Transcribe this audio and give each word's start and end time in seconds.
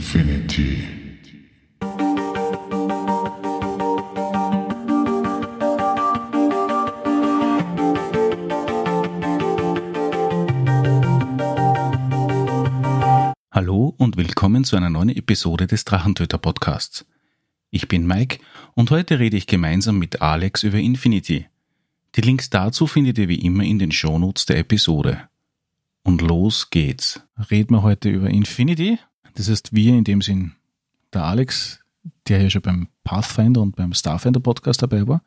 Infinity. 0.00 0.82
Hallo 13.52 13.94
und 13.98 14.16
willkommen 14.16 14.64
zu 14.64 14.76
einer 14.76 14.88
neuen 14.88 15.10
Episode 15.10 15.66
des 15.66 15.84
Drachentöter 15.84 16.38
Podcasts. 16.38 17.04
Ich 17.70 17.86
bin 17.86 18.06
Mike 18.06 18.38
und 18.72 18.90
heute 18.90 19.18
rede 19.18 19.36
ich 19.36 19.46
gemeinsam 19.46 19.98
mit 19.98 20.22
Alex 20.22 20.62
über 20.62 20.78
Infinity. 20.78 21.44
Die 22.16 22.22
Links 22.22 22.48
dazu 22.48 22.86
findet 22.86 23.18
ihr 23.18 23.28
wie 23.28 23.44
immer 23.44 23.64
in 23.64 23.78
den 23.78 23.92
Shownotes 23.92 24.46
der 24.46 24.60
Episode. 24.60 25.28
Und 26.02 26.22
los 26.22 26.70
geht's. 26.70 27.20
Reden 27.50 27.74
wir 27.74 27.82
heute 27.82 28.08
über 28.08 28.30
Infinity. 28.30 28.98
Das 29.34 29.48
heißt, 29.48 29.72
wir 29.72 29.94
in 29.94 30.04
dem 30.04 30.22
Sinn, 30.22 30.52
der 31.12 31.24
Alex, 31.24 31.80
der 32.28 32.42
ja 32.42 32.50
schon 32.50 32.62
beim 32.62 32.88
Pathfinder 33.04 33.60
und 33.60 33.76
beim 33.76 33.92
Starfinder 33.92 34.40
Podcast 34.40 34.82
dabei 34.82 35.06
war, 35.06 35.22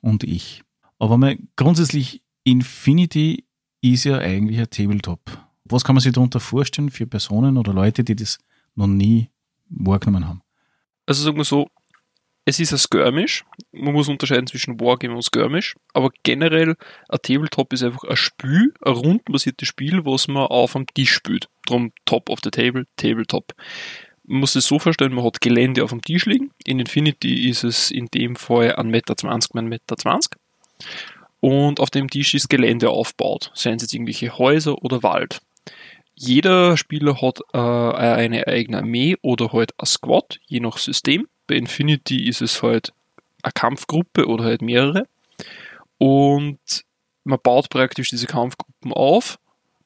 und 0.00 0.22
ich. 0.24 0.62
Aber 0.98 1.16
mal 1.16 1.36
grundsätzlich, 1.56 2.22
Infinity 2.44 3.44
ist 3.80 4.04
ja 4.04 4.18
eigentlich 4.18 4.58
ein 4.58 4.70
Tabletop. 4.70 5.20
Was 5.64 5.82
kann 5.82 5.94
man 5.94 6.02
sich 6.02 6.12
darunter 6.12 6.40
vorstellen 6.40 6.90
für 6.90 7.06
Personen 7.06 7.56
oder 7.56 7.72
Leute, 7.72 8.04
die 8.04 8.16
das 8.16 8.38
noch 8.74 8.86
nie 8.86 9.30
wahrgenommen 9.68 10.28
haben? 10.28 10.42
Also 11.06 11.22
sagen 11.22 11.36
wir 11.36 11.44
so, 11.44 11.68
es 12.44 12.60
ist 12.60 12.72
ein 12.72 12.78
Skirmish. 12.78 13.44
Man 13.72 13.94
muss 13.94 14.08
unterscheiden 14.08 14.46
zwischen 14.46 14.78
Wargame 14.78 15.14
und 15.14 15.22
Skirmish. 15.22 15.76
Aber 15.94 16.10
generell, 16.22 16.76
ein 17.08 17.18
Tabletop 17.22 17.72
ist 17.72 17.82
einfach 17.82 18.04
ein 18.04 18.16
Spiel, 18.16 18.74
ein 18.82 18.92
rundenbasiertes 18.92 19.68
Spiel, 19.68 20.04
was 20.04 20.28
man 20.28 20.46
auf 20.46 20.76
am 20.76 20.86
Tisch 20.86 21.14
spielt. 21.14 21.48
Drum 21.66 21.92
Top 22.04 22.30
of 22.30 22.40
the 22.42 22.50
Table, 22.50 22.86
Tabletop. 22.96 23.52
Man 24.26 24.40
muss 24.40 24.54
es 24.54 24.66
so 24.66 24.78
vorstellen, 24.78 25.14
man 25.14 25.24
hat 25.24 25.40
Gelände 25.40 25.84
auf 25.84 25.90
dem 25.90 26.02
Tisch 26.02 26.24
liegen. 26.26 26.50
In 26.64 26.78
Infinity 26.78 27.48
ist 27.48 27.64
es 27.64 27.90
in 27.90 28.06
dem 28.06 28.36
Fall 28.36 28.74
1,20 28.74 28.84
Meter 28.84 29.14
mal 29.24 29.36
1,20 29.36 29.62
Meter. 29.62 29.96
Und 31.40 31.78
auf 31.78 31.90
dem 31.90 32.08
Tisch 32.08 32.32
ist 32.32 32.48
Gelände 32.48 32.88
aufgebaut. 32.88 33.50
Seien 33.54 33.76
es 33.76 33.82
jetzt 33.82 33.92
irgendwelche 33.92 34.38
Häuser 34.38 34.82
oder 34.82 35.02
Wald. 35.02 35.40
Jeder 36.14 36.76
Spieler 36.76 37.20
hat 37.20 37.40
äh, 37.52 37.58
eine 37.58 38.46
eigene 38.46 38.78
Armee 38.78 39.16
oder 39.20 39.52
halt 39.52 39.72
ein 39.78 39.86
Squad, 39.86 40.38
je 40.46 40.60
nach 40.60 40.78
System. 40.78 41.28
Bei 41.46 41.56
Infinity 41.56 42.26
ist 42.28 42.40
es 42.40 42.62
halt 42.62 42.92
eine 43.42 43.52
Kampfgruppe 43.52 44.26
oder 44.26 44.44
halt 44.44 44.62
mehrere. 44.62 45.06
Und 45.98 46.84
man 47.24 47.38
baut 47.42 47.68
praktisch 47.68 48.10
diese 48.10 48.26
Kampfgruppen 48.26 48.92
auf, 48.92 49.38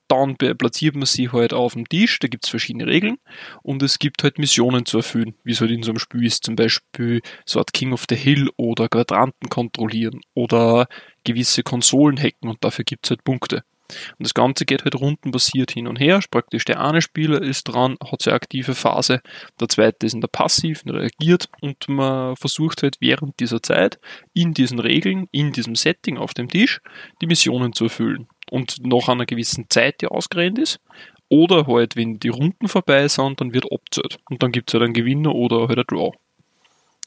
dann 0.09 0.37
platziert 0.37 0.97
man 0.97 1.07
sie 1.07 1.31
halt 1.31 1.53
auf 1.53 1.75
dem 1.75 1.89
Tisch, 1.89 2.19
da 2.19 2.29
gibt 2.29 2.45
es 2.45 2.51
verschiedene 2.51 2.87
Regeln 2.87 3.19
und 3.63 3.83
es 3.83 3.99
gibt 3.99 4.23
halt 4.23 4.39
Missionen 4.39 4.87
zu 4.87 4.99
erfüllen, 4.99 5.35
wie 5.45 5.53
es 5.53 5.61
halt 5.61 5.71
in 5.71 5.83
so 5.83 5.91
einem 5.91 5.99
Spiel 5.99 6.25
ist, 6.25 6.45
zum 6.45 6.57
Beispiel 6.57 7.21
so 7.45 7.59
Art 7.59 7.73
King 7.73 7.93
of 7.93 8.07
the 8.09 8.17
Hill 8.17 8.51
oder 8.57 8.89
Quadranten 8.89 9.49
kontrollieren 9.49 10.21
oder 10.35 10.89
gewisse 11.25 11.63
Konsolen 11.63 12.19
hacken 12.19 12.49
und 12.49 12.65
dafür 12.65 12.85
gibt 12.85 13.07
es 13.07 13.11
halt 13.11 13.25
Punkte. 13.25 13.63
Und 13.91 14.27
das 14.27 14.35
Ganze 14.35 14.67
geht 14.67 14.85
halt 14.85 14.97
rundenbasiert 14.97 15.71
hin 15.71 15.87
und 15.87 15.99
her. 15.99 16.21
Praktisch 16.31 16.65
der 16.67 16.81
eine 16.81 17.01
Spieler 17.01 17.41
ist 17.41 17.65
dran, 17.65 17.97
hat 18.05 18.21
seine 18.21 18.35
aktive 18.37 18.75
Phase, 18.75 19.23
der 19.61 19.69
zweite 19.69 20.07
ist 20.07 20.13
in 20.13 20.21
der 20.21 20.29
passiven, 20.29 20.91
reagiert 20.91 21.49
und 21.61 21.89
man 21.89 22.37
versucht 22.37 22.83
halt 22.83 22.97
während 23.01 23.41
dieser 23.41 23.63
Zeit 23.63 23.99
in 24.35 24.53
diesen 24.53 24.79
Regeln, 24.79 25.27
in 25.33 25.53
diesem 25.53 25.75
Setting 25.75 26.19
auf 26.19 26.35
dem 26.35 26.49
Tisch 26.49 26.81
die 27.23 27.27
Missionen 27.27 27.73
zu 27.73 27.85
erfüllen. 27.85 28.29
Und 28.51 28.85
nach 28.85 29.09
einer 29.09 29.27
gewissen 29.27 29.67
Zeit, 29.69 30.01
die 30.03 30.07
ausgerennt 30.07 30.59
ist, 30.59 30.81
oder 31.29 31.67
halt, 31.67 31.97
wenn 31.97 32.19
die 32.19 32.29
Runden 32.29 32.69
vorbei 32.69 33.07
sind, 33.09 33.41
dann 33.41 33.53
wird 33.53 33.71
abzählt. 33.71 34.19
Und 34.31 34.43
dann 34.43 34.53
gibt 34.53 34.71
es 34.71 34.75
halt 34.75 34.85
einen 34.85 34.95
Gewinner 34.95 35.35
oder 35.35 35.69
halt 35.69 35.79
ein 35.79 35.85
Draw 35.87 36.13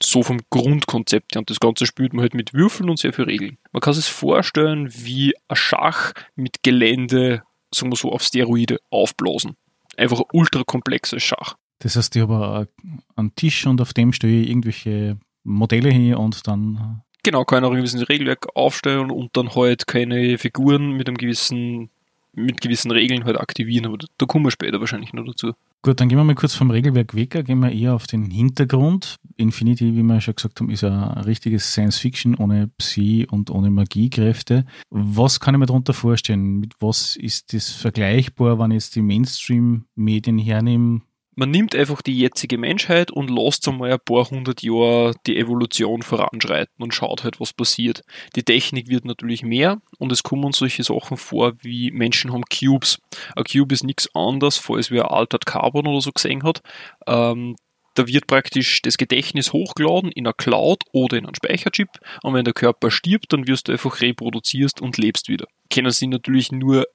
so 0.04 0.24
vom 0.24 0.40
Grundkonzept 0.50 1.36
her. 1.36 1.40
Und 1.40 1.50
das 1.50 1.60
Ganze 1.60 1.86
spielt 1.86 2.14
man 2.14 2.24
halt 2.24 2.34
mit 2.34 2.54
Würfeln 2.54 2.90
und 2.90 3.00
sehr 3.00 3.14
viel 3.14 3.26
Regeln. 3.26 3.58
Man 3.72 3.82
kann 3.82 3.94
sich 3.94 4.06
vorstellen, 4.06 4.90
wie 4.92 5.34
ein 5.48 5.56
Schach 5.56 6.14
mit 6.36 6.64
Gelände, 6.64 7.44
sagen 7.74 7.92
wir 7.92 7.96
so, 7.96 8.12
auf 8.12 8.24
Steroide 8.24 8.80
aufblasen. 8.90 9.56
Einfach 9.98 10.20
ein 10.20 10.26
ultra 10.34 10.64
komplexes 10.64 11.24
Schach. 11.24 11.56
Das 11.80 11.96
heißt, 11.96 12.16
ich 12.16 12.22
habe 12.22 12.68
einen 13.16 13.36
Tisch 13.36 13.66
und 13.66 13.82
auf 13.82 13.94
dem 13.94 14.14
stelle 14.14 14.34
ich 14.34 14.50
irgendwelche 14.50 15.18
Modelle 15.44 15.90
hin 15.90 16.16
und 16.16 16.48
dann. 16.48 17.02
Genau, 17.24 17.46
kann 17.46 17.64
auch 17.64 17.72
ein 17.72 17.78
gewisses 17.78 18.10
Regelwerk 18.10 18.48
aufstellen 18.56 19.12
und 19.12 19.38
dann 19.38 19.54
halt 19.56 19.88
keine 19.88 20.38
Figuren 20.38 20.92
mit 20.92 21.08
einem 21.08 21.18
gewissen 21.18 21.90
mit 22.34 22.62
gewissen 22.62 22.92
Regeln 22.92 23.26
halt 23.26 23.38
aktivieren, 23.38 23.88
aber 23.88 23.98
da 24.18 24.26
kommen 24.26 24.46
wir 24.46 24.52
später 24.52 24.80
wahrscheinlich 24.80 25.14
noch 25.14 25.26
dazu. 25.26 25.54
Gut, 25.82 26.00
dann 26.00 26.10
gehen 26.10 26.18
wir 26.18 26.24
mal 26.24 26.36
kurz 26.36 26.54
vom 26.54 26.70
Regelwerk 26.70 27.16
weg, 27.16 27.32
gehen 27.46 27.60
wir 27.60 27.72
eher 27.72 27.96
auf 27.96 28.08
den 28.08 28.30
Hintergrund. 28.30 29.18
Infinity, 29.36 29.96
wie 29.96 30.04
wir 30.04 30.22
schon 30.22 30.36
gesagt 30.36 30.60
haben, 30.60 30.70
ist 30.70 30.84
ein 30.84 31.04
richtiges 31.22 31.72
Science-Fiction 31.72 32.36
ohne 32.36 32.70
Psi 32.78 33.28
und 33.30 33.50
ohne 33.50 33.72
Magiekräfte. 33.72 34.66
Was 34.92 35.40
kann 35.40 35.56
ich 35.56 35.60
mir 35.60 35.66
darunter 35.66 35.94
vorstellen? 35.94 36.60
Mit 36.60 36.76
was 36.80 37.16
ist 37.16 37.54
das 37.54 37.70
vergleichbar, 37.70 38.60
wenn 38.60 38.72
ich 38.72 38.76
jetzt 38.76 38.96
die 38.96 39.02
Mainstream-Medien 39.02 40.38
hernehme? 40.38 41.02
Man 41.36 41.50
nimmt 41.50 41.76
einfach 41.76 42.02
die 42.02 42.18
jetzige 42.18 42.58
Menschheit 42.58 43.12
und 43.12 43.30
lässt 43.30 43.68
einmal 43.68 43.92
ein 43.92 44.00
paar 44.04 44.30
hundert 44.30 44.62
Jahre 44.64 45.14
die 45.26 45.38
Evolution 45.38 46.02
voranschreiten 46.02 46.84
und 46.84 46.94
schaut 46.94 47.24
halt, 47.24 47.40
was 47.40 47.54
passiert. 47.54 48.04
Die 48.36 48.44
Technik 48.44 48.90
wird 48.90 49.06
natürlich 49.06 49.44
mehr 49.44 49.82
und 49.98 50.12
es 50.12 50.24
kommen 50.24 50.52
solche 50.52 50.84
Sachen 50.84 51.18
vor, 51.18 51.54
wie 51.62 51.92
Menschen 51.92 52.34
haben 52.34 52.44
Cubes. 52.44 53.00
Ein 53.36 53.46
Cube 53.46 53.74
ist 53.74 53.84
nichts 53.84 54.10
anderes, 54.14 54.58
falls 54.58 54.92
wir 54.92 55.12
Altered 55.12 55.46
Carbon 55.46 55.88
oder 55.88 56.02
so 56.02 56.12
gesehen 56.12 56.44
hat. 56.44 56.62
Ähm, 57.08 57.56
da 57.96 58.08
wird 58.08 58.28
praktisch 58.28 58.82
das 58.82 58.98
Gedächtnis 58.98 59.52
hochgeladen 59.52 60.12
in 60.12 60.26
einer 60.26 60.34
Cloud 60.34 60.84
oder 60.94 61.18
in 61.18 61.26
einen 61.26 61.36
Speicherchip 61.36 61.90
und 62.24 62.34
wenn 62.34 62.46
der 62.46 62.54
Körper 62.54 62.90
stirbt, 62.90 63.34
dann 63.34 63.48
wirst 63.48 63.68
du 63.68 63.74
einfach 63.74 64.02
reproduzierst 64.02 64.82
und 64.82 64.98
lebst 64.98 65.28
wieder. 65.28 65.46
Kennen 65.70 65.92
sie 65.92 66.08
natürlich 66.08 66.52
nur 66.52 66.86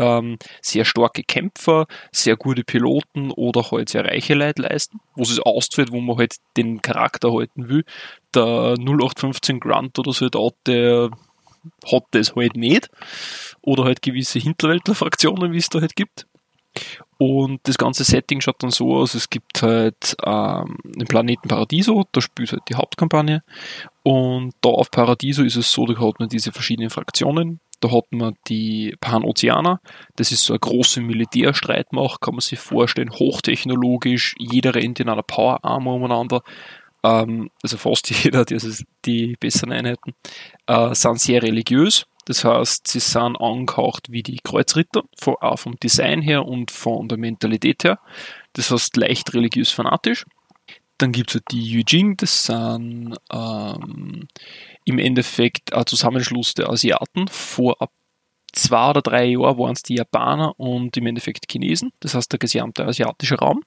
ähm, 0.00 0.38
sehr 0.62 0.84
starke 0.84 1.22
Kämpfer, 1.22 1.86
sehr 2.10 2.36
gute 2.36 2.64
Piloten 2.64 3.30
oder 3.30 3.70
halt 3.70 3.90
sehr 3.90 4.04
reiche 4.04 4.34
Leute 4.34 4.62
leisten, 4.62 4.98
wo 5.14 5.22
es 5.22 5.38
auszahlt, 5.38 5.92
wo 5.92 6.00
man 6.00 6.16
halt 6.16 6.36
den 6.56 6.80
Charakter 6.80 7.32
halten 7.32 7.68
will. 7.68 7.84
Der 8.34 8.74
0815 8.78 9.60
Grunt 9.60 9.98
oder 9.98 10.12
so, 10.12 10.28
der 10.28 11.10
hat 11.92 12.04
das 12.12 12.34
halt 12.34 12.56
nicht. 12.56 12.88
Oder 13.60 13.84
halt 13.84 14.00
gewisse 14.00 14.38
Hinterwäldler-Fraktionen, 14.38 15.52
wie 15.52 15.58
es 15.58 15.68
da 15.68 15.80
halt 15.80 15.94
gibt. 15.94 16.26
Und 17.18 17.60
das 17.64 17.76
ganze 17.76 18.04
Setting 18.04 18.40
schaut 18.40 18.62
dann 18.62 18.70
so 18.70 18.96
aus, 18.96 19.14
es 19.14 19.28
gibt 19.28 19.60
halt 19.60 20.16
ähm, 20.24 20.78
den 20.84 21.06
Planeten 21.06 21.48
Paradiso, 21.48 22.04
da 22.12 22.22
spielt 22.22 22.52
halt 22.52 22.62
die 22.70 22.76
Hauptkampagne. 22.76 23.42
Und 24.02 24.54
da 24.62 24.70
auf 24.70 24.90
Paradiso 24.90 25.42
ist 25.42 25.56
es 25.56 25.70
so, 25.70 25.84
da 25.84 26.00
hat 26.00 26.18
man 26.18 26.30
diese 26.30 26.52
verschiedenen 26.52 26.88
Fraktionen, 26.88 27.60
da 27.80 27.90
hat 27.90 28.12
man 28.12 28.34
die 28.48 28.94
Panozeaner. 29.00 29.80
Das 30.16 30.32
ist 30.32 30.44
so 30.44 30.52
eine 30.52 30.60
große 30.60 31.00
Militärstreitmacht, 31.00 32.20
kann 32.20 32.34
man 32.34 32.40
sich 32.40 32.58
vorstellen, 32.58 33.10
hochtechnologisch. 33.10 34.34
Jeder 34.38 34.74
rennt 34.74 35.00
in 35.00 35.08
einer 35.08 35.22
Power-Armor 35.22 35.94
umeinander. 35.94 36.42
Ähm, 37.02 37.50
also 37.62 37.76
fast 37.78 38.10
jeder, 38.24 38.44
das 38.44 38.64
ist 38.64 38.84
die 39.04 39.36
besseren 39.40 39.72
Einheiten, 39.72 40.14
äh, 40.66 40.94
sind 40.94 41.20
sehr 41.20 41.42
religiös. 41.42 42.06
Das 42.26 42.44
heißt, 42.44 42.86
sie 42.86 43.00
sind 43.00 43.40
angehaucht 43.40 44.12
wie 44.12 44.22
die 44.22 44.38
Kreuzritter, 44.44 45.02
auch 45.24 45.58
vom 45.58 45.76
Design 45.80 46.22
her 46.22 46.46
und 46.46 46.70
von 46.70 47.08
der 47.08 47.18
Mentalität 47.18 47.82
her. 47.82 47.98
Das 48.52 48.70
heißt, 48.70 48.96
leicht 48.96 49.34
religiös 49.34 49.70
fanatisch. 49.70 50.26
Dann 51.00 51.12
gibt 51.12 51.30
es 51.30 51.36
halt 51.36 51.44
die 51.50 51.64
Yujing, 51.64 52.18
das 52.18 52.44
sind 52.44 53.16
ähm, 53.32 54.28
im 54.84 54.98
Endeffekt 54.98 55.72
ein 55.72 55.86
Zusammenschluss 55.86 56.52
der 56.52 56.68
Asiaten. 56.68 57.26
Vor 57.28 57.78
zwei 58.52 58.90
oder 58.90 59.00
drei 59.00 59.24
Jahren 59.24 59.58
waren 59.58 59.72
es 59.72 59.82
die 59.82 59.94
Japaner 59.94 60.58
und 60.60 60.94
im 60.98 61.06
Endeffekt 61.06 61.50
Chinesen, 61.50 61.92
das 62.00 62.14
heißt 62.14 62.32
der 62.32 62.38
gesamte 62.38 62.84
asiatische 62.84 63.36
Raum. 63.36 63.62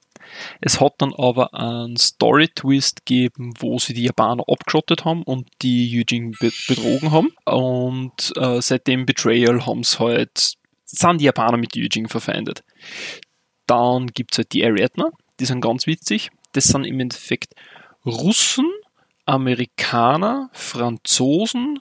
Es 0.60 0.80
hat 0.80 0.94
dann 0.98 1.12
aber 1.12 1.52
einen 1.54 1.96
Story-Twist 1.96 3.04
gegeben, 3.04 3.52
wo 3.58 3.80
sie 3.80 3.94
die 3.94 4.04
Japaner 4.04 4.44
abgeschottet 4.46 5.04
haben 5.04 5.24
und 5.24 5.48
die 5.60 5.90
Yujing 5.90 6.36
betrogen 6.38 7.10
haben. 7.10 7.32
Und 7.46 8.32
äh, 8.36 8.62
seit 8.62 8.86
dem 8.86 9.06
Betrayal 9.06 9.66
haben 9.66 9.82
sie 9.82 9.98
halt, 9.98 10.54
sind 10.84 11.20
die 11.20 11.24
Japaner 11.24 11.56
mit 11.56 11.74
Yujing 11.74 12.06
verfeindet. 12.06 12.62
Dann 13.66 14.06
gibt 14.06 14.34
es 14.34 14.38
halt 14.38 14.52
die 14.52 14.64
Ariadna, 14.64 15.10
die 15.40 15.46
sind 15.46 15.62
ganz 15.62 15.88
witzig. 15.88 16.30
Das 16.54 16.64
sind 16.64 16.84
im 16.84 16.98
Endeffekt 16.98 17.54
Russen, 18.06 18.70
Amerikaner, 19.26 20.50
Franzosen 20.52 21.78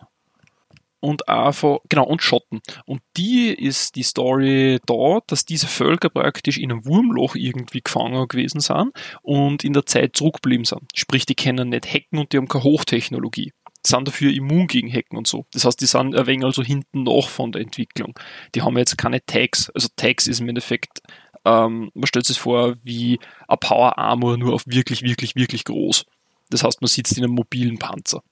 und 1.03 1.27
einfach, 1.27 1.79
genau, 1.89 2.05
und 2.05 2.21
Schotten. 2.21 2.61
Und 2.85 3.01
die 3.17 3.49
ist 3.49 3.97
die 3.97 4.03
Story 4.03 4.79
da, 4.85 5.19
dass 5.27 5.43
diese 5.45 5.67
Völker 5.67 6.09
praktisch 6.09 6.57
in 6.57 6.71
einem 6.71 6.85
Wurmloch 6.85 7.35
irgendwie 7.35 7.81
gefangen 7.81 8.25
gewesen 8.29 8.61
sind 8.61 8.91
und 9.21 9.65
in 9.65 9.73
der 9.73 9.85
Zeit 9.85 10.15
zurückgeblieben 10.15 10.63
sind. 10.63 10.83
Sprich, 10.95 11.25
die 11.25 11.35
kennen 11.35 11.69
nicht 11.69 11.93
Hacken 11.93 12.19
und 12.19 12.31
die 12.31 12.37
haben 12.37 12.47
keine 12.47 12.63
Hochtechnologie. 12.63 13.51
Sind 13.85 14.07
dafür 14.07 14.31
immun 14.31 14.67
gegen 14.67 14.89
Hacken 14.89 15.17
und 15.17 15.27
so. 15.27 15.45
Das 15.51 15.65
heißt, 15.65 15.81
die 15.81 15.87
sind 15.87 16.15
ein 16.15 16.25
wenig 16.25 16.45
also 16.45 16.63
hinten 16.63 17.03
nach 17.03 17.27
von 17.27 17.51
der 17.51 17.63
Entwicklung. 17.63 18.17
Die 18.55 18.61
haben 18.61 18.77
jetzt 18.77 18.97
keine 18.97 19.25
Tags. 19.25 19.69
Also 19.71 19.89
Tags 19.97 20.27
ist 20.27 20.39
im 20.39 20.47
Endeffekt 20.47 21.01
Ähm, 21.45 21.92
man 21.94 22.07
stellt 22.07 22.25
sich 22.25 22.40
vor 22.40 22.75
wie 22.84 23.19
ein 23.48 23.57
Power 23.60 23.98
Armor 23.98 24.38
nur 24.38 24.54
auf 24.54 24.63
wirklich, 24.66 25.01
wirklich, 25.01 25.36
wirklich 25.36 25.66
groß. 25.66 26.06
Das 26.50 26.63
heißt, 26.63 26.81
man 26.81 26.88
sitzt 26.88 27.18
in 27.18 27.24
einem 27.24 27.34
mobilen 27.34 27.80
Panzer. 27.80 28.24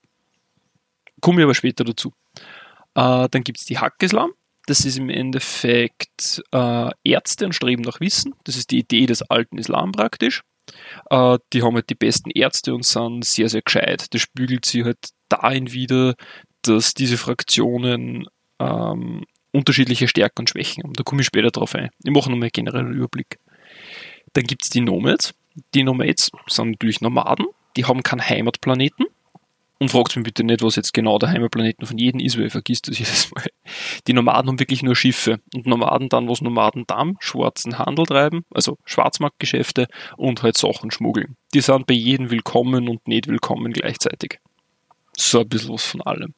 Komme 1.20 1.40
ich 1.40 1.44
aber 1.44 1.54
später 1.54 1.84
dazu. 1.84 2.12
Äh, 2.94 3.28
dann 3.28 3.44
gibt 3.44 3.58
es 3.58 3.64
die 3.64 3.78
Hackislam. 3.78 4.32
Das 4.66 4.84
ist 4.84 4.96
im 4.96 5.10
Endeffekt 5.10 6.42
äh, 6.52 6.90
Ärzte 7.04 7.46
und 7.46 7.54
Streben 7.54 7.82
nach 7.82 8.00
Wissen. 8.00 8.34
Das 8.44 8.56
ist 8.56 8.70
die 8.70 8.78
Idee 8.78 9.06
des 9.06 9.22
alten 9.22 9.58
Islam 9.58 9.92
praktisch. 9.92 10.42
Äh, 11.10 11.38
die 11.52 11.62
haben 11.62 11.74
halt 11.74 11.90
die 11.90 11.94
besten 11.94 12.30
Ärzte 12.30 12.74
und 12.74 12.84
sind 12.84 13.24
sehr, 13.24 13.48
sehr 13.48 13.62
gescheit. 13.62 14.06
Das 14.14 14.20
spiegelt 14.20 14.64
sich 14.64 14.84
halt 14.84 15.10
dahin 15.28 15.72
wieder, 15.72 16.14
dass 16.62 16.94
diese 16.94 17.18
Fraktionen 17.18 18.28
ähm, 18.60 19.24
unterschiedliche 19.52 20.08
Stärken 20.08 20.40
und 20.40 20.50
Schwächen 20.50 20.82
haben. 20.82 20.94
Da 20.94 21.02
komme 21.02 21.20
ich 21.20 21.26
später 21.26 21.50
drauf 21.50 21.74
ein. 21.74 21.90
Ich 22.02 22.10
mache 22.10 22.30
nochmal 22.30 22.44
einen 22.44 22.52
generellen 22.52 22.92
Überblick. 22.92 23.38
Dann 24.32 24.44
gibt 24.44 24.64
es 24.64 24.70
die 24.70 24.80
Nomads. 24.80 25.34
Die 25.74 25.82
Nomads 25.82 26.30
sind 26.48 26.70
natürlich 26.70 27.00
Nomaden. 27.00 27.46
Die 27.76 27.84
haben 27.84 28.02
keinen 28.02 28.26
Heimatplaneten. 28.26 29.06
Und 29.78 29.90
fragt 29.90 30.14
mich 30.14 30.24
bitte 30.24 30.44
nicht, 30.44 30.62
was 30.62 30.76
jetzt 30.76 30.94
genau 30.94 31.18
der 31.18 31.30
Heimatplaneten 31.30 31.86
von 31.86 31.98
jedem 31.98 32.20
ist, 32.20 32.38
weil 32.38 32.46
ich 32.46 32.52
vergisst 32.52 32.86
das 32.86 32.98
jedes 33.00 33.32
Mal. 33.32 33.46
Die 34.06 34.12
Nomaden 34.12 34.48
haben 34.48 34.60
wirklich 34.60 34.82
nur 34.84 34.94
Schiffe. 34.94 35.40
Und 35.54 35.66
Nomaden 35.66 36.08
dann, 36.08 36.28
was 36.28 36.40
Nomaden 36.40 36.84
dann 36.86 37.16
schwarzen 37.18 37.78
Handel 37.78 38.06
treiben, 38.06 38.44
also 38.54 38.78
Schwarzmarktgeschäfte 38.84 39.88
und 40.16 40.42
halt 40.44 40.56
Sachen 40.56 40.92
schmuggeln. 40.92 41.36
Die 41.52 41.60
sind 41.60 41.86
bei 41.86 41.94
jedem 41.94 42.30
willkommen 42.30 42.88
und 42.88 43.08
nicht 43.08 43.26
willkommen 43.26 43.72
gleichzeitig. 43.72 44.38
So 45.16 45.40
ein 45.40 45.48
bisschen 45.48 45.74
was 45.74 45.84
von 45.84 46.00
allem. 46.02 46.34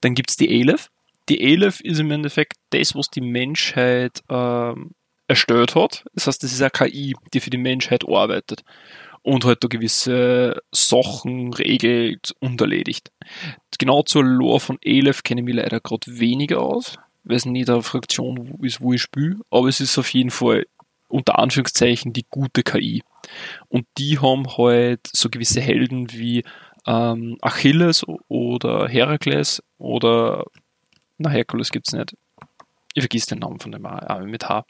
Dann 0.00 0.14
gibt 0.14 0.30
es 0.30 0.36
die 0.36 0.48
Aleph. 0.48 0.90
Die 1.28 1.42
Aleph 1.42 1.80
ist 1.80 2.00
im 2.00 2.10
Endeffekt 2.10 2.54
das, 2.70 2.94
was 2.94 3.08
die 3.08 3.20
Menschheit 3.20 4.22
ähm, 4.28 4.90
erstellt 5.26 5.74
hat. 5.74 6.04
Das 6.14 6.26
heißt, 6.26 6.42
das 6.42 6.52
ist 6.52 6.60
eine 6.60 6.70
KI, 6.70 7.14
die 7.32 7.40
für 7.40 7.50
die 7.50 7.58
Menschheit 7.58 8.04
arbeitet 8.06 8.62
und 9.22 9.44
halt 9.44 9.64
da 9.64 9.68
gewisse 9.68 10.60
Sachen 10.70 11.54
regelt 11.54 12.34
und 12.40 12.60
erledigt. 12.60 13.10
Genau 13.78 14.02
zur 14.02 14.22
Lore 14.22 14.60
von 14.60 14.78
Aleph 14.84 15.22
kenne 15.22 15.40
ich 15.40 15.46
mich 15.46 15.54
leider 15.54 15.80
gerade 15.80 16.18
weniger 16.18 16.60
aus, 16.60 16.98
weil 17.24 17.36
es 17.36 17.46
nicht 17.46 17.70
eine 17.70 17.82
Fraktion 17.82 18.58
ist, 18.62 18.82
wo 18.82 18.92
ich 18.92 19.02
spiele, 19.02 19.38
aber 19.50 19.68
es 19.68 19.80
ist 19.80 19.98
auf 19.98 20.10
jeden 20.10 20.30
Fall 20.30 20.66
unter 21.08 21.38
Anführungszeichen 21.38 22.12
die 22.12 22.26
gute 22.28 22.62
KI. 22.62 23.02
Und 23.68 23.86
die 23.96 24.18
haben 24.18 24.58
halt 24.58 25.00
so 25.12 25.30
gewisse 25.30 25.60
Helden 25.60 26.12
wie 26.12 26.44
ähm, 26.86 27.38
Achilles 27.40 28.04
oder 28.28 28.88
Herakles 28.88 29.62
oder 29.78 30.44
na 31.24 31.30
Herkules 31.30 31.70
gibt's 31.70 31.92
nicht. 31.92 32.16
Ich 32.94 33.02
vergiss 33.02 33.26
den 33.26 33.40
Namen 33.40 33.58
von 33.58 33.72
dem 33.72 33.84
Arme 33.86 34.26
mit 34.26 34.48
H. 34.48 34.64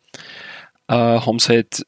Äh, 0.89 0.95
haben 0.95 1.39
sie 1.39 1.53
halt 1.53 1.87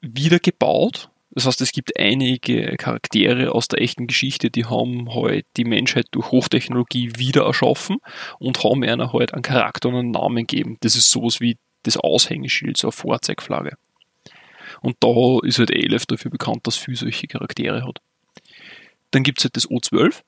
wieder 0.00 0.38
gebaut. 0.38 1.08
Das 1.30 1.46
heißt, 1.46 1.62
es 1.62 1.72
gibt 1.72 1.98
einige 1.98 2.76
Charaktere 2.76 3.52
aus 3.52 3.66
der 3.66 3.80
echten 3.80 4.06
Geschichte, 4.06 4.50
die 4.50 4.66
haben 4.66 5.14
halt 5.14 5.46
die 5.56 5.64
Menschheit 5.64 6.06
durch 6.10 6.30
Hochtechnologie 6.30 7.12
wieder 7.16 7.46
erschaffen 7.46 7.98
und 8.38 8.62
haben 8.62 8.84
einer 8.84 9.14
halt 9.14 9.32
einen 9.32 9.42
Charakter 9.42 9.88
und 9.88 9.94
einen 9.96 10.10
Namen 10.10 10.46
gegeben. 10.46 10.76
Das 10.80 10.94
ist 10.94 11.10
sowas 11.10 11.40
wie 11.40 11.56
das 11.84 11.96
Aushängeschild, 11.96 12.76
so 12.76 12.88
eine 12.88 12.92
Vorzeigflagge. 12.92 13.78
Und 14.82 14.96
da 15.00 15.38
ist 15.42 15.58
halt 15.58 15.70
Aleph 15.70 16.04
dafür 16.04 16.30
bekannt, 16.30 16.66
dass 16.66 16.76
viel 16.76 16.96
solche 16.96 17.26
Charaktere 17.26 17.86
hat. 17.86 18.00
Dann 19.10 19.22
gibt 19.22 19.38
es 19.38 19.44
halt 19.44 19.56
das 19.56 19.68
O12. 19.70 20.20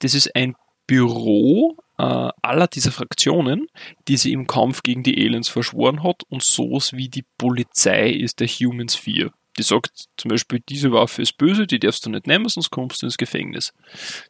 Das 0.00 0.14
ist 0.14 0.34
ein 0.34 0.54
Büro 0.86 1.76
äh, 1.98 2.30
aller 2.42 2.66
dieser 2.66 2.92
Fraktionen, 2.92 3.68
die 4.08 4.16
sie 4.16 4.32
im 4.32 4.46
Kampf 4.46 4.82
gegen 4.82 5.02
die 5.02 5.16
Aliens 5.16 5.48
verschworen 5.48 6.02
hat 6.02 6.22
und 6.28 6.42
sowas 6.42 6.92
wie 6.92 7.08
die 7.08 7.24
Polizei 7.38 8.10
ist 8.10 8.40
der 8.40 8.48
Human 8.48 8.88
Sphere. 8.88 9.32
Die 9.58 9.62
sagt 9.62 10.08
zum 10.16 10.28
Beispiel, 10.28 10.62
diese 10.68 10.92
Waffe 10.92 11.22
ist 11.22 11.38
böse, 11.38 11.66
die 11.66 11.78
darfst 11.78 12.04
du 12.04 12.10
nicht 12.10 12.26
nehmen, 12.26 12.48
sonst 12.48 12.70
kommst 12.70 13.00
du 13.00 13.06
ins 13.06 13.16
Gefängnis. 13.16 13.72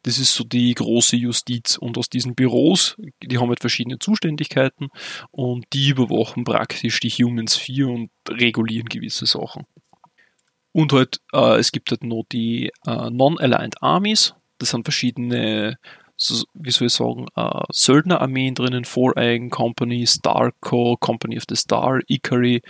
Das 0.04 0.18
ist 0.18 0.34
so 0.34 0.44
die 0.44 0.72
große 0.72 1.16
Justiz. 1.16 1.76
Und 1.78 1.98
aus 1.98 2.08
diesen 2.08 2.34
Büros, 2.34 2.96
die 3.22 3.38
haben 3.38 3.48
halt 3.48 3.60
verschiedene 3.60 3.98
Zuständigkeiten 3.98 4.88
und 5.32 5.66
die 5.72 5.88
überwachen 5.88 6.44
praktisch 6.44 7.00
die 7.00 7.10
Human 7.10 7.48
Sphere 7.48 7.88
und 7.88 8.10
regulieren 8.28 8.88
gewisse 8.88 9.26
Sachen. 9.26 9.66
Und 10.70 10.92
halt, 10.92 11.20
äh, 11.32 11.58
es 11.58 11.72
gibt 11.72 11.90
halt 11.90 12.04
noch 12.04 12.24
die 12.30 12.70
äh, 12.86 13.10
Non-Aligned 13.10 13.82
Armies. 13.82 14.34
Das 14.58 14.70
sind 14.70 14.84
verschiedene, 14.84 15.78
so, 16.16 16.44
wie 16.54 16.70
soll 16.70 16.86
ich 16.86 16.94
sagen, 16.94 17.26
äh, 17.36 17.62
Söldnerarmeen 17.70 18.54
drinnen, 18.54 18.84
Four-Eigen 18.84 19.50
Company, 19.50 20.06
Starco, 20.06 20.96
Company 20.98 21.36
of 21.36 21.44
the 21.48 21.56
Star, 21.56 22.00
Ikari, 22.08 22.62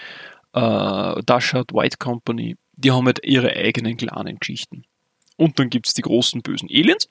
äh, 0.53 1.23
Dashard, 1.25 1.73
White 1.73 1.99
Company. 1.99 2.57
Die 2.73 2.91
haben 2.91 3.07
halt 3.07 3.21
ihre 3.25 3.55
eigenen 3.55 3.97
kleinen 3.97 4.39
Geschichten. 4.39 4.85
Und 5.37 5.59
dann 5.59 5.71
gibt 5.71 5.87
es 5.87 5.95
die 5.95 6.03
großen 6.03 6.43
bösen 6.43 6.69
Aliens. 6.71 7.09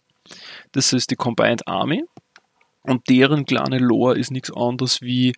Das 0.72 0.94
ist 0.94 1.12
die 1.12 1.16
Combined 1.16 1.68
Army. 1.68 2.04
Und 2.82 3.10
deren 3.10 3.46
kleine 3.46 3.80
Lore 3.80 4.18
ist 4.18 4.32
nichts 4.32 4.52
anderes 4.52 5.02
wie, 5.02 5.34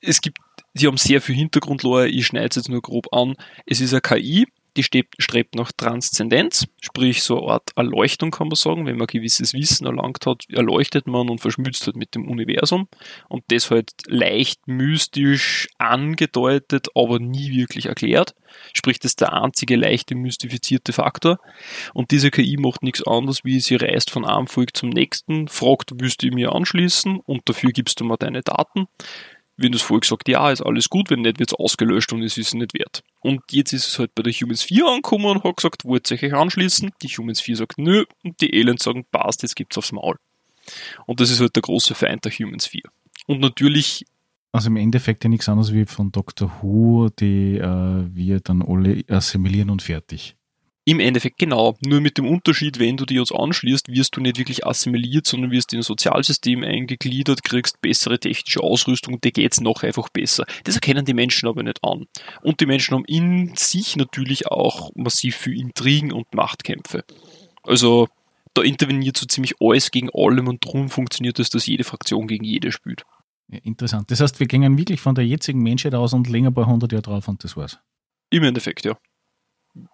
es 0.00 0.20
gibt 0.20 0.38
Sie 0.76 0.88
haben 0.88 0.96
sehr 0.96 1.20
viel 1.20 1.36
Hintergrundlore, 1.36 2.08
ich 2.08 2.26
schneide 2.26 2.48
es 2.48 2.56
jetzt 2.56 2.68
nur 2.68 2.82
grob 2.82 3.12
an. 3.12 3.36
Es 3.64 3.80
ist 3.80 3.92
eine 3.92 4.00
KI, 4.00 4.46
die 4.76 4.82
strebt, 4.82 5.54
nach 5.54 5.72
Transzendenz, 5.72 6.66
sprich 6.80 7.22
so 7.22 7.42
eine 7.42 7.52
Art 7.52 7.70
Erleuchtung 7.76 8.30
kann 8.30 8.48
man 8.48 8.56
sagen. 8.56 8.86
Wenn 8.86 8.96
man 8.96 9.06
gewisses 9.06 9.54
Wissen 9.54 9.86
erlangt 9.86 10.26
hat, 10.26 10.44
erleuchtet 10.50 11.06
man 11.06 11.28
und 11.28 11.40
verschmilzt 11.40 11.86
halt 11.86 11.96
mit 11.96 12.14
dem 12.14 12.28
Universum. 12.28 12.88
Und 13.28 13.44
das 13.48 13.70
halt 13.70 13.90
leicht 14.06 14.66
mystisch 14.66 15.68
angedeutet, 15.78 16.88
aber 16.94 17.18
nie 17.18 17.52
wirklich 17.52 17.86
erklärt. 17.86 18.34
Sprich, 18.72 18.98
das 18.98 19.12
ist 19.12 19.20
der 19.20 19.32
einzige 19.32 19.76
leichte 19.76 20.14
mystifizierte 20.14 20.92
Faktor. 20.92 21.38
Und 21.92 22.10
diese 22.10 22.30
KI 22.30 22.56
macht 22.56 22.82
nichts 22.82 23.06
anderes, 23.06 23.44
wie 23.44 23.60
sie 23.60 23.76
reist 23.76 24.10
von 24.10 24.24
einem 24.24 24.46
Volk 24.46 24.76
zum 24.76 24.90
nächsten, 24.90 25.48
fragt, 25.48 25.92
willst 25.96 26.22
du 26.22 26.28
mir 26.28 26.52
anschließen 26.52 27.20
und 27.20 27.48
dafür 27.48 27.70
gibst 27.70 28.00
du 28.00 28.04
mir 28.04 28.16
deine 28.16 28.42
Daten 28.42 28.86
wenn 29.56 29.72
das 29.72 29.82
Volk 29.82 30.04
sagt, 30.04 30.28
ja, 30.28 30.50
ist 30.50 30.62
alles 30.62 30.90
gut, 30.90 31.10
wenn 31.10 31.20
nicht, 31.20 31.38
wird 31.38 31.52
es 31.52 31.58
ausgelöscht 31.58 32.12
und 32.12 32.22
es 32.22 32.36
ist 32.38 32.54
nicht 32.54 32.74
wert. 32.74 33.02
Und 33.20 33.40
jetzt 33.50 33.72
ist 33.72 33.86
es 33.86 33.98
halt 33.98 34.14
bei 34.14 34.22
der 34.22 34.32
Humans 34.32 34.62
4 34.62 34.86
angekommen 34.86 35.26
und 35.26 35.44
hat 35.44 35.56
gesagt, 35.56 35.84
wollt 35.84 36.10
ihr 36.10 36.22
euch 36.22 36.34
anschließen? 36.34 36.90
Die 37.02 37.08
Humans 37.08 37.40
4 37.40 37.56
sagt, 37.56 37.78
nö, 37.78 38.04
und 38.24 38.40
die 38.40 38.52
Aliens 38.52 38.82
sagen, 38.82 39.04
passt, 39.10 39.42
jetzt 39.42 39.56
gibt's 39.56 39.78
aufs 39.78 39.92
Maul. 39.92 40.16
Und 41.06 41.20
das 41.20 41.30
ist 41.30 41.40
halt 41.40 41.54
der 41.56 41.62
große 41.62 41.94
Feind 41.94 42.24
der 42.24 42.32
Humans 42.32 42.66
4. 42.66 42.82
Und 43.26 43.40
natürlich 43.40 44.04
also 44.54 44.68
im 44.68 44.76
Endeffekt 44.76 45.24
ja 45.24 45.30
nichts 45.30 45.48
anderes 45.48 45.72
wie 45.72 45.84
von 45.84 46.12
Dr. 46.12 46.48
Who, 46.62 47.08
die 47.08 47.58
äh, 47.58 48.04
wir 48.14 48.38
dann 48.38 48.62
alle 48.62 49.02
assimilieren 49.08 49.68
und 49.68 49.82
fertig. 49.82 50.36
Im 50.86 51.00
Endeffekt 51.00 51.38
genau, 51.38 51.78
nur 51.80 52.02
mit 52.02 52.18
dem 52.18 52.26
Unterschied, 52.26 52.78
wenn 52.78 52.98
du 52.98 53.06
dich 53.06 53.18
uns 53.18 53.32
anschließt, 53.32 53.88
wirst 53.88 54.16
du 54.16 54.20
nicht 54.20 54.36
wirklich 54.36 54.66
assimiliert, 54.66 55.26
sondern 55.26 55.50
wirst 55.50 55.72
in 55.72 55.78
ein 55.78 55.82
Sozialsystem 55.82 56.62
eingegliedert, 56.62 57.42
kriegst 57.42 57.80
bessere 57.80 58.18
technische 58.18 58.60
Ausrüstung 58.60 59.14
und 59.14 59.24
dir 59.24 59.32
geht's 59.32 59.62
noch 59.62 59.82
einfach 59.82 60.10
besser. 60.10 60.44
Das 60.64 60.74
erkennen 60.74 61.06
die 61.06 61.14
Menschen 61.14 61.48
aber 61.48 61.62
nicht 61.62 61.82
an. 61.82 62.06
Und 62.42 62.60
die 62.60 62.66
Menschen 62.66 62.94
haben 62.94 63.06
in 63.06 63.56
sich 63.56 63.96
natürlich 63.96 64.48
auch 64.48 64.90
massiv 64.94 65.36
viel 65.36 65.58
Intrigen 65.58 66.12
und 66.12 66.34
Machtkämpfe. 66.34 67.04
Also 67.62 68.08
da 68.52 68.60
interveniert 68.60 69.16
so 69.16 69.24
ziemlich 69.24 69.54
alles 69.60 69.90
gegen 69.90 70.10
allem 70.12 70.48
und 70.48 70.66
darum 70.66 70.90
funktioniert 70.90 71.38
es, 71.38 71.48
dass 71.48 71.64
jede 71.64 71.84
Fraktion 71.84 72.26
gegen 72.26 72.44
jede 72.44 72.72
spielt. 72.72 73.04
Ja, 73.48 73.58
interessant. 73.62 74.10
Das 74.10 74.20
heißt, 74.20 74.38
wir 74.38 74.46
gehen 74.46 74.76
wirklich 74.76 75.00
von 75.00 75.14
der 75.14 75.26
jetzigen 75.26 75.62
Menschheit 75.62 75.94
aus 75.94 76.12
und 76.12 76.28
legen 76.28 76.48
ein 76.48 76.54
paar 76.54 76.66
hundert 76.66 76.92
Jahre 76.92 77.02
drauf 77.02 77.26
und 77.26 77.42
das 77.42 77.56
war's. 77.56 77.78
Im 78.28 78.42
Endeffekt, 78.42 78.84
ja 78.84 78.98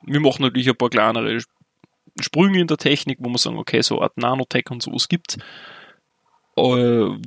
wir 0.02 0.20
machen 0.20 0.42
natürlich 0.42 0.68
ein 0.68 0.76
paar 0.76 0.90
kleinere 0.90 1.40
Sprünge 2.20 2.60
in 2.60 2.66
der 2.66 2.76
Technik, 2.76 3.18
wo 3.20 3.28
wir 3.28 3.38
sagen, 3.38 3.58
okay, 3.58 3.82
so 3.82 4.00
Art 4.00 4.16
Nanotech 4.16 4.70
und 4.70 4.82
sowas 4.82 5.08
gibt 5.08 5.38
äh, 6.56 6.62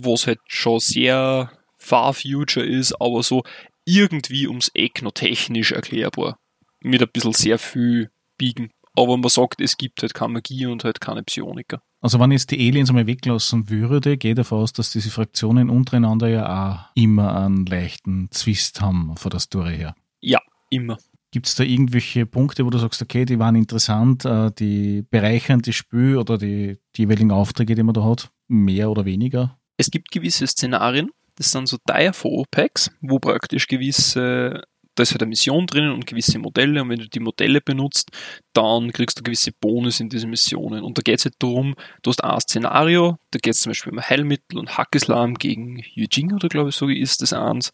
was 0.01 0.27
halt 0.27 0.39
schon 0.47 0.79
sehr 0.79 1.51
far 1.77 2.13
future 2.13 2.65
ist, 2.65 2.93
aber 3.01 3.23
so 3.23 3.43
irgendwie 3.85 4.47
ums 4.47 4.71
Eck 4.73 5.01
noch 5.01 5.11
technisch 5.11 5.71
erklärbar. 5.71 6.37
Mit 6.81 7.01
ein 7.01 7.09
bisschen 7.11 7.33
sehr 7.33 7.59
viel 7.59 8.09
Biegen. 8.37 8.71
Aber 8.95 9.17
man 9.17 9.29
sagt, 9.29 9.59
es 9.59 9.77
gibt 9.77 10.01
halt 10.01 10.13
keine 10.13 10.33
Magie 10.33 10.65
und 10.65 10.83
halt 10.83 11.01
keine 11.01 11.23
Psioniker. 11.23 11.81
Also 12.01 12.19
wenn 12.19 12.31
jetzt 12.31 12.51
die 12.51 12.67
Aliens 12.67 12.89
einmal 12.89 13.07
weglassen 13.07 13.69
würde, 13.69 14.17
geht 14.17 14.37
davon 14.37 14.59
aus, 14.59 14.73
dass 14.73 14.91
diese 14.91 15.09
Fraktionen 15.09 15.69
untereinander 15.69 16.27
ja 16.27 16.45
auch 16.45 16.95
immer 16.95 17.35
einen 17.35 17.65
leichten 17.65 18.29
Zwist 18.31 18.81
haben 18.81 19.15
von 19.15 19.31
der 19.31 19.39
Story 19.39 19.77
her. 19.77 19.95
Ja, 20.19 20.41
immer. 20.69 20.97
Gibt 21.33 21.47
es 21.47 21.55
da 21.55 21.63
irgendwelche 21.63 22.27
Punkte, 22.27 22.63
wo 22.63 22.69
du 22.69 22.77
sagst, 22.77 23.01
okay, 23.01 23.25
die 23.25 23.39
waren 23.39 23.55
interessant, 23.55 24.23
äh, 24.23 24.51
die 24.51 25.01
bereichern 25.09 25.63
das 25.63 25.73
Spiel 25.73 26.17
oder 26.17 26.37
die, 26.37 26.77
die 26.95 27.01
jeweiligen 27.01 27.31
Aufträge, 27.31 27.73
die 27.73 27.81
man 27.81 27.95
da 27.95 28.03
hat, 28.03 28.29
mehr 28.47 28.91
oder 28.91 29.03
weniger? 29.05 29.57
Es 29.75 29.89
gibt 29.89 30.11
gewisse 30.11 30.45
Szenarien, 30.45 31.09
das 31.35 31.51
sind 31.51 31.67
so 31.67 31.77
Dire-Packs, 31.89 32.91
wo 33.01 33.17
praktisch 33.17 33.65
gewisse 33.65 34.61
da 34.95 35.03
ist 35.03 35.11
halt 35.11 35.21
eine 35.21 35.29
Mission 35.29 35.65
drinnen 35.65 35.91
und 35.91 36.05
gewisse 36.05 36.37
Modelle 36.39 36.81
und 36.81 36.89
wenn 36.89 36.99
du 36.99 37.09
die 37.09 37.19
Modelle 37.19 37.61
benutzt, 37.61 38.11
dann 38.53 38.91
kriegst 38.91 39.17
du 39.19 39.23
gewisse 39.23 39.51
Bonus 39.51 39.99
in 39.99 40.09
diese 40.09 40.27
Missionen. 40.27 40.83
Und 40.83 40.97
da 40.97 41.01
geht 41.01 41.19
es 41.19 41.25
halt 41.25 41.35
darum, 41.39 41.75
du 42.03 42.09
hast 42.09 42.23
ein 42.23 42.39
Szenario, 42.39 43.17
da 43.31 43.39
geht 43.39 43.55
es 43.55 43.61
zum 43.61 43.71
Beispiel 43.71 43.93
um 43.93 44.01
Heilmittel 44.01 44.59
und 44.59 44.77
Hackislam 44.77 45.35
gegen 45.35 45.83
Eugene 45.97 46.35
oder 46.35 46.47
glaube 46.47 46.69
ich 46.69 46.75
so 46.75 46.87
ist 46.89 47.21
das 47.21 47.33
eins. 47.33 47.71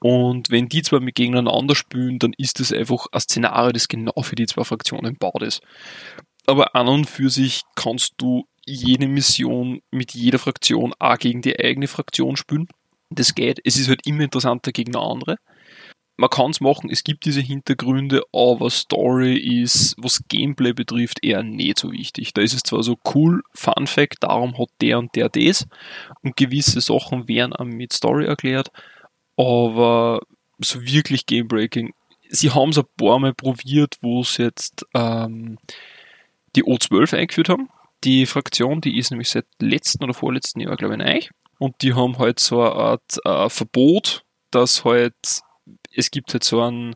Und 0.00 0.50
wenn 0.50 0.68
die 0.68 0.82
zwei 0.82 1.00
mit 1.00 1.14
gegeneinander 1.14 1.74
spielen, 1.74 2.18
dann 2.18 2.32
ist 2.38 2.60
das 2.60 2.72
einfach 2.72 3.06
ein 3.12 3.20
Szenario, 3.20 3.72
das 3.72 3.88
genau 3.88 4.22
für 4.22 4.36
die 4.36 4.46
zwei 4.46 4.64
Fraktionen 4.64 5.16
baut 5.16 5.42
ist. 5.42 5.60
Aber 6.46 6.74
an 6.74 6.88
und 6.88 7.08
für 7.08 7.30
sich 7.30 7.62
kannst 7.76 8.14
du 8.16 8.46
jede 8.64 9.08
Mission 9.08 9.82
mit 9.90 10.14
jeder 10.14 10.38
Fraktion 10.38 10.94
auch 10.98 11.18
gegen 11.18 11.42
die 11.42 11.58
eigene 11.58 11.88
Fraktion 11.88 12.36
spielen. 12.36 12.68
Das 13.10 13.34
geht. 13.34 13.60
Es 13.64 13.76
ist 13.76 13.88
halt 13.88 14.06
immer 14.06 14.22
interessanter 14.22 14.72
gegen 14.72 14.96
eine 14.96 15.04
andere 15.04 15.36
man 16.22 16.30
kann 16.30 16.52
es 16.52 16.60
machen, 16.60 16.88
es 16.88 17.02
gibt 17.02 17.24
diese 17.24 17.40
Hintergründe, 17.40 18.22
aber 18.32 18.70
Story 18.70 19.36
ist, 19.36 19.96
was 19.98 20.22
Gameplay 20.28 20.72
betrifft, 20.72 21.18
eher 21.24 21.42
nicht 21.42 21.80
so 21.80 21.90
wichtig. 21.90 22.32
Da 22.32 22.42
ist 22.42 22.54
es 22.54 22.62
zwar 22.62 22.84
so 22.84 22.96
cool, 23.12 23.42
Fun 23.54 23.88
Fact, 23.88 24.18
darum 24.20 24.56
hat 24.56 24.68
der 24.80 25.00
und 25.00 25.16
der 25.16 25.28
das 25.28 25.66
und 26.22 26.36
gewisse 26.36 26.80
Sachen 26.80 27.26
werden 27.26 27.52
einem 27.52 27.76
mit 27.76 27.92
Story 27.92 28.26
erklärt, 28.26 28.70
aber 29.36 30.20
so 30.60 30.80
wirklich 30.82 31.26
Gamebreaking. 31.26 31.92
Sie 32.28 32.52
haben 32.52 32.68
es 32.68 32.78
ein 32.78 32.84
paar 32.96 33.18
Mal 33.18 33.34
probiert, 33.34 33.96
wo 34.00 34.22
sie 34.22 34.44
jetzt 34.44 34.86
ähm, 34.94 35.58
die 36.54 36.62
O12 36.62 37.16
eingeführt 37.16 37.48
haben. 37.48 37.68
Die 38.04 38.26
Fraktion, 38.26 38.80
die 38.80 38.96
ist 38.96 39.10
nämlich 39.10 39.28
seit 39.28 39.46
letzten 39.60 40.04
oder 40.04 40.14
vorletzten 40.14 40.60
Jahr, 40.60 40.76
glaube 40.76 40.94
ich, 40.94 40.98
neu. 41.00 41.20
Und 41.58 41.82
die 41.82 41.94
haben 41.94 42.16
halt 42.18 42.38
so 42.38 42.60
eine 42.60 42.72
Art 42.72 43.18
äh, 43.24 43.48
Verbot, 43.48 44.22
dass 44.52 44.84
halt 44.84 45.42
es 45.94 46.10
gibt 46.10 46.32
halt 46.32 46.44
so 46.44 46.62
einen 46.62 46.94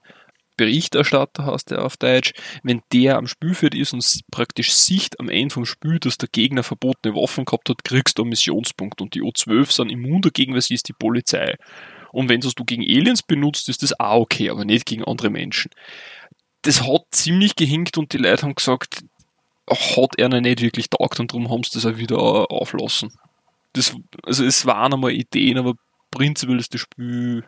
Berichterstatter, 0.56 1.44
heißt 1.44 1.70
der 1.70 1.84
auf 1.84 1.96
Deutsch, 1.96 2.32
wenn 2.62 2.82
der 2.92 3.18
am 3.18 3.26
Spielfeld 3.26 3.74
ist 3.74 3.92
und 3.92 4.04
praktisch 4.30 4.72
sieht 4.72 5.20
am 5.20 5.28
Ende 5.28 5.52
vom 5.52 5.66
Spiel, 5.66 5.98
dass 5.98 6.18
der 6.18 6.30
Gegner 6.30 6.62
verbotene 6.62 7.14
Waffen 7.14 7.44
gehabt 7.44 7.68
hat, 7.68 7.84
kriegst 7.84 8.18
du 8.18 8.22
einen 8.22 8.30
Missionspunkt. 8.30 9.00
Und 9.00 9.14
die 9.14 9.22
O12 9.22 9.70
sind 9.70 9.92
immun 9.92 10.22
dagegen, 10.22 10.54
weil 10.54 10.62
sie 10.62 10.74
ist 10.74 10.88
die 10.88 10.94
Polizei. 10.94 11.56
Und 12.12 12.30
wenn 12.30 12.40
du 12.40 12.50
gegen 12.64 12.82
Aliens 12.82 13.22
benutzt, 13.22 13.68
ist 13.68 13.82
das 13.82 13.98
auch 14.00 14.22
okay, 14.22 14.48
aber 14.48 14.64
nicht 14.64 14.86
gegen 14.86 15.04
andere 15.04 15.28
Menschen. 15.28 15.70
Das 16.62 16.82
hat 16.82 17.02
ziemlich 17.10 17.56
gehinkt 17.56 17.98
und 17.98 18.12
die 18.12 18.18
Leute 18.18 18.42
haben 18.42 18.54
gesagt, 18.54 19.04
hat 19.68 20.14
er 20.16 20.28
nicht 20.28 20.62
wirklich 20.62 20.88
taugt 20.88 21.20
und 21.20 21.32
darum 21.32 21.50
haben 21.50 21.64
sie 21.64 21.72
das 21.74 21.84
auch 21.84 21.98
wieder 21.98 22.18
auflassen. 22.18 23.12
Das, 23.74 23.94
also 24.22 24.44
es 24.44 24.64
waren 24.64 24.94
einmal 24.94 25.12
Ideen, 25.12 25.58
aber 25.58 25.74
prinzipiell 26.10 26.58
ist 26.58 26.72
das 26.72 26.80
Spiel 26.80 27.44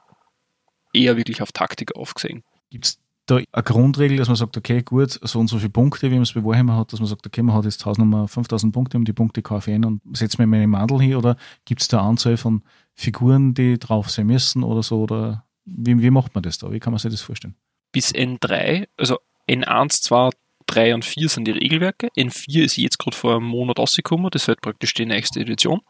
eher 0.98 1.16
wirklich 1.16 1.42
auf 1.42 1.52
Taktik 1.52 1.96
aufgesehen. 1.96 2.42
Gibt 2.70 2.86
es 2.86 2.98
da 3.26 3.36
eine 3.36 3.62
Grundregel, 3.62 4.16
dass 4.16 4.28
man 4.28 4.36
sagt, 4.36 4.56
okay, 4.56 4.82
gut, 4.82 5.18
so 5.22 5.38
und 5.38 5.48
so 5.48 5.58
viele 5.58 5.70
Punkte, 5.70 6.10
wie 6.10 6.14
man 6.14 6.22
es 6.22 6.32
bei 6.32 6.42
Warhammer 6.42 6.76
hat, 6.76 6.92
dass 6.92 7.00
man 7.00 7.08
sagt, 7.08 7.26
okay, 7.26 7.42
man 7.42 7.54
hat 7.54 7.64
jetzt 7.64 7.84
Hausnummer 7.84 8.26
5000 8.26 8.72
Punkte, 8.72 8.96
um 8.96 9.04
die 9.04 9.12
Punkte 9.12 9.42
kaufe 9.42 9.70
ich 9.70 9.76
ein 9.76 9.84
und 9.84 10.00
setze 10.16 10.40
mir 10.40 10.46
meine 10.46 10.66
Mandel 10.66 11.00
hin 11.00 11.14
oder 11.14 11.36
gibt 11.64 11.82
es 11.82 11.88
da 11.88 12.00
eine 12.00 12.08
Anzahl 12.08 12.36
von 12.36 12.62
Figuren, 12.94 13.54
die 13.54 13.78
drauf 13.78 14.10
sein 14.10 14.26
müssen 14.26 14.62
oder 14.62 14.82
so 14.82 15.02
oder 15.02 15.44
wie, 15.64 16.00
wie 16.00 16.10
macht 16.10 16.34
man 16.34 16.42
das 16.42 16.58
da? 16.58 16.72
Wie 16.72 16.80
kann 16.80 16.92
man 16.92 16.98
sich 16.98 17.10
das 17.10 17.20
vorstellen? 17.20 17.54
Bis 17.92 18.14
N3, 18.14 18.88
also 18.96 19.18
N1, 19.48 20.02
2, 20.02 20.30
3 20.66 20.94
und 20.94 21.04
4 21.04 21.28
sind 21.28 21.44
die 21.46 21.52
Regelwerke. 21.52 22.08
N4 22.16 22.64
ist 22.64 22.76
jetzt 22.76 22.98
gerade 22.98 23.16
vor 23.16 23.36
einem 23.36 23.46
Monat 23.46 23.78
rausgekommen, 23.78 24.30
das 24.30 24.48
wird 24.48 24.60
praktisch 24.60 24.94
die 24.94 25.06
nächste 25.06 25.40
Edition. 25.40 25.80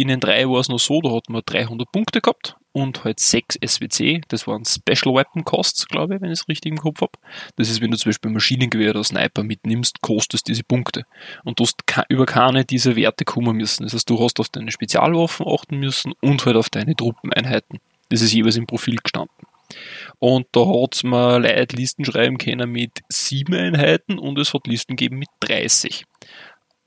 In 0.00 0.10
N3 0.10 0.50
war 0.50 0.60
es 0.60 0.70
noch 0.70 0.78
so, 0.78 1.02
da 1.02 1.10
hat 1.10 1.28
man 1.28 1.42
300 1.44 1.92
Punkte 1.92 2.22
gehabt 2.22 2.56
und 2.72 3.04
halt 3.04 3.20
6 3.20 3.58
SWC, 3.62 4.22
das 4.28 4.46
waren 4.46 4.64
Special 4.64 5.14
Weapon 5.14 5.44
Costs, 5.44 5.88
glaube 5.88 6.14
ich, 6.14 6.22
wenn 6.22 6.32
ich 6.32 6.40
es 6.40 6.48
richtig 6.48 6.72
im 6.72 6.78
Kopf 6.78 7.02
habe. 7.02 7.12
Das 7.56 7.68
ist, 7.68 7.82
wenn 7.82 7.90
du 7.90 7.98
zum 7.98 8.08
Beispiel 8.08 8.30
Maschinengewehr 8.30 8.92
oder 8.92 9.04
Sniper 9.04 9.42
mitnimmst, 9.42 10.00
kostest 10.00 10.48
diese 10.48 10.64
Punkte. 10.64 11.04
Und 11.44 11.58
du 11.58 11.64
hast 11.64 11.82
über 12.08 12.24
keine 12.24 12.64
dieser 12.64 12.96
Werte 12.96 13.26
kommen 13.26 13.58
müssen. 13.58 13.82
Das 13.82 13.92
heißt, 13.92 14.08
du 14.08 14.18
hast 14.24 14.40
auf 14.40 14.48
deine 14.48 14.72
Spezialwaffen 14.72 15.46
achten 15.46 15.76
müssen 15.76 16.14
und 16.22 16.46
halt 16.46 16.56
auf 16.56 16.70
deine 16.70 16.96
Truppeneinheiten. 16.96 17.78
Das 18.08 18.22
ist 18.22 18.32
jeweils 18.32 18.56
im 18.56 18.66
Profil 18.66 18.96
gestanden. 19.04 19.46
Und 20.18 20.46
da 20.52 20.60
hat 20.60 21.04
man 21.04 21.42
Leute 21.42 21.76
Listen 21.76 22.06
schreiben 22.06 22.38
können 22.38 22.72
mit 22.72 23.02
7 23.10 23.52
Einheiten 23.52 24.18
und 24.18 24.38
es 24.38 24.54
hat 24.54 24.66
Listen 24.66 24.96
gegeben 24.96 25.18
mit 25.18 25.28
30. 25.40 26.06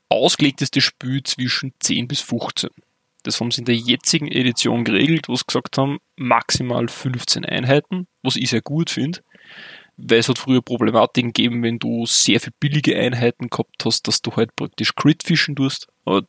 Ausgelegt 0.08 0.62
ist 0.62 0.74
das 0.74 0.82
Spiel 0.82 1.22
zwischen 1.22 1.74
10 1.78 2.08
bis 2.08 2.20
15. 2.20 2.70
Das 3.24 3.40
haben 3.40 3.50
sie 3.50 3.60
in 3.60 3.64
der 3.64 3.74
jetzigen 3.74 4.28
Edition 4.28 4.84
geregelt, 4.84 5.28
wo 5.28 5.34
sie 5.34 5.44
gesagt 5.46 5.76
haben, 5.78 5.98
maximal 6.16 6.86
15 6.88 7.44
Einheiten, 7.44 8.06
was 8.22 8.36
ich 8.36 8.50
sehr 8.50 8.62
gut 8.62 8.90
finde, 8.90 9.20
weil 9.96 10.18
es 10.18 10.28
hat 10.28 10.38
früher 10.38 10.62
Problematiken 10.62 11.32
gegeben, 11.32 11.62
wenn 11.62 11.78
du 11.78 12.06
sehr 12.06 12.38
viele 12.38 12.54
billige 12.60 12.96
Einheiten 12.96 13.48
gehabt 13.48 13.84
hast, 13.84 14.06
dass 14.06 14.20
du 14.20 14.30
halt 14.36 14.54
praktisch 14.54 14.94
Crit-Fischen 14.94 15.56
tust, 15.56 15.88
aber 16.04 16.22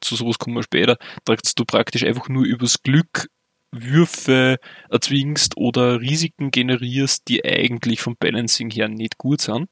zu 0.00 0.16
sowas 0.16 0.38
kommen 0.38 0.56
wir 0.56 0.62
später, 0.62 0.96
dass 1.24 1.54
du 1.54 1.64
praktisch 1.64 2.04
einfach 2.04 2.28
nur 2.28 2.44
übers 2.44 2.82
Glück 2.82 3.28
Würfe 3.72 4.58
erzwingst 4.88 5.56
oder 5.56 6.00
Risiken 6.00 6.50
generierst, 6.50 7.28
die 7.28 7.44
eigentlich 7.44 8.00
vom 8.00 8.16
Balancing 8.16 8.70
her 8.70 8.88
nicht 8.88 9.18
gut 9.18 9.40
sind. 9.40 9.68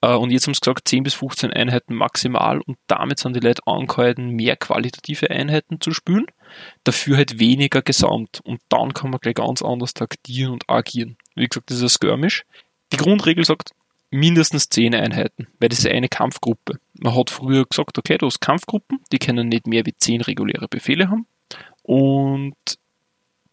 Äh, 0.00 0.14
und 0.14 0.30
jetzt 0.30 0.46
haben 0.46 0.54
sie 0.54 0.60
gesagt, 0.60 0.88
10 0.88 1.02
bis 1.02 1.14
15 1.14 1.52
Einheiten 1.52 1.94
maximal 1.94 2.60
und 2.60 2.78
damit 2.86 3.18
sind 3.18 3.34
die 3.34 3.40
Leute 3.40 3.66
angehalten, 3.66 4.30
mehr 4.30 4.56
qualitative 4.56 5.30
Einheiten 5.30 5.80
zu 5.80 5.92
spielen, 5.92 6.26
dafür 6.84 7.16
halt 7.16 7.38
weniger 7.38 7.82
gesamt. 7.82 8.40
Und 8.44 8.60
dann 8.68 8.94
kann 8.94 9.10
man 9.10 9.20
gleich 9.20 9.34
ganz 9.34 9.62
anders 9.62 9.94
taktieren 9.94 10.52
und 10.52 10.68
agieren. 10.68 11.16
Wie 11.34 11.46
gesagt, 11.46 11.70
das 11.70 11.78
ist 11.78 11.82
ein 11.82 11.88
Skirmish. 11.88 12.44
Die 12.92 12.96
Grundregel 12.96 13.44
sagt 13.44 13.72
mindestens 14.10 14.70
10 14.70 14.94
Einheiten, 14.94 15.48
weil 15.60 15.68
das 15.68 15.80
ist 15.80 15.86
eine 15.86 16.08
Kampfgruppe. 16.08 16.78
Man 16.94 17.14
hat 17.14 17.30
früher 17.30 17.66
gesagt, 17.66 17.98
okay, 17.98 18.16
du 18.16 18.26
hast 18.26 18.40
Kampfgruppen, 18.40 19.00
die 19.12 19.18
können 19.18 19.48
nicht 19.48 19.66
mehr 19.66 19.84
wie 19.84 19.94
10 19.94 20.22
reguläre 20.22 20.68
Befehle 20.68 21.10
haben. 21.10 21.26
Und 21.82 22.54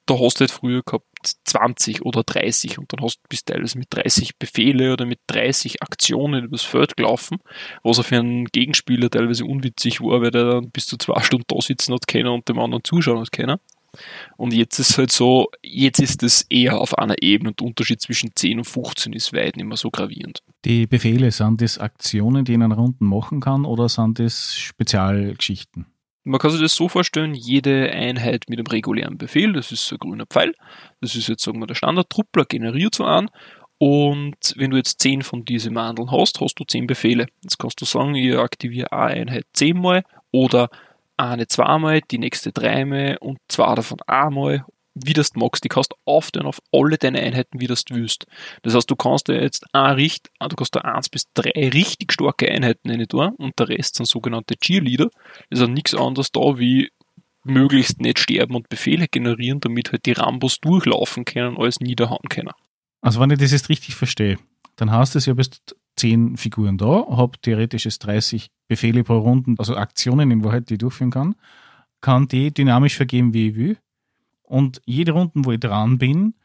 da 0.05 0.19
hast 0.19 0.39
du 0.39 0.41
halt 0.41 0.51
früher 0.51 0.81
gehabt 0.83 1.05
20 1.27 2.03
oder 2.03 2.23
30 2.23 2.79
und 2.79 2.91
dann 2.91 3.03
hast 3.03 3.17
du 3.17 3.21
bis 3.29 3.45
teilweise 3.45 3.77
mit 3.77 3.87
30 3.89 4.37
Befehle 4.37 4.93
oder 4.93 5.05
mit 5.05 5.19
30 5.27 5.81
Aktionen 5.81 6.45
übers 6.45 6.63
Feld 6.63 6.97
gelaufen, 6.97 7.37
was 7.83 7.99
auch 7.99 8.05
für 8.05 8.19
einen 8.19 8.45
Gegenspieler 8.45 9.09
teilweise 9.09 9.45
unwitzig 9.45 10.01
war, 10.01 10.21
weil 10.21 10.31
der 10.31 10.45
dann 10.45 10.71
bis 10.71 10.85
zu 10.85 10.97
zwei 10.97 11.21
Stunden 11.21 11.45
da 11.47 11.61
sitzen 11.61 11.93
hat 11.93 12.07
können 12.07 12.27
und 12.27 12.47
dem 12.49 12.59
anderen 12.59 12.83
zuschauen 12.83 13.19
hat 13.19 13.31
können. 13.31 13.57
Und 14.37 14.53
jetzt 14.53 14.79
ist 14.79 14.97
halt 14.97 15.11
so, 15.11 15.49
jetzt 15.61 15.99
ist 15.99 16.23
es 16.23 16.45
eher 16.49 16.79
auf 16.79 16.97
einer 16.97 17.21
Ebene 17.21 17.51
und 17.51 17.59
der 17.59 17.67
Unterschied 17.67 18.01
zwischen 18.01 18.31
10 18.35 18.59
und 18.59 18.65
15 18.65 19.13
ist 19.13 19.33
weit 19.33 19.55
nicht 19.55 19.65
mehr 19.65 19.77
so 19.77 19.89
gravierend. 19.89 20.43
Die 20.65 20.87
Befehle, 20.87 21.31
sind 21.31 21.61
das 21.61 21.77
Aktionen, 21.77 22.45
die 22.45 22.53
in 22.53 22.63
einer 22.63 22.75
Runde 22.75 23.03
machen 23.03 23.39
kann 23.39 23.65
oder 23.65 23.89
sind 23.89 24.19
das 24.19 24.55
Spezialgeschichten? 24.55 25.85
Man 26.25 26.39
kann 26.39 26.51
sich 26.51 26.61
das 26.61 26.75
so 26.75 26.89
vorstellen, 26.89 27.33
jede 27.33 27.91
Einheit 27.91 28.45
mit 28.49 28.59
einem 28.59 28.67
regulären 28.67 29.17
Befehl, 29.17 29.53
das 29.53 29.71
ist 29.71 29.85
so 29.85 29.95
ein 29.95 29.99
grüner 29.99 30.25
Pfeil, 30.25 30.53
das 30.99 31.15
ist 31.15 31.27
jetzt 31.27 31.43
sagen 31.43 31.59
wir 31.59 31.67
der 31.67 31.75
Standard-Truppler, 31.75 32.45
generiert 32.45 32.95
so 32.95 33.05
an 33.05 33.29
und 33.77 34.53
wenn 34.55 34.71
du 34.71 34.77
jetzt 34.77 35.01
10 35.01 35.21
von 35.21 35.45
diesen 35.45 35.73
Mandeln 35.73 36.11
hast, 36.11 36.39
hast 36.39 36.55
du 36.55 36.63
10 36.63 36.87
Befehle. 36.87 37.27
Jetzt 37.43 37.59
kannst 37.59 37.81
du 37.81 37.85
sagen, 37.85 38.15
ich 38.15 38.35
aktiviere 38.37 38.91
eine 38.91 39.21
Einheit 39.21 39.45
10 39.53 39.79
mal 39.79 40.03
oder 40.31 40.69
eine 41.17 41.47
zweimal, 41.47 42.01
die 42.01 42.17
nächste 42.17 42.51
dreimal 42.51 43.17
und 43.19 43.39
zwei 43.47 43.75
davon 43.75 43.99
einmal 44.07 44.65
wie 44.95 45.13
du 45.13 45.21
es 45.21 45.35
magst. 45.35 45.63
Die 45.63 45.69
kannst 45.69 45.91
du 45.91 45.95
aufteilen 46.05 46.47
auf 46.47 46.59
alle 46.71 46.97
deine 46.97 47.19
Einheiten, 47.19 47.59
wie 47.59 47.67
du 47.67 47.73
es 47.73 47.83
willst. 47.89 48.25
Das 48.63 48.73
heißt, 48.73 48.89
du 48.89 48.95
kannst 48.95 49.27
dir 49.27 49.41
jetzt 49.41 49.65
ein 49.73 49.95
Richt, 49.95 50.29
du 50.39 50.55
kannst 50.55 50.75
da 50.75 50.81
eins 50.81 51.09
bis 51.09 51.25
drei 51.33 51.51
richtig 51.51 52.13
starke 52.13 52.49
Einheiten 52.49 52.89
rein 52.89 53.05
tun 53.07 53.35
und 53.37 53.59
der 53.59 53.69
Rest 53.69 53.95
sind 53.95 54.07
sogenannte 54.07 54.55
Cheerleader. 54.55 55.09
Das 55.49 55.59
ist 55.59 55.69
nichts 55.69 55.93
anderes 55.93 56.31
da 56.31 56.57
wie 56.57 56.89
möglichst 57.43 58.01
nicht 58.01 58.19
sterben 58.19 58.55
und 58.55 58.69
Befehle 58.69 59.07
generieren, 59.07 59.59
damit 59.59 59.91
halt 59.91 60.05
die 60.05 60.13
Rambos 60.13 60.59
durchlaufen 60.59 61.25
können, 61.25 61.57
alles 61.57 61.79
niederhauen 61.79 62.27
können. 62.29 62.51
Also 63.01 63.19
wenn 63.19 63.29
ich 63.29 63.37
das 63.37 63.51
jetzt 63.51 63.69
richtig 63.69 63.95
verstehe, 63.95 64.39
dann 64.77 64.91
heißt 64.91 65.15
es, 65.15 65.27
habe 65.27 65.41
jetzt 65.41 65.75
zehn 65.95 66.37
Figuren 66.37 66.77
da, 66.77 67.05
habe 67.07 67.37
theoretisch 67.41 67.85
jetzt 67.85 67.99
30 67.99 68.49
Befehle 68.67 69.03
pro 69.03 69.19
Runde, 69.19 69.55
also 69.59 69.75
Aktionen 69.75 70.31
in 70.31 70.43
Wahrheit, 70.43 70.69
die 70.69 70.73
ich 70.73 70.79
durchführen 70.79 71.11
kann, 71.11 71.35
kann 72.01 72.27
die 72.27 72.51
dynamisch 72.51 72.95
vergeben, 72.95 73.33
wie 73.33 73.49
ich 73.49 73.55
will 73.55 73.77
und 74.47 74.81
jede 74.85 75.11
Runde, 75.11 75.33
wo 75.35 75.51
ich 75.51 75.59
dran 75.59 75.97
bin, 75.97 76.35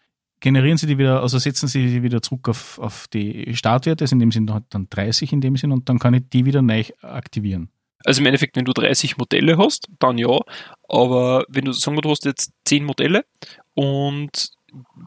generieren 0.40 0.78
sie 0.78 0.86
die 0.86 0.98
wieder, 0.98 1.22
also 1.22 1.38
setzen 1.38 1.68
sie 1.68 1.86
die 1.86 2.02
wieder 2.02 2.22
zurück 2.22 2.48
auf, 2.48 2.78
auf 2.78 3.06
die 3.08 3.54
Startwerte, 3.54 4.04
also 4.04 4.14
in 4.14 4.20
dem 4.20 4.32
Sinne 4.32 4.64
dann 4.70 4.88
30 4.88 5.32
in 5.32 5.40
dem 5.40 5.56
Sinn 5.56 5.72
und 5.72 5.88
dann 5.88 5.98
kann 5.98 6.14
ich 6.14 6.22
die 6.30 6.46
wieder 6.46 6.62
neu 6.62 6.84
aktivieren. 7.02 7.70
Also 8.04 8.22
im 8.22 8.26
Endeffekt, 8.26 8.56
wenn 8.56 8.64
du 8.64 8.72
30 8.72 9.18
Modelle 9.18 9.58
hast, 9.58 9.88
dann 9.98 10.16
ja, 10.16 10.40
aber 10.88 11.44
wenn 11.48 11.66
du, 11.66 11.72
sagen 11.72 11.96
wir, 11.96 12.02
du 12.02 12.10
hast 12.10 12.24
jetzt 12.24 12.52
10 12.64 12.84
Modelle 12.84 13.24
und 13.74 14.50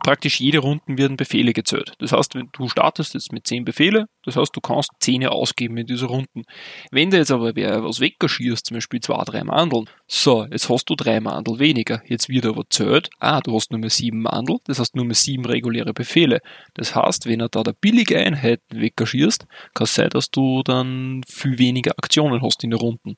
praktisch 0.04 0.40
jede 0.40 0.60
Runden 0.60 0.98
werden 0.98 1.18
Befehle 1.18 1.54
gezählt. 1.54 1.94
Das 2.00 2.12
heißt, 2.12 2.36
wenn 2.36 2.50
du 2.52 2.68
startest 2.68 3.14
jetzt 3.14 3.32
mit 3.32 3.48
zehn 3.48 3.66
Befehle, 3.66 4.08
das 4.24 4.36
heißt, 4.36 4.56
du 4.56 4.62
kannst 4.62 4.92
zehn 5.00 5.26
ausgeben 5.26 5.78
in 5.78 5.88
dieser 5.88 6.08
Runden. 6.08 6.44
Wenn 6.92 7.10
du 7.10 7.18
jetzt 7.18 7.32
aber 7.32 7.56
wer 7.56 7.84
was 7.84 8.00
weggeschierst, 8.00 8.66
zum 8.66 8.76
Beispiel 8.76 9.00
zwei, 9.00 9.24
drei 9.24 9.44
Mandeln, 9.44 9.90
so, 10.08 10.46
jetzt 10.46 10.70
hast 10.70 10.90
du 10.90 10.96
drei 10.96 11.20
Mandel 11.20 11.60
weniger. 11.60 12.02
Jetzt 12.08 12.30
wird 12.30 12.46
aber 12.46 12.64
zählt, 12.70 13.10
ah, 13.20 13.42
du 13.42 13.56
hast 13.56 13.72
nur 13.72 13.80
mehr 13.80 13.90
sieben 13.90 14.22
Mandel, 14.22 14.58
das 14.66 14.80
heißt 14.80 14.96
nur 14.96 15.06
mehr 15.06 15.16
sieben 15.16 15.46
reguläre 15.46 15.94
Befehle. 15.94 16.42
Das 16.74 16.96
heißt, 16.96 17.26
wenn 17.26 17.40
er 17.40 17.50
da 17.50 17.64
der 17.64 17.74
billige 17.74 18.18
Einheiten 18.18 18.82
weggeschierst, 18.82 19.46
kann 19.74 19.86
es 19.86 19.94
sein, 19.94 20.10
dass 20.10 20.30
du 20.30 20.64
dann 20.64 21.22
viel 21.28 21.58
weniger 21.58 21.92
Aktionen 21.98 22.42
hast 22.42 22.64
in 22.64 22.72
der 22.72 22.80
Runden 22.80 23.18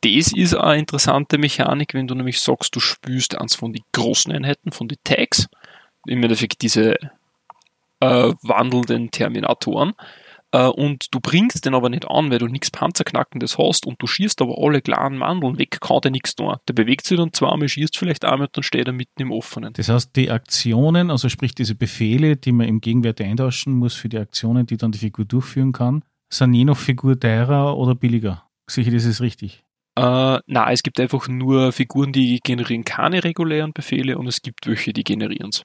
das 0.00 0.32
ist 0.32 0.54
eine 0.54 0.78
interessante 0.78 1.38
Mechanik, 1.38 1.92
wenn 1.92 2.06
du 2.06 2.14
nämlich 2.14 2.40
sagst, 2.40 2.74
du 2.76 2.80
spürst 2.80 3.36
eins 3.36 3.56
von 3.56 3.72
den 3.72 3.82
großen 3.92 4.32
Einheiten, 4.32 4.70
von 4.70 4.86
den 4.86 4.98
Tags, 5.02 5.48
im 6.08 6.22
Endeffekt 6.22 6.62
diese 6.62 6.94
äh, 8.00 8.32
wandelnden 8.42 9.10
Terminatoren, 9.10 9.94
äh, 10.50 10.66
und 10.66 11.12
du 11.12 11.20
bringst 11.20 11.64
den 11.66 11.74
aber 11.74 11.90
nicht 11.90 12.08
an, 12.08 12.30
weil 12.30 12.38
du 12.38 12.46
nichts 12.46 12.70
Panzerknackendes 12.70 13.58
hast 13.58 13.86
und 13.86 14.00
du 14.00 14.06
schießt 14.06 14.40
aber 14.40 14.56
alle 14.58 14.80
klaren 14.80 15.18
Mandeln 15.18 15.58
weg, 15.58 15.78
kann 15.80 16.00
der 16.02 16.10
nichts 16.10 16.34
tun. 16.34 16.56
Der 16.66 16.74
bewegt 16.74 17.06
sich 17.06 17.18
dann 17.18 17.32
zweimal, 17.32 17.68
schießt 17.68 17.96
vielleicht 17.96 18.24
einmal 18.24 18.46
und 18.46 18.56
dann 18.56 18.62
steht 18.62 18.86
er 18.86 18.92
mitten 18.92 19.20
im 19.20 19.32
Offenen. 19.32 19.72
Das 19.74 19.88
heißt, 19.88 20.16
die 20.16 20.30
Aktionen, 20.30 21.10
also 21.10 21.28
sprich 21.28 21.54
diese 21.54 21.74
Befehle, 21.74 22.36
die 22.36 22.52
man 22.52 22.66
im 22.68 22.80
Gegenwert 22.80 23.20
eintauschen 23.20 23.74
muss 23.74 23.94
für 23.94 24.08
die 24.08 24.18
Aktionen, 24.18 24.66
die 24.66 24.76
dann 24.76 24.92
die 24.92 24.98
Figur 24.98 25.24
durchführen 25.24 25.72
kann, 25.72 26.02
sind 26.30 26.54
je 26.54 26.64
nach 26.64 26.76
Figur 26.76 27.18
teurer 27.18 27.76
oder 27.76 27.94
billiger. 27.94 28.44
Sicher, 28.70 28.90
das 28.90 29.04
ist 29.04 29.20
richtig. 29.20 29.62
Äh, 29.96 30.38
na, 30.46 30.70
es 30.70 30.82
gibt 30.82 31.00
einfach 31.00 31.28
nur 31.28 31.72
Figuren, 31.72 32.12
die 32.12 32.38
generieren 32.42 32.84
keine 32.84 33.24
regulären 33.24 33.72
Befehle 33.72 34.16
und 34.16 34.26
es 34.26 34.40
gibt 34.42 34.66
welche, 34.66 34.92
die 34.92 35.04
generieren 35.04 35.50
es. 35.50 35.62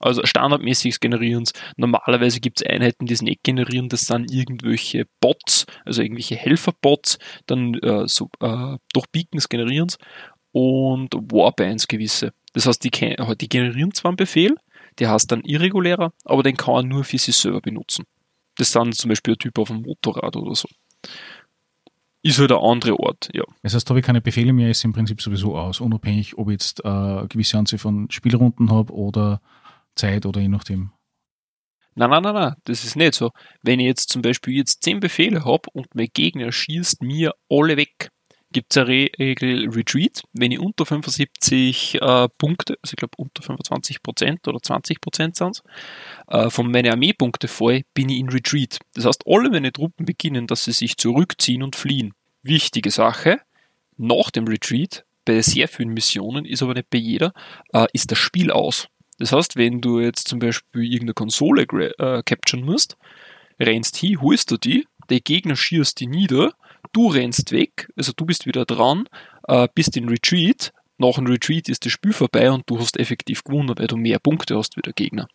Also 0.00 0.24
standardmäßig 0.24 1.00
generieren 1.00 1.44
es. 1.44 1.52
Normalerweise 1.76 2.40
gibt 2.40 2.60
es 2.60 2.66
Einheiten, 2.66 3.06
die 3.06 3.14
es 3.14 3.22
nicht 3.22 3.42
generieren. 3.42 3.88
Das 3.88 4.02
sind 4.02 4.30
irgendwelche 4.30 5.06
Bots, 5.20 5.66
also 5.84 6.02
irgendwelche 6.02 6.36
Helferbots, 6.36 7.18
dann 7.46 7.74
äh, 7.74 8.06
so, 8.06 8.28
äh, 8.40 8.76
durch 8.92 9.06
Beacons 9.12 9.48
generieren 9.48 9.88
es 9.88 9.98
und 10.52 11.14
Warbands 11.14 11.88
gewisse. 11.88 12.32
Das 12.52 12.66
heißt, 12.66 12.82
die, 12.84 12.90
die 12.90 13.48
generieren 13.48 13.92
zwar 13.92 14.10
einen 14.10 14.16
Befehl, 14.16 14.56
der 14.98 15.10
heißt 15.10 15.30
dann 15.30 15.42
irregulärer, 15.42 16.12
aber 16.24 16.42
den 16.42 16.56
kann 16.56 16.74
man 16.74 16.88
nur 16.88 17.04
für 17.04 17.18
sich 17.18 17.36
selber 17.36 17.60
benutzen. 17.60 18.04
Das 18.56 18.72
sind 18.72 18.94
zum 18.94 19.10
Beispiel 19.10 19.34
ein 19.34 19.38
Typ 19.38 19.58
auf 19.58 19.70
einem 19.70 19.82
Motorrad 19.82 20.36
oder 20.36 20.54
so 20.54 20.68
ist 22.26 22.38
halt 22.40 22.52
ein 22.52 22.58
anderer 22.58 22.98
Ort, 22.98 23.28
ja. 23.32 23.44
Das 23.62 23.74
heißt, 23.74 23.88
da 23.88 23.90
habe 23.90 24.00
ich 24.00 24.06
keine 24.06 24.20
Befehle 24.20 24.52
mehr, 24.52 24.70
ist 24.70 24.84
im 24.84 24.92
Prinzip 24.92 25.22
sowieso 25.22 25.56
aus, 25.56 25.80
unabhängig, 25.80 26.36
ob 26.36 26.48
ich 26.48 26.54
jetzt 26.54 26.84
äh, 26.84 26.88
eine 26.88 27.26
gewisse 27.28 27.56
Anzahl 27.56 27.78
von 27.78 28.10
Spielrunden 28.10 28.70
habe 28.70 28.92
oder 28.92 29.40
Zeit 29.96 30.26
oder 30.26 30.40
je 30.40 30.48
nachdem. 30.48 30.92
Nein, 31.94 32.10
nein, 32.10 32.22
nein, 32.22 32.34
nein, 32.34 32.54
das 32.64 32.84
ist 32.84 32.96
nicht 32.96 33.14
so. 33.14 33.30
Wenn 33.62 33.80
ich 33.80 33.86
jetzt 33.86 34.10
zum 34.10 34.20
Beispiel 34.20 34.54
jetzt 34.54 34.82
zehn 34.82 35.00
Befehle 35.00 35.44
habe 35.44 35.70
und 35.72 35.94
mein 35.94 36.08
Gegner 36.12 36.52
schießt 36.52 37.02
mir 37.02 37.32
alle 37.48 37.78
weg, 37.78 38.10
gibt 38.52 38.72
es 38.72 38.78
eine 38.78 38.88
Regel 38.88 39.68
Retreat. 39.70 40.22
Wenn 40.32 40.52
ich 40.52 40.60
unter 40.60 40.86
75 40.86 41.94
äh, 42.00 42.28
Punkte, 42.38 42.76
also 42.82 42.92
ich 42.92 42.96
glaube 42.96 43.14
unter 43.16 43.42
25 43.42 44.02
Prozent 44.02 44.46
oder 44.46 44.60
20 44.60 45.00
Prozent 45.00 45.36
sind 45.36 45.62
äh, 46.28 46.50
von 46.50 46.70
meinen 46.70 46.90
Armeepunkte 46.90 47.48
fall, 47.48 47.82
bin 47.94 48.08
ich 48.08 48.18
in 48.18 48.28
Retreat. 48.28 48.78
Das 48.94 49.06
heißt, 49.06 49.24
alle 49.26 49.50
meine 49.50 49.72
Truppen 49.72 50.06
beginnen, 50.06 50.46
dass 50.46 50.64
sie 50.64 50.72
sich 50.72 50.96
zurückziehen 50.96 51.62
und 51.62 51.76
fliehen. 51.76 52.12
Wichtige 52.42 52.90
Sache, 52.90 53.40
nach 53.96 54.30
dem 54.30 54.46
Retreat, 54.46 55.04
bei 55.24 55.40
sehr 55.42 55.66
vielen 55.66 55.90
Missionen, 55.90 56.44
ist 56.44 56.62
aber 56.62 56.74
nicht 56.74 56.90
bei 56.90 56.98
jeder, 56.98 57.32
äh, 57.72 57.86
ist 57.92 58.10
das 58.10 58.18
Spiel 58.18 58.50
aus. 58.50 58.88
Das 59.18 59.32
heißt, 59.32 59.56
wenn 59.56 59.80
du 59.80 60.00
jetzt 60.00 60.28
zum 60.28 60.38
Beispiel 60.38 60.84
irgendeine 60.84 61.14
Konsole 61.14 61.62
äh, 61.62 62.22
capturen 62.22 62.64
musst, 62.64 62.96
rennst 63.58 63.96
hin, 63.96 64.20
holst 64.20 64.50
du 64.50 64.56
die, 64.56 64.86
der 65.08 65.20
Gegner 65.20 65.56
schießt 65.56 65.98
die 66.00 66.06
nieder 66.06 66.52
du 66.92 67.08
rennst 67.08 67.52
weg, 67.52 67.88
also 67.96 68.12
du 68.16 68.24
bist 68.24 68.46
wieder 68.46 68.64
dran, 68.64 69.08
äh, 69.48 69.68
bist 69.74 69.96
in 69.96 70.08
Retreat, 70.08 70.72
nach 70.98 71.16
dem 71.16 71.26
Retreat 71.26 71.68
ist 71.68 71.84
das 71.84 71.92
Spiel 71.92 72.14
vorbei 72.14 72.50
und 72.50 72.62
du 72.70 72.78
hast 72.78 72.98
effektiv 72.98 73.44
gewonnen, 73.44 73.74
weil 73.76 73.86
du 73.86 73.98
mehr 73.98 74.18
Punkte 74.18 74.56
hast 74.56 74.78
wie 74.78 74.80
der 74.80 74.94
Gegner. 74.94 75.28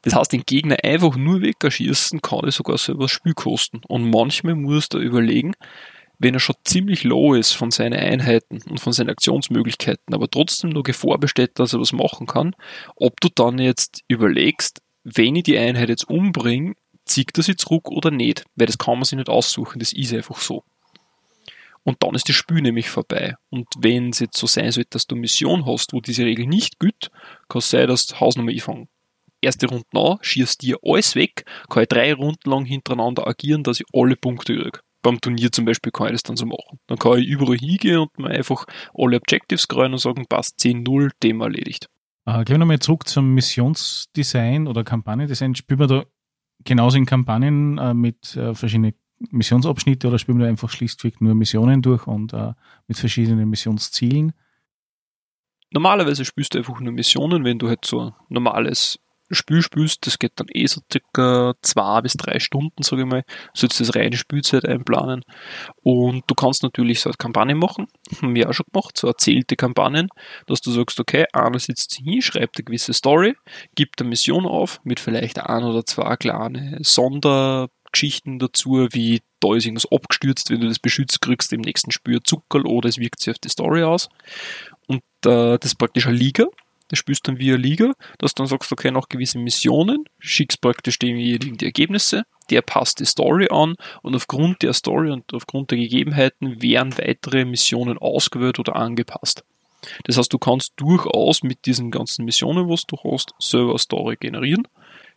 Das 0.00 0.14
heißt, 0.14 0.32
den 0.32 0.44
Gegner 0.46 0.76
einfach 0.82 1.16
nur 1.16 1.42
wegschießen 1.42 2.22
kann 2.22 2.44
er 2.44 2.50
sogar 2.50 2.78
selber 2.78 3.04
das 3.04 3.10
Spiel 3.10 3.34
kosten. 3.34 3.82
Und 3.88 4.08
manchmal 4.10 4.54
musst 4.54 4.94
du 4.94 4.98
überlegen, 4.98 5.52
wenn 6.18 6.34
er 6.34 6.40
schon 6.40 6.56
ziemlich 6.64 7.04
low 7.04 7.34
ist 7.34 7.52
von 7.52 7.70
seinen 7.70 7.98
Einheiten 7.98 8.60
und 8.68 8.80
von 8.80 8.92
seinen 8.92 9.10
Aktionsmöglichkeiten, 9.10 10.14
aber 10.14 10.28
trotzdem 10.28 10.70
noch 10.70 10.82
Gefahr 10.82 11.18
besteht, 11.18 11.58
dass 11.58 11.72
er 11.72 11.80
was 11.80 11.92
machen 11.92 12.26
kann, 12.26 12.54
ob 12.96 13.20
du 13.20 13.28
dann 13.34 13.58
jetzt 13.58 14.02
überlegst, 14.08 14.80
wenn 15.04 15.36
ich 15.36 15.44
die 15.44 15.58
Einheit 15.58 15.88
jetzt 15.88 16.08
umbringe, 16.08 16.74
zieht 17.04 17.36
er 17.36 17.42
sie 17.42 17.56
zurück 17.56 17.88
oder 17.90 18.10
nicht, 18.10 18.44
weil 18.56 18.66
das 18.66 18.78
kann 18.78 18.94
man 18.94 19.04
sich 19.04 19.16
nicht 19.16 19.28
aussuchen, 19.28 19.78
das 19.78 19.92
ist 19.92 20.12
einfach 20.12 20.40
so. 20.40 20.64
Und 21.84 22.02
dann 22.02 22.16
ist 22.16 22.28
das 22.28 22.34
Spiel 22.34 22.62
nämlich 22.62 22.88
vorbei. 22.88 23.36
Und 23.48 23.68
wenn 23.78 24.10
es 24.10 24.18
jetzt 24.18 24.36
so 24.36 24.48
sein 24.48 24.72
sollte, 24.72 24.90
dass 24.90 25.06
du 25.06 25.14
eine 25.14 25.20
Mission 25.20 25.66
hast, 25.66 25.92
wo 25.92 26.00
diese 26.00 26.24
Regel 26.24 26.46
nicht 26.46 26.80
gilt, 26.80 27.12
kann 27.48 27.60
es 27.60 27.70
sein, 27.70 27.86
dass 27.86 28.18
Hausnummer 28.18 28.50
ich 28.50 28.64
fange 28.64 28.88
erste 29.40 29.68
Runde 29.68 29.86
an, 29.92 30.18
schießt 30.20 30.62
dir 30.62 30.78
alles 30.82 31.14
weg, 31.14 31.44
kann 31.70 31.84
ich 31.84 31.88
drei 31.88 32.12
Runden 32.12 32.50
lang 32.50 32.64
hintereinander 32.64 33.26
agieren, 33.26 33.62
dass 33.62 33.80
ich 33.80 33.86
alle 33.92 34.16
Punkte 34.16 34.56
kriege. 34.56 34.80
Beim 35.06 35.20
Turnier 35.20 35.52
zum 35.52 35.64
Beispiel 35.64 35.92
kann 35.92 36.08
ich 36.08 36.14
das 36.14 36.24
dann 36.24 36.36
so 36.36 36.46
machen. 36.46 36.80
Dann 36.88 36.98
kann 36.98 37.18
ich 37.18 37.28
überall 37.28 37.56
hingehen 37.56 37.98
und 37.98 38.18
mir 38.18 38.26
einfach 38.26 38.66
alle 38.92 39.18
Objectives 39.18 39.68
greifen 39.68 39.92
und 39.92 40.00
sagen, 40.00 40.26
passt 40.28 40.58
10-0, 40.58 41.12
Thema 41.20 41.44
erledigt. 41.44 41.88
Äh, 42.24 42.42
gehen 42.42 42.54
wir 42.54 42.58
nochmal 42.58 42.80
zurück 42.80 43.06
zum 43.06 43.32
Missionsdesign 43.32 44.66
oder 44.66 44.82
Kampagnendesign. 44.82 45.54
Spielen 45.54 45.78
wir 45.78 45.86
da 45.86 46.04
genauso 46.64 46.98
in 46.98 47.06
Kampagnen 47.06 47.78
äh, 47.78 47.94
mit 47.94 48.34
äh, 48.34 48.52
verschiedenen 48.52 48.94
Missionsabschnitte 49.30 50.08
oder 50.08 50.18
spielen 50.18 50.40
wir 50.40 50.48
einfach 50.48 50.70
schlichtweg 50.70 51.20
nur 51.20 51.36
Missionen 51.36 51.82
durch 51.82 52.08
und 52.08 52.32
äh, 52.32 52.54
mit 52.88 52.98
verschiedenen 52.98 53.48
Missionszielen? 53.48 54.32
Normalerweise 55.70 56.24
spielst 56.24 56.54
du 56.54 56.58
einfach 56.58 56.80
nur 56.80 56.92
Missionen, 56.92 57.44
wenn 57.44 57.60
du 57.60 57.68
halt 57.68 57.84
so 57.84 58.00
ein 58.00 58.12
normales 58.28 58.98
Spiel 59.30 59.62
spielst, 59.62 60.06
das 60.06 60.18
geht 60.18 60.32
dann 60.36 60.46
eh 60.52 60.66
so 60.66 60.80
circa 60.90 61.54
zwei 61.62 62.00
bis 62.00 62.14
drei 62.14 62.38
Stunden, 62.38 62.82
sage 62.82 63.02
ich 63.02 63.08
mal, 63.08 63.24
sollst 63.54 63.80
du 63.80 63.84
das 63.84 63.94
reine 63.96 64.16
Spielzeit 64.16 64.64
einplanen. 64.64 65.22
Und 65.82 66.24
du 66.26 66.34
kannst 66.34 66.62
natürlich 66.62 67.00
so 67.00 67.10
eine 67.10 67.16
Kampagne 67.16 67.54
machen, 67.54 67.86
haben 68.22 68.34
wir 68.34 68.48
auch 68.48 68.54
schon 68.54 68.66
gemacht, 68.72 68.96
so 68.96 69.08
erzählte 69.08 69.56
Kampagnen, 69.56 70.08
dass 70.46 70.60
du 70.60 70.70
sagst, 70.70 71.00
okay, 71.00 71.26
einer 71.32 71.58
sitzt 71.58 71.96
hin, 71.96 72.22
schreibt 72.22 72.58
eine 72.58 72.64
gewisse 72.64 72.92
Story, 72.92 73.34
gibt 73.74 74.00
eine 74.00 74.08
Mission 74.08 74.46
auf, 74.46 74.80
mit 74.84 75.00
vielleicht 75.00 75.38
ein 75.40 75.64
oder 75.64 75.84
zwei 75.84 76.16
kleine 76.16 76.78
Sonder 76.82 77.68
Geschichten 77.92 78.38
dazu, 78.38 78.88
wie 78.90 79.22
da 79.40 79.54
ist 79.54 79.64
irgendwas 79.64 79.90
abgestürzt, 79.90 80.50
wenn 80.50 80.60
du 80.60 80.68
das 80.68 80.78
beschützt, 80.78 81.20
kriegst 81.22 81.52
im 81.52 81.62
nächsten 81.62 81.90
Spiel 81.90 82.22
Zuckerl 82.22 82.66
oder 82.66 82.88
es 82.88 82.98
wirkt 82.98 83.20
sich 83.20 83.32
auf 83.32 83.38
die 83.38 83.48
Story 83.48 83.84
aus. 83.84 84.08
Und 84.86 85.02
äh, 85.24 85.58
das 85.58 85.72
ist 85.72 85.78
praktisch 85.78 86.06
eine 86.06 86.16
Liga. 86.16 86.46
Das 86.88 86.98
spielst 86.98 87.26
du 87.26 87.32
dann 87.32 87.40
eine 87.40 87.56
Liga, 87.56 87.92
dass 88.18 88.34
du 88.34 88.42
dann 88.42 88.48
sagst, 88.48 88.72
okay, 88.72 88.90
nach 88.90 89.08
gewissen 89.08 89.42
Missionen, 89.42 90.04
schickst 90.18 90.60
praktisch 90.60 90.98
demjenigen 90.98 91.56
die 91.56 91.64
Ergebnisse, 91.64 92.24
der 92.50 92.62
passt 92.62 93.00
die 93.00 93.04
Story 93.04 93.48
an 93.50 93.74
und 94.02 94.14
aufgrund 94.14 94.62
der 94.62 94.72
Story 94.72 95.10
und 95.10 95.32
aufgrund 95.34 95.70
der 95.70 95.78
Gegebenheiten 95.78 96.62
werden 96.62 96.96
weitere 96.98 97.44
Missionen 97.44 97.98
ausgewählt 97.98 98.58
oder 98.58 98.76
angepasst. 98.76 99.44
Das 100.04 100.16
heißt, 100.16 100.32
du 100.32 100.38
kannst 100.38 100.72
durchaus 100.76 101.42
mit 101.42 101.66
diesen 101.66 101.90
ganzen 101.90 102.24
Missionen, 102.24 102.68
was 102.68 102.84
du 102.86 102.96
hast, 103.04 103.34
selber 103.38 103.78
Story 103.78 104.16
generieren 104.18 104.66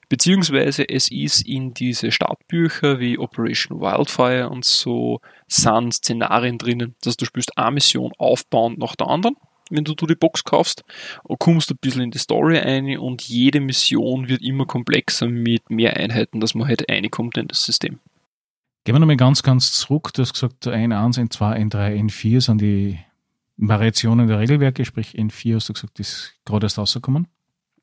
Beziehungsweise 0.10 0.90
es 0.90 1.12
ist 1.12 1.48
in 1.48 1.76
diese 1.76 2.12
Startbücher 2.12 3.00
wie 3.00 3.20
Operation 3.20 3.80
Wildfire 3.80 4.50
und 4.50 4.66
so 4.66 5.22
sind 5.48 5.94
Szenarien 5.94 6.58
drinnen, 6.58 6.96
dass 7.04 7.16
du 7.16 7.26
spielst 7.26 7.56
eine 7.60 7.74
Mission 7.74 8.12
aufbauend 8.18 8.80
nach 8.80 8.96
der 8.96 9.08
anderen, 9.08 9.36
wenn 9.70 9.84
du, 9.84 9.94
du 9.94 10.06
die 10.06 10.16
Box 10.16 10.44
kaufst, 10.44 10.84
kommst 11.40 11.72
ein 11.72 11.78
bisschen 11.80 12.02
in 12.02 12.12
die 12.12 12.18
Story 12.18 12.58
ein 12.60 12.98
und 12.98 13.22
jede 13.24 13.60
Mission 13.60 14.28
wird 14.28 14.42
immer 14.42 14.66
komplexer 14.66 15.28
mit 15.28 15.70
mehr 15.70 15.98
Einheiten, 15.98 16.40
dass 16.40 16.56
man 16.56 16.68
halt 16.68 16.90
reinkommt 16.90 17.38
in 17.38 17.48
das 17.48 17.64
System. 17.64 18.00
Gehen 18.84 18.96
wir 18.96 19.00
nochmal 19.00 19.18
ganz, 19.18 19.44
ganz 19.44 19.74
zurück. 19.74 20.12
Du 20.14 20.22
hast 20.22 20.34
gesagt, 20.34 20.66
N1, 20.66 21.20
N2, 21.20 21.70
N3, 21.70 22.00
N4 22.00 22.42
sind 22.42 22.62
die 22.62 23.00
Variationen 23.58 24.28
der 24.28 24.40
Regelwerke, 24.40 24.86
sprich 24.86 25.18
N4 25.18 25.56
hast 25.56 25.70
du 25.70 25.74
gesagt, 25.74 26.00
ist 26.00 26.34
gerade 26.46 26.66
erst 26.66 26.78
rausgekommen. 26.78 27.28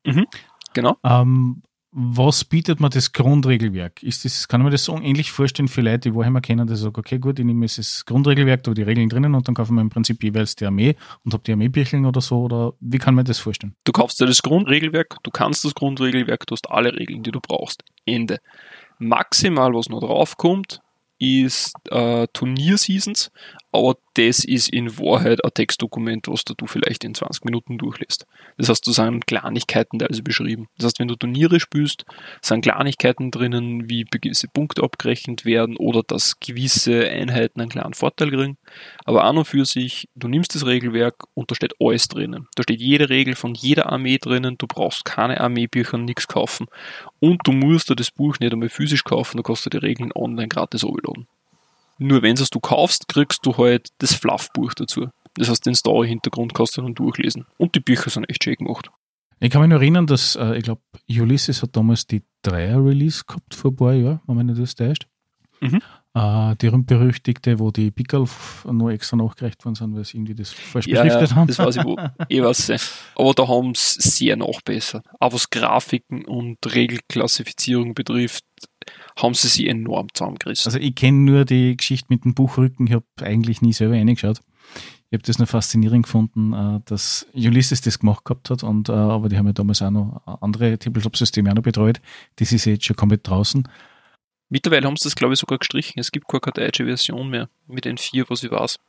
Mhm, 0.05 0.25
genau. 0.73 0.97
Ähm, 1.03 1.61
was 1.99 2.45
bietet 2.45 2.79
man 2.79 2.91
das 2.91 3.11
Grundregelwerk? 3.11 4.03
Ist 4.03 4.23
das, 4.23 4.47
kann 4.47 4.61
man 4.61 4.71
das 4.71 4.83
so 4.83 4.95
ähnlich 5.01 5.31
vorstellen 5.31 5.67
für 5.67 5.81
Leute, 5.81 6.11
die 6.11 6.15
Warhammer 6.15 6.41
kennen, 6.41 6.67
die 6.67 6.75
sagen, 6.75 6.93
okay, 6.95 7.17
gut, 7.17 7.39
ich 7.39 7.45
nehme 7.45 7.65
jetzt 7.65 7.79
das 7.79 8.05
Grundregelwerk, 8.05 8.61
da 8.61 8.71
die 8.75 8.83
Regeln 8.83 9.09
drinnen 9.09 9.33
und 9.33 9.47
dann 9.47 9.55
kaufen 9.55 9.73
wir 9.73 9.81
im 9.81 9.89
Prinzip 9.89 10.23
jeweils 10.23 10.55
die 10.55 10.67
Armee 10.67 10.95
und 11.25 11.33
habe 11.33 11.41
die 11.43 11.53
Armeebircheln 11.53 12.05
oder 12.05 12.21
so, 12.21 12.43
oder 12.43 12.73
wie 12.79 12.99
kann 12.99 13.15
man 13.15 13.25
das 13.25 13.39
vorstellen? 13.39 13.73
Du 13.83 13.91
kaufst 13.91 14.21
dir 14.21 14.27
das 14.27 14.43
Grundregelwerk, 14.43 15.15
du 15.23 15.31
kannst 15.31 15.65
das 15.65 15.73
Grundregelwerk, 15.73 16.45
du 16.45 16.53
hast 16.53 16.69
alle 16.69 16.93
Regeln, 16.93 17.23
die 17.23 17.31
du 17.31 17.39
brauchst. 17.39 17.83
Ende. 18.05 18.37
Maximal, 18.99 19.73
was 19.73 19.89
noch 19.89 20.01
draufkommt, 20.01 20.81
ist 21.17 21.73
äh, 21.89 22.27
Turnierseasons, 22.31 23.31
aber 23.71 23.97
das 24.13 24.43
ist 24.43 24.69
in 24.69 24.97
Wahrheit 24.97 25.43
ein 25.43 25.51
Textdokument, 25.53 26.27
was 26.27 26.43
du 26.43 26.55
vielleicht 26.65 27.03
in 27.03 27.13
20 27.13 27.45
Minuten 27.45 27.77
durchlässt. 27.77 28.25
Das 28.57 28.69
heißt, 28.69 28.87
da 28.87 28.91
sind 28.91 29.27
Kleinigkeiten 29.27 29.99
teilweise 29.99 30.23
beschrieben. 30.23 30.67
Das 30.77 30.85
heißt, 30.85 30.99
wenn 30.99 31.07
du 31.07 31.15
Turniere 31.15 31.59
spielst, 31.59 32.05
sind 32.41 32.61
Kleinigkeiten 32.63 33.29
drinnen, 33.29 33.89
wie 33.89 34.05
gewisse 34.05 34.47
Punkte 34.47 34.83
abgerechnet 34.83 35.45
werden 35.45 35.77
oder 35.77 36.01
dass 36.01 36.39
gewisse 36.39 37.07
Einheiten 37.07 37.61
einen 37.61 37.69
kleinen 37.69 37.93
Vorteil 37.93 38.31
kriegen. 38.31 38.57
Aber 39.05 39.25
an 39.25 39.37
und 39.37 39.45
für 39.45 39.65
sich, 39.65 40.09
du 40.15 40.27
nimmst 40.27 40.55
das 40.55 40.65
Regelwerk 40.65 41.25
und 41.33 41.51
da 41.51 41.55
steht 41.55 41.75
alles 41.79 42.07
drinnen. 42.07 42.47
Da 42.55 42.63
steht 42.63 42.81
jede 42.81 43.09
Regel 43.09 43.35
von 43.35 43.53
jeder 43.53 43.91
Armee 43.91 44.17
drinnen, 44.17 44.57
du 44.57 44.65
brauchst 44.67 45.05
keine 45.05 45.39
Armeebücher, 45.41 45.97
nichts 45.97 46.27
kaufen. 46.27 46.67
Und 47.19 47.41
du 47.45 47.51
musst 47.51 47.89
dir 47.89 47.95
das 47.95 48.11
Buch 48.11 48.39
nicht 48.39 48.53
einmal 48.53 48.69
physisch 48.69 49.03
kaufen, 49.03 49.37
da 49.37 49.43
kannst 49.43 49.65
du 49.65 49.69
die 49.69 49.77
Regeln 49.77 50.11
online 50.15 50.47
gratis 50.47 50.83
runterladen. 50.83 51.27
Nur 51.97 52.21
wenn 52.21 52.35
es 52.35 52.49
du 52.49 52.59
kaufst, 52.59 53.07
kriegst 53.07 53.45
du 53.45 53.57
halt 53.57 53.89
das 53.99 54.13
Fluffbuch 54.13 54.73
dazu. 54.73 55.07
Das 55.35 55.49
heißt, 55.49 55.65
den 55.65 55.75
Story-Hintergrund 55.75 56.53
kannst 56.53 56.77
du 56.77 56.81
dann 56.81 56.95
durchlesen. 56.95 57.45
Und 57.57 57.75
die 57.75 57.79
Bücher 57.79 58.09
sind 58.09 58.29
echt 58.29 58.43
schön 58.43 58.55
gemacht. 58.55 58.89
Ich 59.39 59.51
kann 59.51 59.61
mich 59.61 59.69
noch 59.69 59.77
erinnern, 59.77 60.07
dass, 60.07 60.35
äh, 60.35 60.57
ich 60.57 60.63
glaube, 60.63 60.81
Ulysses 61.07 61.61
hat 61.61 61.75
damals 61.75 62.07
die 62.07 62.23
Dreier-Release 62.41 63.23
gehabt 63.27 63.53
vor 63.53 63.71
ein 63.71 63.75
paar 63.75 63.93
Jahren, 63.93 64.19
wenn 64.25 64.35
man 64.35 64.45
nicht 64.47 64.59
das 64.59 64.73
täuscht. 64.73 65.07
Mhm. 65.59 65.81
Äh, 66.13 66.55
die 66.55 66.69
berüchtigte, 66.69 67.59
wo 67.59 67.69
die 67.69 67.91
Pickel 67.91 68.25
noch 68.65 68.89
extra 68.89 69.17
nachgereicht 69.17 69.63
worden 69.63 69.75
sind, 69.75 69.95
weil 69.95 70.03
sie 70.05 70.17
irgendwie 70.17 70.33
das 70.33 70.51
falsch 70.51 70.87
ja, 70.87 71.03
beschriftet 71.03 71.29
ja, 71.29 71.35
haben. 71.35 71.47
Das 71.47 71.59
weiß 71.59 71.75
ich 71.75 71.83
wo. 71.83 71.97
ich 72.27 72.41
weiß 72.41 72.69
nicht. 72.69 72.91
Aber 73.15 73.33
da 73.33 73.47
haben 73.47 73.73
sie 73.75 74.01
sehr 74.01 74.35
nachbessert. 74.35 75.05
Auch 75.19 75.33
was 75.33 75.49
Grafiken 75.51 76.25
und 76.25 76.57
Regelklassifizierung 76.65 77.93
betrifft, 77.93 78.43
haben 79.15 79.33
sie 79.33 79.47
sich 79.47 79.67
enorm 79.67 80.07
zusammengerissen. 80.13 80.67
Also 80.67 80.79
ich 80.79 80.95
kenne 80.95 81.17
nur 81.19 81.45
die 81.45 81.75
Geschichte 81.77 82.07
mit 82.09 82.25
dem 82.25 82.33
Buchrücken, 82.33 82.87
ich 82.87 82.93
habe 82.93 83.05
eigentlich 83.21 83.61
nie 83.61 83.73
selber 83.73 83.95
reingeschaut. 83.95 84.39
Ich 85.09 85.15
habe 85.15 85.23
das 85.23 85.37
nur 85.37 85.47
faszinierend 85.47 86.03
gefunden, 86.03 86.53
äh, 86.53 86.81
dass 86.85 87.27
Ulysses 87.33 87.81
das 87.81 87.99
gemacht 87.99 88.25
gehabt 88.25 88.49
hat, 88.49 88.63
und, 88.63 88.89
äh, 88.89 88.91
aber 88.91 89.29
die 89.29 89.37
haben 89.37 89.47
ja 89.47 89.53
damals 89.53 89.81
auch 89.81 89.91
noch 89.91 90.21
andere 90.41 90.77
Tabletop-Systeme 90.77 91.49
auch 91.49 91.55
noch 91.55 91.63
betreut. 91.63 92.01
Das 92.35 92.51
ist 92.51 92.65
jetzt 92.65 92.85
schon 92.85 92.97
komplett 92.97 93.25
draußen. 93.25 93.67
Mittlerweile 94.49 94.87
haben 94.87 94.97
sie 94.97 95.05
das, 95.05 95.15
glaube 95.15 95.33
ich, 95.33 95.39
sogar 95.39 95.59
gestrichen. 95.59 95.99
Es 95.99 96.11
gibt 96.11 96.27
keine 96.27 96.53
deutsche 96.53 96.85
Version 96.85 97.29
mehr 97.29 97.49
mit 97.67 97.85
den 97.85 97.97
vier, 97.97 98.25
was 98.29 98.43
ich 98.43 98.51
weiß. 98.51 98.79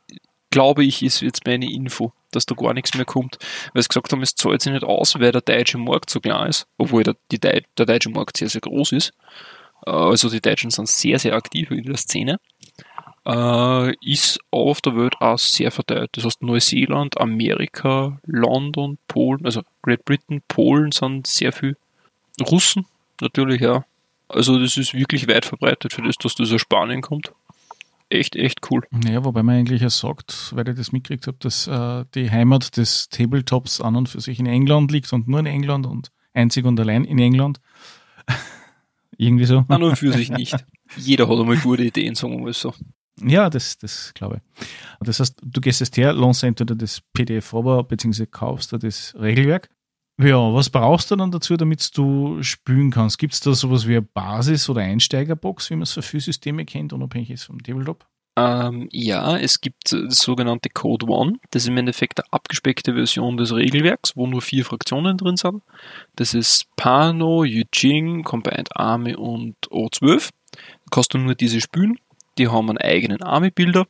Glaube 0.51 0.83
ich, 0.83 1.03
ist 1.03 1.21
jetzt 1.21 1.45
meine 1.45 1.71
Info, 1.71 2.13
dass 2.31 2.45
da 2.45 2.55
gar 2.55 2.73
nichts 2.73 2.95
mehr 2.95 3.05
kommt. 3.05 3.37
Weil 3.73 3.83
sie 3.83 3.89
gesagt 3.89 4.11
haben, 4.11 4.21
es 4.21 4.35
zahlt 4.35 4.61
sich 4.61 4.73
nicht 4.73 4.83
aus, 4.83 5.19
weil 5.19 5.31
der 5.31 5.41
deutsche 5.41 5.77
Markt 5.77 6.09
so 6.09 6.19
klein 6.19 6.49
ist, 6.49 6.67
obwohl 6.77 7.03
der, 7.03 7.15
die, 7.31 7.39
der 7.39 7.61
deutsche 7.75 8.09
Markt 8.09 8.37
sehr, 8.37 8.49
sehr 8.49 8.61
groß 8.61 8.93
ist. 8.93 9.13
Also 9.81 10.29
die 10.29 10.41
Deutschen 10.41 10.71
sind 10.71 10.87
sehr, 10.87 11.19
sehr 11.19 11.33
aktiv 11.33 11.71
in 11.71 11.83
der 11.83 11.97
Szene. 11.97 12.39
Äh, 13.25 13.93
ist 14.01 14.39
auf 14.51 14.81
der 14.81 14.95
Welt 14.95 15.15
auch 15.19 15.37
sehr 15.37 15.71
verteilt. 15.71 16.09
Das 16.13 16.25
heißt 16.25 16.41
Neuseeland, 16.41 17.19
Amerika, 17.19 18.19
London, 18.25 18.97
Polen, 19.07 19.45
also 19.45 19.61
Great 19.81 20.05
Britain, 20.05 20.41
Polen 20.47 20.91
sind 20.91 21.27
sehr 21.27 21.51
viel. 21.51 21.77
Russen 22.41 22.85
natürlich, 23.21 23.61
ja. 23.61 23.83
Also 24.29 24.59
das 24.59 24.77
ist 24.77 24.93
wirklich 24.93 25.27
weit 25.27 25.45
verbreitet 25.45 25.93
für 25.93 26.01
das, 26.01 26.15
dass 26.17 26.35
das 26.35 26.51
aus 26.51 26.61
Spanien 26.61 27.01
kommt. 27.01 27.31
Echt, 28.09 28.35
echt 28.35 28.71
cool. 28.71 28.81
Naja, 28.89 29.23
wobei 29.23 29.43
man 29.43 29.55
eigentlich 29.55 29.81
ja 29.81 29.89
sagt, 29.89 30.55
weil 30.55 30.67
ich 30.67 30.75
das 30.75 30.91
mitgekriegt 30.91 31.27
habe, 31.27 31.37
dass 31.39 31.67
äh, 31.67 32.05
die 32.15 32.31
Heimat 32.31 32.77
des 32.77 33.09
Tabletops 33.09 33.81
an 33.81 33.95
und 33.95 34.09
für 34.09 34.21
sich 34.21 34.39
in 34.39 34.47
England 34.47 34.91
liegt 34.91 35.13
und 35.13 35.27
nur 35.27 35.39
in 35.39 35.45
England 35.45 35.85
und 35.85 36.11
einzig 36.33 36.65
und 36.65 36.79
allein 36.79 37.05
in 37.05 37.19
England. 37.19 37.59
Irgendwie 39.17 39.45
so. 39.45 39.65
An 39.67 39.83
und 39.83 39.97
für 39.97 40.13
sich 40.13 40.29
nicht. 40.29 40.55
Jeder 40.97 41.27
hat 41.27 41.37
einmal 41.37 41.57
gute 41.57 41.83
Ideen, 41.83 42.15
sagen 42.15 42.37
wir 42.37 42.43
mal 42.43 42.53
so. 42.53 42.73
Ja, 43.21 43.49
das, 43.49 43.77
das 43.77 44.13
glaube 44.13 44.37
ich. 44.37 44.67
Das 45.01 45.19
heißt, 45.19 45.41
du 45.43 45.61
gehst 45.61 45.81
jetzt 45.81 45.97
her, 45.97 46.13
launchst 46.13 46.43
entweder 46.43 46.75
das 46.75 47.01
PDF 47.13 47.53
runter, 47.53 47.83
beziehungsweise 47.83 48.27
kaufst 48.27 48.71
du 48.71 48.77
das 48.77 49.13
Regelwerk. 49.19 49.69
Ja, 50.21 50.53
was 50.53 50.69
brauchst 50.69 51.11
du 51.11 51.15
dann 51.15 51.31
dazu, 51.31 51.55
damit 51.55 51.97
du 51.97 52.43
spielen 52.43 52.91
kannst? 52.91 53.19
Gibt 53.19 53.33
es 53.33 53.39
da 53.39 53.53
sowas 53.53 53.87
wie 53.87 53.93
eine 53.93 54.01
Basis- 54.01 54.69
oder 54.69 54.81
Einsteigerbox, 54.81 55.69
wie 55.69 55.75
man 55.75 55.83
es 55.83 55.93
für 55.93 56.01
viele 56.01 56.21
Systeme 56.21 56.65
kennt, 56.65 56.91
unabhängig 56.91 57.29
ist 57.29 57.45
vom 57.45 57.63
Tabletop? 57.63 58.05
Ähm, 58.39 58.87
ja, 58.91 59.37
es 59.37 59.59
gibt 59.59 59.91
das 59.91 60.19
sogenannte 60.19 60.69
Code 60.69 61.07
One. 61.07 61.39
Das 61.51 61.63
ist 61.63 61.69
im 61.69 61.77
Endeffekt 61.77 62.19
eine 62.19 62.31
abgespeckte 62.31 62.93
Version 62.93 63.35
des 63.35 63.53
Regelwerks, 63.53 64.15
wo 64.15 64.27
nur 64.27 64.41
vier 64.41 64.63
Fraktionen 64.63 65.17
drin 65.17 65.35
sind. 65.35 65.61
Das 66.15 66.33
ist 66.33 66.67
Pano, 66.77 67.43
Yujing, 67.43 68.23
Combined 68.23 68.69
Army 68.75 69.15
und 69.15 69.55
O12. 69.69 70.29
Du 70.51 70.89
kannst 70.89 71.13
du 71.13 71.17
nur 71.17 71.35
diese 71.35 71.59
spielen. 71.59 71.99
Die 72.37 72.47
haben 72.47 72.69
einen 72.69 72.77
eigenen 72.77 73.21
Army-Bilder 73.21 73.85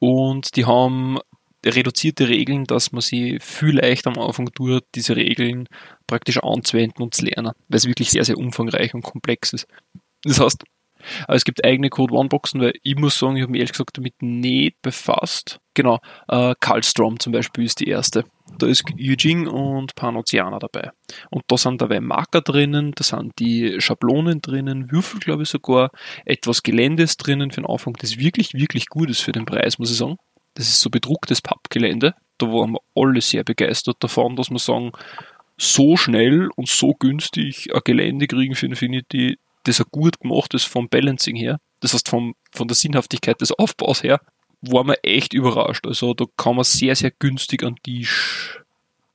und 0.00 0.56
die 0.56 0.64
haben 0.64 1.18
reduzierte 1.64 2.28
Regeln, 2.28 2.64
dass 2.64 2.90
man 2.90 3.02
sie 3.02 3.38
viel 3.40 3.76
leichter 3.78 4.10
am 4.10 4.18
Anfang 4.18 4.46
tut, 4.52 4.82
diese 4.96 5.14
Regeln 5.14 5.68
praktisch 6.08 6.42
anzuwenden 6.42 7.02
und 7.02 7.14
zu 7.14 7.24
lernen, 7.24 7.52
weil 7.68 7.76
es 7.76 7.86
wirklich 7.86 8.10
sehr, 8.10 8.24
sehr 8.24 8.38
umfangreich 8.38 8.94
und 8.94 9.02
komplex 9.02 9.52
ist. 9.52 9.68
Das 10.24 10.40
heißt, 10.40 10.64
aber 11.24 11.36
es 11.36 11.44
gibt 11.44 11.64
eigene 11.64 11.90
Code 11.90 12.14
One 12.14 12.28
Boxen, 12.28 12.60
weil 12.60 12.74
ich 12.82 12.96
muss 12.96 13.18
sagen, 13.18 13.36
ich 13.36 13.42
habe 13.42 13.52
mich 13.52 13.60
ehrlich 13.60 13.72
gesagt 13.72 13.96
damit 13.96 14.14
nicht 14.20 14.80
befasst. 14.82 15.60
Genau, 15.74 16.00
äh, 16.28 16.54
Kalstrom 16.60 17.20
zum 17.20 17.32
Beispiel 17.32 17.64
ist 17.64 17.80
die 17.80 17.88
erste. 17.88 18.24
Da 18.58 18.66
ist 18.66 18.84
Eugene 18.98 19.50
und 19.50 19.94
Panoceana 19.94 20.58
dabei. 20.58 20.90
Und 21.30 21.44
da 21.46 21.56
sind 21.56 21.80
dabei 21.80 22.00
Marker 22.00 22.40
drinnen, 22.40 22.92
da 22.94 23.04
sind 23.04 23.38
die 23.38 23.80
Schablonen 23.80 24.40
drinnen, 24.40 24.90
Würfel 24.90 25.20
glaube 25.20 25.44
ich 25.44 25.48
sogar, 25.48 25.90
etwas 26.24 26.62
Geländes 26.62 27.16
drinnen 27.16 27.50
für 27.50 27.62
den 27.62 27.70
Anfang, 27.70 27.94
das 27.94 28.18
wirklich, 28.18 28.54
wirklich 28.54 28.86
gut 28.86 29.10
ist 29.10 29.20
für 29.20 29.32
den 29.32 29.46
Preis, 29.46 29.78
muss 29.78 29.90
ich 29.90 29.96
sagen. 29.96 30.16
Das 30.54 30.68
ist 30.68 30.80
so 30.80 30.90
bedrucktes 30.90 31.40
Pappgelände. 31.40 32.14
Da 32.38 32.46
waren 32.46 32.72
wir 32.72 32.80
alle 32.94 33.20
sehr 33.20 33.44
begeistert 33.44 33.96
davon, 34.00 34.34
dass 34.34 34.50
wir 34.50 34.58
sagen, 34.58 34.92
so 35.56 35.96
schnell 35.96 36.48
und 36.56 36.68
so 36.68 36.94
günstig 36.94 37.68
ein 37.74 37.80
Gelände 37.84 38.26
kriegen 38.26 38.54
für 38.54 38.66
Infinity, 38.66 39.38
das 39.70 39.78
er 39.78 39.86
gut 39.90 40.20
gemacht 40.20 40.52
ist 40.54 40.64
vom 40.64 40.88
Balancing 40.88 41.36
her, 41.36 41.58
das 41.80 41.94
heißt 41.94 42.08
vom, 42.08 42.34
von 42.52 42.68
der 42.68 42.74
Sinnhaftigkeit 42.74 43.40
des 43.40 43.52
Aufbaus 43.52 44.02
her, 44.02 44.20
war 44.60 44.84
man 44.84 44.96
echt 45.02 45.32
überrascht. 45.32 45.86
Also 45.86 46.12
da 46.14 46.26
kann 46.36 46.56
man 46.56 46.64
sehr, 46.64 46.94
sehr 46.96 47.10
günstig 47.10 47.62
an 47.62 47.76
Tisch 47.82 48.60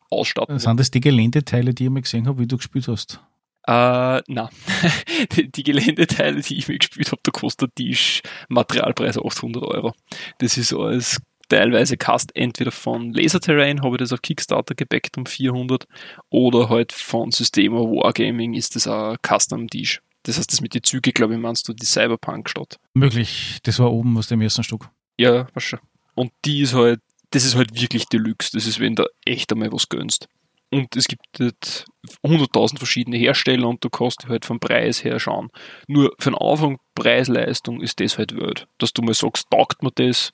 ausstatten. 0.10 0.58
Sind 0.60 0.80
das 0.80 0.92
die 0.92 1.02
Geländeteile, 1.02 1.74
die 1.74 1.86
ich 1.86 1.90
mal 1.90 2.02
gesehen 2.02 2.28
habe, 2.28 2.40
wie 2.40 2.48
du 2.48 2.58
gespielt 2.58 2.88
hast? 2.88 3.20
Äh, 3.68 4.22
na, 4.28 4.50
die, 5.36 5.52
die 5.52 5.64
Geländeteile, 5.64 6.42
die 6.42 6.58
ich 6.58 6.68
mir 6.68 6.78
gespielt 6.78 7.12
habe, 7.12 7.22
da 7.24 7.32
kostet 7.32 7.76
Tisch 7.76 8.22
Materialpreis 8.48 9.18
800 9.18 9.64
Euro. 9.64 9.94
Das 10.38 10.58
ist 10.58 10.74
alles 10.74 11.20
teilweise 11.50 11.98
Cast 11.98 12.36
entweder 12.36 12.72
von 12.72 13.14
Laser 13.14 13.40
Terrain, 13.40 13.82
habe 13.82 13.96
ich 13.96 14.00
das 14.00 14.14
auf 14.14 14.22
Kickstarter 14.22 14.76
gebackt 14.76 15.18
um 15.18 15.26
400, 15.26 15.88
oder 16.30 16.70
halt 16.70 16.92
von 16.92 17.32
Systema 17.32 17.80
Wargaming 17.80 18.54
ist 18.54 18.76
das 18.76 18.88
ein 18.88 19.18
Custom 19.22 19.68
Tisch. 19.68 20.02
Das 20.26 20.38
heißt, 20.40 20.52
das 20.52 20.62
mit 20.62 20.74
den 20.74 20.84
Zügen, 20.84 21.14
glaube 21.14 21.36
ich, 21.36 21.40
meinst 21.40 21.68
du 21.68 21.74
die 21.74 21.86
Cyberpunk 21.86 22.50
statt. 22.50 22.80
Möglich. 22.94 23.60
Das 23.64 23.80
war 23.80 23.92
oben 23.92 24.18
aus 24.18 24.28
dem 24.28 24.42
ersten 24.42 24.64
Stück. 24.64 24.90
Ja, 25.18 25.48
was 25.54 25.64
schon. 25.64 25.80
Und 26.16 26.32
die 26.46 26.62
ist 26.62 26.74
halt, 26.74 27.00
das 27.30 27.46
ist 27.46 27.56
halt 27.56 27.80
wirklich 27.80 28.08
Deluxe. 28.08 28.52
Das 28.54 28.66
ist, 28.66 28.80
wenn 28.80 28.96
du 28.96 29.06
echt 29.24 29.52
einmal 29.52 29.72
was 29.72 29.88
gönnst. 29.88 30.28
Und 30.72 30.96
es 30.96 31.06
gibt 31.06 31.26
halt 31.40 31.86
100.000 32.24 32.80
verschiedene 32.80 33.18
Hersteller 33.18 33.68
und 33.68 33.84
du 33.84 33.90
kannst 33.90 34.28
halt 34.28 34.46
vom 34.46 34.60
Preis 34.60 35.04
her 35.04 35.20
schauen. 35.20 35.50
Nur 35.88 36.12
für 36.18 36.32
den 36.32 36.40
Anfang 36.40 36.80
Preis-Leistung 36.96 37.82
ist 37.82 38.00
das 38.00 38.18
halt 38.18 38.36
wert. 38.36 38.68
Dass 38.80 38.94
du 38.94 39.04
mal 39.04 39.14
sagst, 39.14 39.50
taugt 39.52 39.84
mir 39.84 39.92
das, 39.92 40.34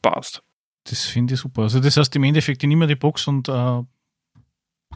passt. 0.00 0.42
Das 0.84 1.04
finde 1.04 1.34
ich 1.34 1.40
super. 1.40 1.62
Also 1.62 1.80
das 1.80 1.98
heißt 1.98 2.16
im 2.16 2.24
Endeffekt, 2.24 2.62
ich 2.62 2.68
nehme 2.68 2.86
die 2.86 2.96
Box 2.96 3.26
und 3.28 3.48
äh, 3.48 3.82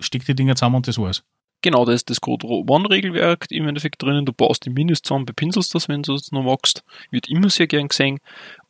stecke 0.00 0.24
die 0.24 0.34
Dinger 0.34 0.56
zusammen 0.56 0.76
und 0.76 0.88
das 0.88 0.96
war's. 0.96 1.22
Genau, 1.62 1.84
da 1.84 1.92
ist 1.92 2.10
das 2.10 2.20
Code 2.20 2.46
One-Regelwerk 2.46 3.46
im 3.50 3.68
Endeffekt 3.68 4.02
drinnen. 4.02 4.26
Du 4.26 4.32
baust 4.32 4.66
die 4.66 4.70
Minis 4.70 5.02
zusammen, 5.02 5.26
bepinselst 5.26 5.74
das, 5.74 5.88
wenn 5.88 6.02
du 6.02 6.14
es 6.14 6.32
noch 6.32 6.42
magst. 6.42 6.82
Wird 7.10 7.28
immer 7.28 7.50
sehr 7.50 7.68
gern 7.68 7.88
gesehen. 7.88 8.18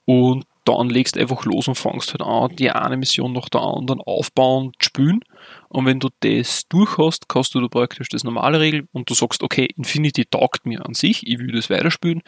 Und 0.05 0.45
dann 0.65 0.91
legst 0.91 1.17
du 1.17 1.21
einfach 1.21 1.45
los 1.45 1.67
und 1.69 1.75
fangst 1.75 2.13
halt 2.13 2.23
an, 2.23 2.55
die 2.57 2.71
eine 2.71 2.97
Mission 2.97 3.33
nach 3.33 3.49
der 3.49 3.63
anderen 3.63 4.01
aufbauen, 4.01 4.73
spülen. 4.79 5.21
Und 5.69 5.87
wenn 5.87 6.01
du 6.01 6.09
das 6.21 6.69
durch 6.69 6.99
hast, 6.99 7.29
kannst 7.29 7.55
du 7.55 7.61
da 7.61 7.69
praktisch 7.69 8.09
das 8.09 8.25
normale 8.25 8.61
Regel 8.61 8.87
und 8.93 9.11
du 9.11 9.15
sagst, 9.15 9.43
okay, 9.43 9.69
Infinity 9.77 10.25
taugt 10.25 10.67
mir 10.67 10.85
an 10.85 10.95
sich, 10.95 11.27
ich 11.27 11.39
will 11.39 11.53
das 11.53 11.71
weiterspielen. 11.71 12.23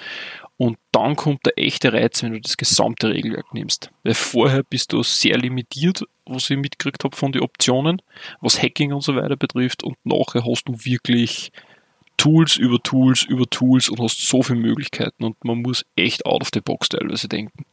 Und 0.56 0.78
dann 0.92 1.16
kommt 1.16 1.46
der 1.46 1.58
echte 1.58 1.92
Reiz, 1.92 2.22
wenn 2.22 2.32
du 2.32 2.40
das 2.40 2.56
gesamte 2.56 3.08
Regelwerk 3.08 3.52
nimmst. 3.52 3.90
Weil 4.04 4.14
vorher 4.14 4.62
bist 4.62 4.92
du 4.92 5.02
sehr 5.02 5.36
limitiert, 5.36 6.04
was 6.26 6.48
ich 6.48 6.56
mitgekriegt 6.56 7.02
habe 7.02 7.16
von 7.16 7.32
den 7.32 7.42
Optionen, 7.42 8.00
was 8.40 8.62
Hacking 8.62 8.92
und 8.92 9.02
so 9.02 9.16
weiter 9.16 9.36
betrifft. 9.36 9.82
Und 9.82 9.96
nachher 10.04 10.44
hast 10.44 10.64
du 10.68 10.74
wirklich 10.84 11.50
Tools 12.16 12.56
über 12.56 12.80
Tools 12.82 13.22
über 13.22 13.46
Tools 13.46 13.88
und 13.88 14.00
hast 14.00 14.26
so 14.26 14.42
viele 14.42 14.60
Möglichkeiten 14.60 15.24
und 15.24 15.44
man 15.44 15.62
muss 15.62 15.84
echt 15.96 16.24
out 16.26 16.42
of 16.42 16.50
the 16.54 16.60
box 16.60 16.88
teilweise 16.88 17.28
denken. 17.28 17.64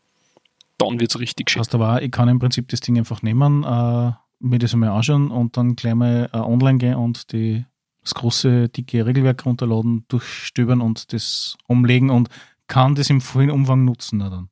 Dann 0.77 0.99
wird 0.99 1.11
es 1.11 1.19
richtig 1.19 1.49
schön. 1.49 1.59
Heißt 1.59 1.75
aber 1.75 1.95
auch, 1.95 1.99
ich 1.99 2.11
kann 2.11 2.27
im 2.27 2.39
Prinzip 2.39 2.67
das 2.69 2.79
Ding 2.79 2.97
einfach 2.97 3.21
nehmen, 3.21 3.63
äh, 3.63 4.11
mir 4.39 4.59
das 4.59 4.73
einmal 4.73 4.89
anschauen 4.89 5.29
und 5.29 5.57
dann 5.57 5.75
gleich 5.75 5.93
mal 5.93 6.29
äh, 6.33 6.37
online 6.37 6.79
gehen 6.79 6.95
und 6.95 7.31
die, 7.31 7.65
das 8.01 8.15
große, 8.15 8.69
dicke 8.69 9.05
Regelwerk 9.05 9.45
runterladen, 9.45 10.05
durchstöbern 10.07 10.81
und 10.81 11.13
das 11.13 11.55
umlegen 11.67 12.09
und 12.09 12.29
kann 12.71 12.95
das 12.95 13.09
im 13.09 13.19
vollen 13.19 13.51
Umfang 13.51 13.83
nutzen 13.83 14.19
dann. 14.19 14.49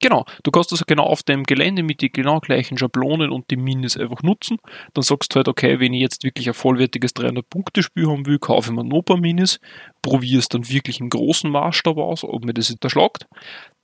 Genau, 0.00 0.24
du 0.44 0.52
kannst 0.52 0.70
also 0.70 0.84
genau 0.86 1.02
auf 1.02 1.24
dem 1.24 1.42
Gelände 1.42 1.82
mit 1.82 2.00
den 2.00 2.12
genau 2.12 2.38
gleichen 2.38 2.78
Schablonen 2.78 3.32
und 3.32 3.50
die 3.50 3.56
Minis 3.56 3.96
einfach 3.96 4.22
nutzen. 4.22 4.58
Dann 4.94 5.02
sagst 5.02 5.34
du 5.34 5.36
halt, 5.36 5.48
okay, 5.48 5.80
wenn 5.80 5.92
ich 5.92 6.00
jetzt 6.00 6.22
wirklich 6.22 6.46
ein 6.46 6.54
vollwertiges 6.54 7.16
300-Punkte-Spiel 7.16 8.06
haben 8.06 8.24
will, 8.24 8.38
kaufe 8.38 8.70
ich 8.70 8.76
mir 8.76 8.84
noch 8.84 8.98
ein 8.98 9.04
paar 9.04 9.16
Minis, 9.16 9.58
probiere 10.00 10.38
es 10.38 10.48
dann 10.48 10.68
wirklich 10.68 11.00
im 11.00 11.10
großen 11.10 11.50
Maßstab 11.50 11.96
aus, 11.96 12.22
ob 12.22 12.44
mir 12.44 12.54
das 12.54 12.68
hinterschlagt. 12.68 13.26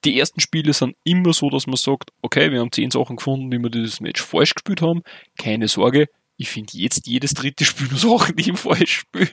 Die 0.05 0.16
ersten 0.16 0.38
Spiele 0.38 0.73
sind 0.75 0.95
immer 1.03 1.33
so, 1.33 1.51
dass 1.51 1.66
man 1.66 1.77
sagt, 1.77 2.11
okay, 2.21 2.53
wir 2.53 2.61
haben 2.61 2.71
10 2.71 2.92
Sachen 2.92 3.16
gefunden, 3.16 3.51
die 3.51 3.59
wir 3.59 3.71
dieses 3.71 4.01
Match 4.01 4.23
falsch 4.23 4.55
gespielt 4.55 4.83
haben. 4.83 5.03
Keine 5.38 5.66
Sorge, 5.66 6.09
ich 6.37 6.51
finde 6.51 6.79
jetzt 6.79 7.09
jedes 7.09 7.35
dritte 7.35 7.64
Spiel 7.64 7.88
nur 7.88 7.99
Sachen, 7.99 8.37
die 8.37 8.51
ich 8.51 8.59
falsch 8.59 9.01
spiele. 9.01 9.31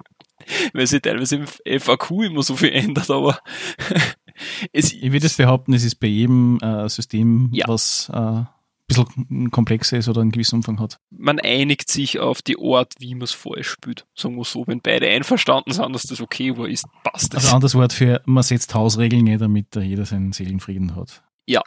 Weil 0.74 0.88
sich 0.88 1.02
teilweise 1.02 1.46
im 1.64 1.80
FAQ 1.80 2.12
immer 2.26 2.44
so 2.44 2.56
viel 2.56 2.72
ändert, 2.72 3.10
aber 3.10 3.40
es 4.74 4.94
ich 4.94 5.12
würde 5.12 5.26
es 5.26 5.38
behaupten, 5.38 5.74
es 5.74 5.84
ist 5.84 5.96
bei 5.96 6.08
jedem 6.08 6.58
äh, 6.60 6.88
System, 6.90 7.50
ja. 7.54 7.68
was 7.68 8.10
äh, 8.14 8.18
ein 8.18 8.48
bisschen 8.88 9.52
komplexer 9.52 9.98
ist 9.98 10.10
oder 10.10 10.22
einen 10.22 10.32
gewissen 10.32 10.56
Umfang 10.56 10.80
hat. 10.80 11.00
Man 11.12 11.40
einigt 11.40 11.90
sich 11.90 12.20
auf 12.20 12.42
die 12.42 12.58
Art, 12.60 12.94
wie 13.00 13.14
man 13.14 13.24
es 13.24 13.32
vorher 13.32 13.64
spielt. 13.64 14.06
Sagen 14.16 14.36
wir 14.36 14.44
so, 14.44 14.66
wenn 14.68 14.82
beide 14.82 15.08
einverstanden 15.08 15.72
sind, 15.72 15.94
dass 15.94 16.04
das 16.04 16.22
okay 16.22 16.58
war, 16.58 16.68
ist, 16.68 16.86
passt 17.04 17.34
das. 17.34 17.46
Also 17.46 17.56
anderes 17.56 17.76
Wort 17.76 17.94
für, 17.94 18.22
man 18.26 18.44
setzt 18.44 18.74
Hausregeln 18.74 19.24
nicht, 19.24 19.42
damit 19.42 19.76
jeder 19.76 20.06
seinen 20.06 20.32
Seelenfrieden 20.32 20.96
hat. 20.96 21.24
Ja. 21.46 21.62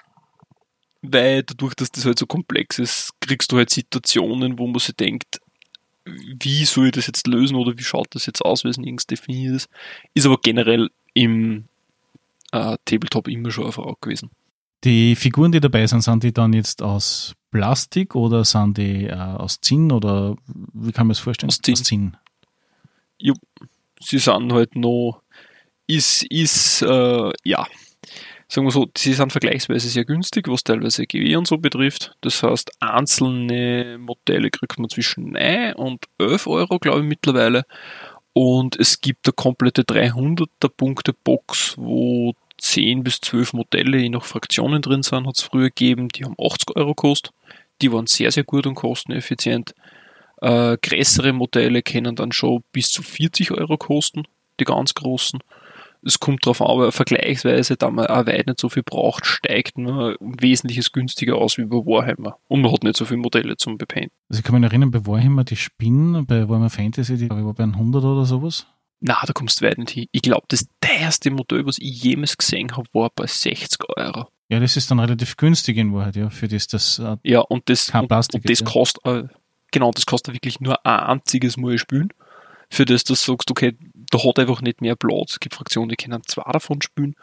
Weil 1.02 1.42
dadurch, 1.42 1.74
dass 1.74 1.90
das 1.90 2.04
halt 2.04 2.18
so 2.18 2.26
komplex 2.26 2.78
ist, 2.78 3.10
kriegst 3.20 3.50
du 3.50 3.56
halt 3.56 3.70
Situationen, 3.70 4.58
wo 4.58 4.66
man 4.66 4.78
sich 4.78 4.94
denkt, 4.94 5.40
wie 6.04 6.64
soll 6.64 6.86
ich 6.86 6.92
das 6.92 7.06
jetzt 7.06 7.26
lösen 7.26 7.56
oder 7.56 7.76
wie 7.78 7.82
schaut 7.82 8.08
das 8.10 8.26
jetzt 8.26 8.44
aus, 8.44 8.64
weil 8.64 8.70
es 8.72 8.78
nirgends 8.78 9.06
definiert 9.06 9.56
ist. 9.56 9.68
Ist 10.14 10.26
aber 10.26 10.38
generell 10.42 10.90
im 11.14 11.64
äh, 12.52 12.76
Tabletop 12.84 13.28
immer 13.28 13.50
schon 13.50 13.64
eine 13.64 13.72
Frage 13.72 13.96
gewesen. 14.00 14.30
Die 14.84 15.14
Figuren, 15.14 15.52
die 15.52 15.60
dabei 15.60 15.86
sind, 15.86 16.02
sind 16.02 16.24
die 16.24 16.32
dann 16.32 16.52
jetzt 16.52 16.82
aus 16.82 17.34
Plastik 17.50 18.14
oder 18.16 18.44
sind 18.44 18.78
die 18.78 19.06
äh, 19.06 19.14
aus 19.14 19.60
Zinn 19.60 19.92
oder 19.92 20.36
wie 20.72 20.92
kann 20.92 21.06
man 21.06 21.12
es 21.12 21.20
vorstellen? 21.20 21.50
Aus 21.50 21.60
Zinn. 21.62 21.74
Aus 21.74 21.82
Zinn. 21.84 22.16
Ja, 23.18 23.34
sie 24.00 24.18
sind 24.18 24.52
halt 24.52 24.74
noch, 24.74 25.22
ist, 25.86 26.24
ist, 26.24 26.82
äh, 26.82 27.30
ja, 27.44 27.66
sagen 28.52 28.66
wir 28.66 28.70
so, 28.70 28.86
sie 28.96 29.14
sind 29.14 29.32
vergleichsweise 29.32 29.88
sehr 29.88 30.04
günstig, 30.04 30.46
was 30.46 30.62
teilweise 30.62 31.06
GW 31.06 31.36
und 31.36 31.46
so 31.46 31.56
betrifft. 31.56 32.14
Das 32.20 32.42
heißt, 32.42 32.70
einzelne 32.80 33.96
Modelle 33.98 34.50
kriegt 34.50 34.78
man 34.78 34.90
zwischen 34.90 35.32
9 35.32 35.74
und 35.74 36.04
11 36.18 36.46
Euro, 36.46 36.78
glaube 36.78 37.00
ich, 37.00 37.06
mittlerweile. 37.06 37.64
Und 38.34 38.78
es 38.78 39.00
gibt 39.00 39.26
eine 39.26 39.32
komplette 39.32 39.82
300er 39.84 40.68
Punkte 40.68 41.14
Box, 41.14 41.76
wo 41.78 42.34
10 42.58 43.02
bis 43.02 43.22
12 43.22 43.54
Modelle 43.54 43.98
je 43.98 44.10
nach 44.10 44.24
Fraktionen 44.24 44.82
drin 44.82 45.02
sind, 45.02 45.26
hat 45.26 45.38
es 45.38 45.44
früher 45.44 45.68
gegeben. 45.68 46.08
Die 46.08 46.24
haben 46.24 46.36
80 46.38 46.76
Euro 46.76 46.94
gekostet. 46.94 47.32
Die 47.80 47.90
waren 47.90 48.06
sehr, 48.06 48.30
sehr 48.32 48.44
gut 48.44 48.66
und 48.66 48.74
kosteneffizient. 48.74 49.74
Äh, 50.42 50.76
größere 50.76 51.32
Modelle 51.32 51.82
können 51.82 52.16
dann 52.16 52.32
schon 52.32 52.62
bis 52.72 52.90
zu 52.90 53.02
40 53.02 53.52
Euro 53.52 53.78
kosten, 53.78 54.24
die 54.60 54.64
ganz 54.64 54.92
großen. 54.92 55.40
Es 56.04 56.18
kommt 56.18 56.44
darauf 56.44 56.60
an, 56.60 56.68
aber 56.68 56.92
vergleichsweise, 56.92 57.76
da 57.76 57.90
man 57.90 58.06
auch 58.06 58.26
weit 58.26 58.46
nicht 58.46 58.60
so 58.60 58.68
viel 58.68 58.82
braucht, 58.82 59.24
steigt 59.24 59.78
man 59.78 60.16
wesentliches 60.20 60.92
günstiger 60.92 61.36
aus 61.36 61.58
wie 61.58 61.64
bei 61.64 61.76
Warhammer. 61.76 62.38
Und 62.48 62.62
man 62.62 62.72
hat 62.72 62.82
nicht 62.82 62.96
so 62.96 63.04
viele 63.04 63.20
Modelle 63.20 63.56
zum 63.56 63.78
Bepainten. 63.78 64.12
Also 64.28 64.40
ich 64.40 64.44
kann 64.44 64.60
mich 64.60 64.68
erinnern, 64.68 64.90
bei 64.90 65.06
Warhammer 65.06 65.44
die 65.44 65.56
Spinnen, 65.56 66.26
bei 66.26 66.48
Warhammer 66.48 66.70
Fantasy, 66.70 67.16
die 67.16 67.30
war 67.30 67.54
bei 67.54 67.64
100 67.64 68.02
oder 68.02 68.24
sowas. 68.24 68.66
Na, 69.00 69.18
da 69.26 69.32
kommst 69.32 69.60
du 69.60 69.66
weit 69.66 69.78
nicht 69.78 69.90
hin. 69.90 70.06
Ich 70.12 70.22
glaube, 70.22 70.46
das 70.48 70.66
teuerste 70.80 71.30
Modell, 71.30 71.66
was 71.66 71.78
ich 71.78 72.02
jemals 72.02 72.38
gesehen 72.38 72.76
habe, 72.76 72.88
war 72.92 73.10
bei 73.14 73.26
60 73.26 73.80
Euro. 73.96 74.28
Ja, 74.48 74.60
das 74.60 74.76
ist 74.76 74.90
dann 74.90 75.00
relativ 75.00 75.36
günstig 75.36 75.76
in 75.76 75.92
Wahrheit, 75.94 76.14
ja, 76.14 76.30
für 76.30 76.46
das 76.46 76.66
das 76.66 76.98
äh, 76.98 77.16
Ja, 77.22 77.40
und 77.40 77.68
das, 77.68 77.88
kein 77.88 78.06
Plastik 78.06 78.40
und, 78.40 78.44
und 78.44 78.50
das 78.50 78.60
ist, 78.60 78.66
kostet, 78.66 79.04
äh, 79.06 79.24
genau, 79.70 79.90
das 79.90 80.06
kostet 80.06 80.34
wirklich 80.34 80.60
nur 80.60 80.84
ein 80.84 81.00
einziges 81.00 81.56
Mal 81.56 81.78
spielen. 81.78 82.12
Für 82.70 82.84
das 82.84 83.02
du 83.04 83.14
sagst, 83.14 83.50
okay, 83.50 83.76
da 84.12 84.22
hat 84.22 84.38
einfach 84.38 84.62
nicht 84.62 84.80
mehr 84.80 84.94
Platz. 84.94 85.32
Es 85.32 85.40
gibt 85.40 85.54
Fraktionen, 85.54 85.88
die 85.88 85.96
können 85.96 86.22
zwei 86.26 86.50
davon 86.52 86.80
spielen, 86.82 87.16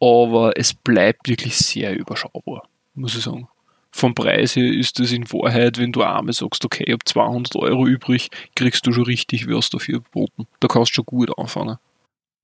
aber 0.00 0.52
es 0.56 0.74
bleibt 0.74 1.28
wirklich 1.28 1.56
sehr 1.56 1.96
überschaubar, 1.96 2.68
muss 2.94 3.16
ich 3.16 3.22
sagen 3.22 3.48
vom 3.96 4.14
Preis 4.14 4.54
her 4.56 4.70
ist 4.70 4.98
das 4.98 5.10
in 5.10 5.30
Wahrheit, 5.32 5.78
wenn 5.78 5.92
du 5.92 6.02
einmal 6.02 6.32
sagst, 6.32 6.64
okay, 6.64 6.84
ich 6.86 6.92
habe 6.92 7.04
200 7.04 7.56
Euro 7.56 7.86
übrig, 7.86 8.28
kriegst 8.54 8.86
du 8.86 8.92
schon 8.92 9.04
richtig 9.04 9.48
was 9.48 9.70
dafür 9.70 10.00
geboten. 10.00 10.46
Da 10.60 10.68
kannst 10.68 10.90
du 10.90 10.96
schon 10.96 11.06
gut 11.06 11.36
anfangen. 11.38 11.78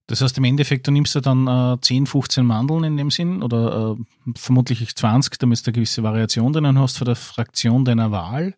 Das 0.08 0.20
heißt 0.20 0.36
im 0.38 0.44
Endeffekt, 0.44 0.86
du 0.86 0.90
nimmst 0.90 1.14
ja 1.14 1.20
dann 1.20 1.46
äh, 1.46 1.80
10, 1.80 2.06
15 2.06 2.44
Mandeln 2.44 2.84
in 2.84 2.96
dem 2.96 3.10
Sinn 3.10 3.42
oder 3.42 3.96
äh, 3.96 4.32
vermutlich 4.36 4.94
20, 4.94 5.38
damit 5.38 5.60
du 5.60 5.70
eine 5.70 5.74
gewisse 5.74 6.02
Variation 6.02 6.52
drinnen 6.52 6.78
hast 6.78 6.98
für 6.98 7.04
der 7.04 7.16
Fraktion 7.16 7.84
deiner 7.84 8.10
Wahl. 8.10 8.54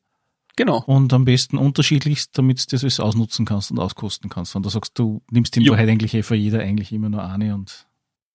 Genau. 0.56 0.84
Und 0.86 1.12
am 1.12 1.24
besten 1.24 1.58
unterschiedlichst, 1.58 2.36
damit 2.38 2.70
du 2.72 2.76
das 2.78 3.00
ausnutzen 3.00 3.44
kannst 3.44 3.70
und 3.70 3.78
auskosten 3.78 4.30
kannst. 4.30 4.54
Und 4.54 4.64
da 4.64 4.70
sagst 4.70 4.98
du, 4.98 5.22
nimmst 5.30 5.56
in 5.56 5.68
Wahrheit 5.68 5.88
eigentlich 5.88 6.14
eh 6.14 6.22
für 6.22 6.36
jeder 6.36 6.60
eigentlich 6.60 6.92
immer 6.92 7.08
nur 7.08 7.24
eine 7.24 7.54
und 7.54 7.86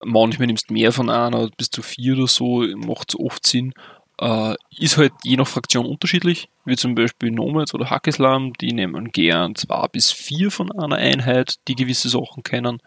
Manchmal 0.02 0.46
nimmst 0.46 0.70
du 0.70 0.74
mehr 0.74 0.92
von 0.92 1.10
einer, 1.10 1.50
bis 1.58 1.68
zu 1.68 1.82
vier 1.82 2.14
oder 2.14 2.26
so, 2.26 2.64
macht 2.74 3.10
es 3.10 3.20
oft 3.20 3.46
Sinn. 3.46 3.74
Äh, 4.20 4.54
ist 4.76 4.98
halt 4.98 5.12
je 5.24 5.36
nach 5.36 5.46
Fraktion 5.46 5.86
unterschiedlich, 5.86 6.50
wie 6.66 6.76
zum 6.76 6.94
Beispiel 6.94 7.30
Nomads 7.30 7.72
oder 7.72 7.88
Hackislam, 7.88 8.52
die 8.52 8.72
nehmen 8.72 9.12
gern 9.12 9.54
zwei 9.54 9.86
bis 9.88 10.12
vier 10.12 10.50
von 10.50 10.70
einer 10.72 10.96
Einheit, 10.96 11.54
die 11.68 11.74
gewisse 11.74 12.10
Sachen 12.10 12.42
kennen. 12.42 12.82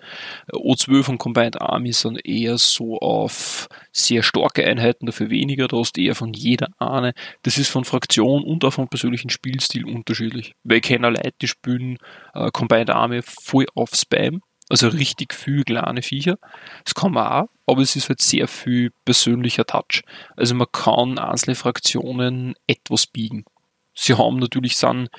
O12 0.52 1.10
und 1.10 1.18
Combined 1.18 1.60
Army 1.60 1.92
sind 1.92 2.24
eher 2.24 2.60
so 2.60 3.00
auf 3.00 3.68
sehr 3.92 4.22
starke 4.22 4.64
Einheiten, 4.64 5.08
dafür 5.08 5.32
weniger, 5.32 5.68
da 5.68 5.78
hast 5.78 5.98
eher 5.98 6.14
von 6.14 6.34
jeder 6.34 6.68
eine. 6.78 7.14
Das 7.42 7.58
ist 7.58 7.70
von 7.70 7.84
Fraktion 7.84 8.44
und 8.44 8.64
auch 8.64 8.74
vom 8.74 8.88
persönlichen 8.88 9.32
Spielstil 9.32 9.86
unterschiedlich. 9.86 10.54
Weil 10.64 10.78
ich 10.78 10.84
kenne 10.84 11.10
Leute, 11.10 11.48
spielen 11.48 11.98
äh, 12.36 12.52
Combined 12.52 12.92
Army 12.92 13.22
voll 13.24 13.66
auf 13.74 13.90
Spam, 13.96 14.44
also 14.74 14.88
richtig 14.88 15.36
viel 15.36 15.64
kleine 15.64 16.02
Viecher. 16.02 16.40
Das 16.84 16.96
kann 16.96 17.12
man 17.12 17.28
auch, 17.28 17.50
aber 17.68 17.84
es 17.84 17.96
ist 17.96 18.10
halt 18.10 18.22
sehr 18.22 18.48
viel 18.48 18.90
persönlicher 19.06 19.66
Touch. 19.66 20.02
Also 20.36 20.56
man 20.56 20.66
kann 20.72 21.20
einzelne 21.20 21.54
Fraktionen 21.54 22.56
etwas 22.66 23.06
biegen. 23.06 23.46
Sie 23.94 24.16
haben 24.16 24.38
natürlich 24.38 24.76
sind 24.76 25.10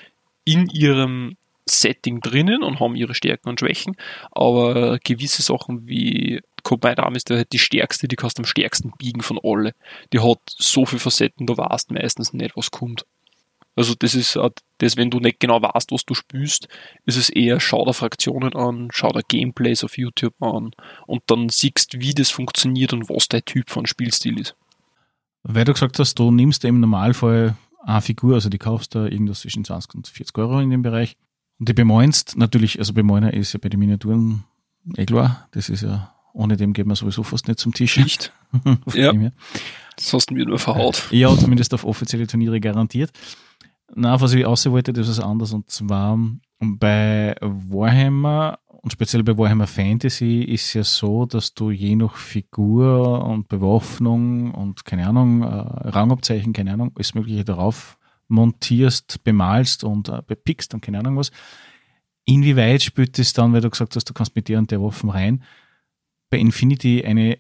in 0.45 0.69
ihrem 0.71 1.37
Setting 1.67 2.21
drinnen 2.21 2.65
und 2.65 2.81
haben 2.81 2.97
ihre 2.97 3.15
Stärken 3.15 3.49
und 3.49 3.61
Schwächen, 3.61 3.97
aber 4.33 4.99
gewisse 4.99 5.43
Sachen 5.43 5.87
wie 5.87 6.41
Combined 6.65 6.99
Arm 6.99 7.15
ist 7.15 7.31
halt 7.31 7.53
die 7.53 7.61
stärkste, 7.61 8.09
die 8.09 8.17
kannst 8.17 8.41
am 8.41 8.45
stärksten 8.47 8.91
biegen 8.99 9.23
von 9.23 9.39
alle. 9.41 9.73
Die 10.13 10.19
hat 10.19 10.41
so 10.49 10.85
viele 10.85 10.99
Facetten, 10.99 11.47
da 11.47 11.57
weißt 11.57 11.93
meistens 11.93 12.33
nicht, 12.33 12.57
was 12.57 12.73
kommt. 12.73 13.07
Also 13.77 13.95
das 13.99 14.15
ist 14.15 14.39
das, 14.79 14.97
wenn 14.97 15.11
du 15.11 15.19
nicht 15.19 15.41
genau 15.41 15.61
weißt, 15.61 15.91
was 15.91 16.05
du 16.05 16.15
spielst, 16.15 16.69
ist 17.07 17.17
es 17.17 17.29
eher, 17.29 17.59
schau 17.61 17.85
dir 17.85 17.93
Fraktionen 17.93 18.55
an, 18.55 18.89
schau 18.93 19.09
dir 19.11 19.23
Gameplays 19.27 19.83
auf 19.85 19.99
YouTube 19.99 20.35
an 20.41 20.71
und 21.07 21.23
dann 21.27 21.49
siehst, 21.49 22.01
wie 22.01 22.15
das 22.15 22.31
funktioniert 22.31 22.93
und 22.93 23.09
was 23.09 23.29
dein 23.29 23.45
Typ 23.45 23.71
von 23.71 23.87
Spielstil 23.87 24.39
ist. 24.39 24.57
Weil 25.43 25.65
du 25.65 25.73
gesagt 25.73 25.99
hast, 25.99 26.19
du 26.19 26.31
nimmst 26.31 26.65
im 26.65 26.81
Normalfall 26.81 27.57
eine 27.83 28.01
Figur, 28.01 28.35
also 28.35 28.49
die 28.49 28.59
kaufst 28.59 28.95
du 28.95 29.01
irgendwas 29.01 29.41
zwischen 29.41 29.65
20 29.65 29.95
und 29.95 30.09
40 30.09 30.39
Euro 30.39 30.61
in 30.61 30.71
dem 30.71 30.83
Bereich 30.83 31.17
und 31.59 31.69
die 31.69 31.75
bemäunst 31.75 32.37
natürlich, 32.37 32.79
also 32.79 32.93
Bemäuner 32.93 33.33
ist 33.35 33.53
ja 33.53 33.61
bei 33.63 33.69
den 33.69 33.81
Miniaturen 33.81 34.45
eh 34.97 35.07
klar, 35.07 35.49
das 35.53 35.69
ist 35.69 35.83
ja, 35.83 36.15
ohne 36.33 36.57
dem 36.57 36.73
geht 36.73 36.87
man 36.87 36.97
sowieso 36.97 37.23
fast 37.23 37.49
nicht 37.49 37.61
zum 37.61 37.73
Tisch. 37.73 37.97
Nicht? 37.97 38.33
ja. 38.93 39.13
Das 39.97 40.13
hast 40.13 40.31
du 40.31 40.35
mir 40.35 40.45
nur 40.45 40.59
verhaut. 40.59 41.07
Ja, 41.11 41.37
zumindest 41.37 41.73
auf 41.75 41.85
offizielle 41.85 42.27
Turniere 42.27 42.61
garantiert. 42.61 43.13
Na, 43.97 44.21
was 44.21 44.33
ich 44.33 44.45
aussehen 44.45 44.73
wollte, 44.73 44.93
das 44.93 45.09
ist 45.09 45.21
anders. 45.21 45.53
Und 45.53 45.71
zwar 45.71 46.19
bei 46.59 47.37
Warhammer 47.41 48.59
und 48.67 48.91
speziell 48.91 49.23
bei 49.23 49.39
Warhammer 49.39 49.69
Fantasy 49.69 50.43
ist 50.43 50.75
ja 50.75 50.83
so, 50.83 51.27
dass 51.27 51.55
du 51.55 51.71
je 51.71 51.95
nach 51.95 52.17
Figur 52.17 53.25
und 53.25 53.49
Bewaffnung 53.49 54.51
und 54.51 54.85
keine 54.85 55.07
Ahnung, 55.07 55.43
äh, 55.43 55.47
Rangabzeichen, 55.47 56.53
keine 56.53 56.73
Ahnung, 56.73 56.91
alles 56.97 57.15
Mögliche 57.15 57.45
darauf 57.45 57.97
montierst, 58.27 59.23
bemalst 59.23 59.85
und 59.85 60.09
äh, 60.09 60.23
bepickst 60.27 60.75
und 60.75 60.81
keine 60.81 60.99
Ahnung 60.99 61.17
was. 61.17 61.31
Inwieweit 62.25 62.83
spielt 62.83 63.19
es 63.19 63.33
dann, 63.33 63.53
weil 63.53 63.61
du 63.61 63.71
gesagt 63.71 63.95
hast, 63.95 64.11
du 64.11 64.13
kannst 64.13 64.35
mit 64.35 64.49
der 64.49 64.59
und 64.59 64.71
der 64.71 64.83
Waffen 64.83 65.11
rein, 65.11 65.45
bei 66.31 66.39
Infinity 66.39 67.05
eine 67.05 67.39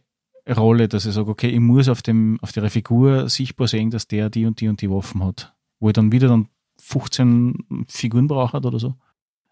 Rolle, 0.48 0.86
dass 0.88 1.04
ich 1.04 1.14
sage, 1.14 1.30
okay, 1.30 1.48
ich 1.48 1.60
muss 1.60 1.88
auf, 1.88 2.02
dem, 2.02 2.38
auf 2.42 2.52
der 2.52 2.70
Figur 2.70 3.28
sichtbar 3.28 3.66
sehen, 3.66 3.90
dass 3.90 4.06
der 4.06 4.30
die 4.30 4.46
und 4.46 4.60
die 4.60 4.68
und 4.68 4.80
die 4.82 4.90
Waffen 4.90 5.24
hat 5.24 5.53
wo 5.80 5.88
ich 5.88 5.94
dann 5.94 6.12
wieder 6.12 6.28
dann 6.28 6.48
15 6.80 7.86
Figuren 7.88 8.28
brauche 8.28 8.56
oder 8.56 8.78
so? 8.78 8.94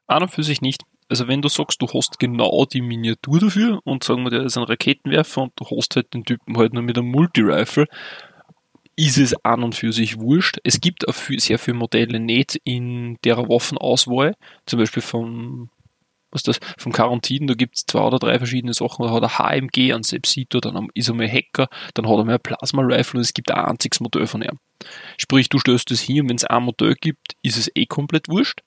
An 0.07 0.23
und 0.23 0.31
für 0.31 0.43
sich 0.43 0.61
nicht. 0.61 0.83
Also 1.09 1.29
wenn 1.29 1.43
du 1.43 1.49
sagst, 1.49 1.83
du 1.83 1.87
hast 1.89 2.19
genau 2.19 2.65
die 2.65 2.81
Miniatur 2.81 3.41
dafür 3.41 3.81
und 3.85 4.05
sagen 4.05 4.25
wir, 4.25 4.31
der 4.31 4.45
ist 4.45 4.57
ein 4.57 4.65
Raketenwerfer 4.65 5.43
und 5.43 5.53
du 5.57 5.67
hast 5.77 5.97
halt 5.97 6.15
den 6.15 6.25
Typen 6.25 6.57
halt 6.57 6.73
nur 6.73 6.83
mit 6.83 6.97
einem 6.97 7.11
Multi-Rifle, 7.11 7.87
ist 8.97 9.19
es 9.19 9.35
an 9.45 9.63
und 9.63 9.75
für 9.75 9.93
sich 9.93 10.19
wurscht. 10.19 10.59
Es 10.65 10.81
gibt 10.81 11.09
auch 11.09 11.15
sehr 11.15 11.59
viele 11.59 11.77
Modelle 11.77 12.21
nicht 12.21 12.61
in 12.65 13.19
der 13.25 13.37
Waffenauswahl, 13.37 14.37
zum 14.67 14.79
Beispiel 14.79 15.03
vom 15.03 15.71
Was 16.33 16.42
das 16.42 16.59
vom 16.79 16.92
Karantiden, 16.92 17.47
da 17.47 17.55
gibt's 17.55 17.87
zwei 17.87 18.01
oder 18.01 18.18
drei 18.18 18.38
verschiedene 18.38 18.73
Sachen. 18.73 19.07
Da 19.07 19.12
hat 19.12 19.23
er 19.23 19.38
HMG, 19.38 19.92
einen 19.92 20.03
Sepsito, 20.03 20.61
dann 20.61 20.88
ist 20.95 21.09
er 21.09 21.14
mal 21.14 21.31
Hacker, 21.31 21.68
dann 21.95 22.09
hat 22.09 22.18
er 22.18 22.25
mal 22.25 22.35
ein 22.35 22.40
Plasma 22.40 22.83
Rifle 22.83 23.18
und 23.18 23.25
es 23.25 23.35
gibt 23.35 23.51
ein 23.51 23.64
einziges 23.64 24.01
Modell 24.01 24.27
von 24.27 24.42
ihm. 24.42 24.59
Sprich, 25.18 25.49
du 25.49 25.59
stößt 25.59 25.90
das 25.90 26.01
hin 26.01 26.23
und 26.23 26.31
wenn 26.31 26.37
es 26.37 26.45
ein 26.45 26.64
Modell 26.64 26.95
gibt, 27.01 27.37
ist 27.42 27.57
es 27.57 27.71
eh 27.75 27.87
komplett 27.87 28.29
wurscht. 28.29 28.62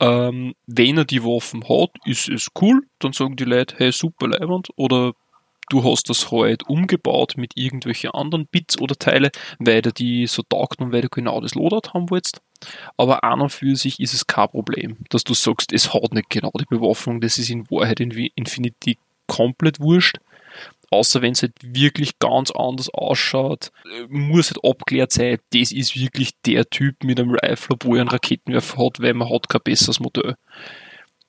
Ähm, 0.00 0.54
wenn 0.66 0.98
er 0.98 1.04
die 1.04 1.22
Waffen 1.22 1.62
hat, 1.68 1.90
ist 2.04 2.28
es 2.28 2.48
cool, 2.60 2.82
dann 2.98 3.12
sagen 3.12 3.36
die 3.36 3.44
Leute, 3.44 3.76
hey, 3.78 3.92
super 3.92 4.26
leibend, 4.26 4.68
oder 4.76 5.12
du 5.68 5.84
hast 5.84 6.10
das 6.10 6.30
halt 6.30 6.68
umgebaut 6.68 7.34
mit 7.36 7.56
irgendwelchen 7.56 8.10
anderen 8.10 8.46
Bits 8.46 8.80
oder 8.80 8.96
Teile, 8.96 9.30
weil 9.58 9.82
du 9.82 9.92
die 9.92 10.26
so 10.26 10.42
taugt 10.42 10.80
und 10.80 10.92
weil 10.92 11.02
du 11.02 11.08
genau 11.08 11.40
das 11.40 11.54
Loadout 11.54 11.90
haben 11.92 12.10
willst. 12.10 12.40
Aber 12.96 13.24
an 13.24 13.40
und 13.40 13.50
für 13.50 13.76
sich 13.76 14.00
ist 14.00 14.14
es 14.14 14.26
kein 14.26 14.48
Problem, 14.48 14.96
dass 15.10 15.24
du 15.24 15.34
sagst, 15.34 15.72
es 15.72 15.92
hat 15.92 16.14
nicht 16.14 16.30
genau 16.30 16.52
die 16.58 16.64
Bewaffnung, 16.64 17.20
das 17.20 17.38
ist 17.38 17.50
in 17.50 17.70
Wahrheit 17.70 18.00
in 18.00 18.10
Infinity 18.10 18.98
komplett 19.26 19.80
wurscht 19.80 20.18
außer 20.94 21.22
wenn 21.22 21.32
es 21.32 21.42
halt 21.42 21.54
wirklich 21.62 22.18
ganz 22.18 22.50
anders 22.50 22.88
ausschaut, 22.90 23.70
muss 24.08 24.50
halt 24.50 24.64
abklärt 24.64 25.12
sein, 25.12 25.38
das 25.52 25.72
ist 25.72 25.98
wirklich 25.98 26.30
der 26.46 26.68
Typ 26.70 27.02
mit 27.04 27.18
einem 27.18 27.34
Rifle, 27.34 27.76
wo 27.80 27.94
er 27.94 28.02
einen 28.02 28.10
Raketenwerfer 28.10 28.84
hat, 28.84 29.00
weil 29.00 29.14
man 29.14 29.28
hat 29.28 29.48
kein 29.48 29.60
besseres 29.62 30.00
Modell. 30.00 30.36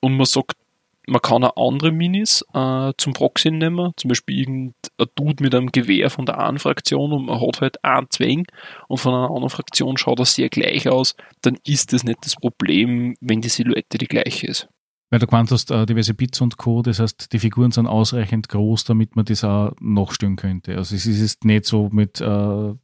Und 0.00 0.16
man 0.16 0.26
sagt, 0.26 0.56
man 1.06 1.22
kann 1.22 1.44
auch 1.44 1.68
andere 1.68 1.92
Minis 1.92 2.44
äh, 2.52 2.92
zum 2.98 3.12
Proxy 3.12 3.50
nehmen, 3.50 3.92
zum 3.96 4.08
Beispiel 4.08 4.40
irgendein 4.40 4.74
Dude 5.14 5.42
mit 5.42 5.54
einem 5.54 5.70
Gewehr 5.70 6.10
von 6.10 6.26
der 6.26 6.38
einen 6.38 6.58
Fraktion 6.58 7.12
und 7.12 7.26
man 7.26 7.40
hat 7.40 7.60
halt 7.60 7.84
einen 7.84 8.10
Zwang 8.10 8.44
und 8.88 8.98
von 8.98 9.14
einer 9.14 9.28
anderen 9.28 9.50
Fraktion 9.50 9.96
schaut 9.96 10.18
er 10.18 10.24
sehr 10.24 10.48
gleich 10.48 10.88
aus, 10.88 11.14
dann 11.42 11.58
ist 11.64 11.92
das 11.92 12.04
nicht 12.04 12.24
das 12.24 12.34
Problem, 12.34 13.14
wenn 13.20 13.40
die 13.40 13.48
Silhouette 13.48 13.98
die 13.98 14.06
gleiche 14.06 14.48
ist. 14.48 14.68
Weil 15.10 15.20
du 15.20 15.26
gemeint 15.26 15.52
hast, 15.52 15.70
äh, 15.70 15.86
diverse 15.86 16.14
Bits 16.14 16.40
und 16.40 16.56
Co., 16.56 16.82
das 16.82 16.98
heißt, 16.98 17.32
die 17.32 17.38
Figuren 17.38 17.70
sind 17.70 17.86
ausreichend 17.86 18.48
groß, 18.48 18.84
damit 18.84 19.14
man 19.14 19.24
das 19.24 19.44
auch 19.44 19.72
nachstellen 19.80 20.34
könnte. 20.34 20.76
Also 20.76 20.96
es 20.96 21.06
ist 21.06 21.44
nicht 21.44 21.64
so 21.64 21.88
mit 21.90 22.20
äh, 22.20 22.74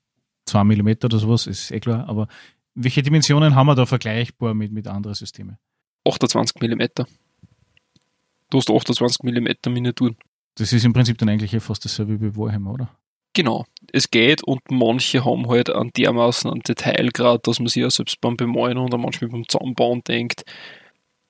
2 0.46 0.64
mm 0.64 0.88
oder 1.04 1.18
sowas, 1.18 1.48
ist 1.48 1.72
eh 1.72 1.80
klar, 1.80 2.08
aber 2.08 2.28
welche 2.74 3.02
Dimensionen 3.02 3.56
haben 3.56 3.66
wir 3.66 3.74
da 3.74 3.86
vergleichbar 3.86 4.54
mit, 4.54 4.72
mit 4.72 4.86
anderen 4.86 5.14
Systemen? 5.14 5.58
28 6.06 6.60
mm. 6.60 7.04
Du 8.52 8.58
hast 8.58 8.70
28 8.70 9.22
mm 9.22 9.72
Miniaturen. 9.72 10.14
Das 10.56 10.74
ist 10.74 10.84
im 10.84 10.92
Prinzip 10.92 11.16
dann 11.16 11.30
eigentlich 11.30 11.58
fast 11.62 11.86
dasselbe 11.86 12.20
wie 12.20 12.36
Warhammer, 12.36 12.72
oder? 12.72 12.90
Genau, 13.32 13.64
es 13.90 14.10
geht 14.10 14.44
und 14.44 14.60
manche 14.70 15.24
haben 15.24 15.48
halt 15.48 15.70
an 15.70 15.90
dermaßen 15.96 16.50
einen 16.50 16.60
Detailgrad, 16.60 17.46
dass 17.46 17.60
man 17.60 17.68
sich 17.68 17.80
ja 17.80 17.88
selbst 17.88 18.20
beim 18.20 18.36
Bemalen 18.36 18.76
oder 18.76 18.98
manchmal 18.98 19.30
beim 19.30 19.48
Zusammenbauen 19.48 20.04
denkt, 20.04 20.44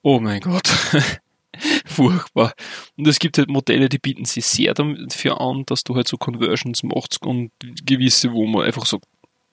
oh 0.02 0.18
mein 0.18 0.40
Gott, 0.40 0.66
furchtbar. 1.84 2.54
Und 2.96 3.06
es 3.06 3.20
gibt 3.20 3.38
halt 3.38 3.48
Modelle, 3.48 3.88
die 3.88 4.00
bieten 4.00 4.24
sich 4.24 4.44
sehr 4.44 4.74
dafür 4.74 5.40
an, 5.40 5.62
dass 5.66 5.84
du 5.84 5.94
halt 5.94 6.08
so 6.08 6.16
Conversions 6.16 6.82
machst 6.82 7.22
und 7.24 7.52
gewisse, 7.86 8.32
wo 8.32 8.48
man 8.48 8.64
einfach 8.64 8.84
sagt, 8.84 9.04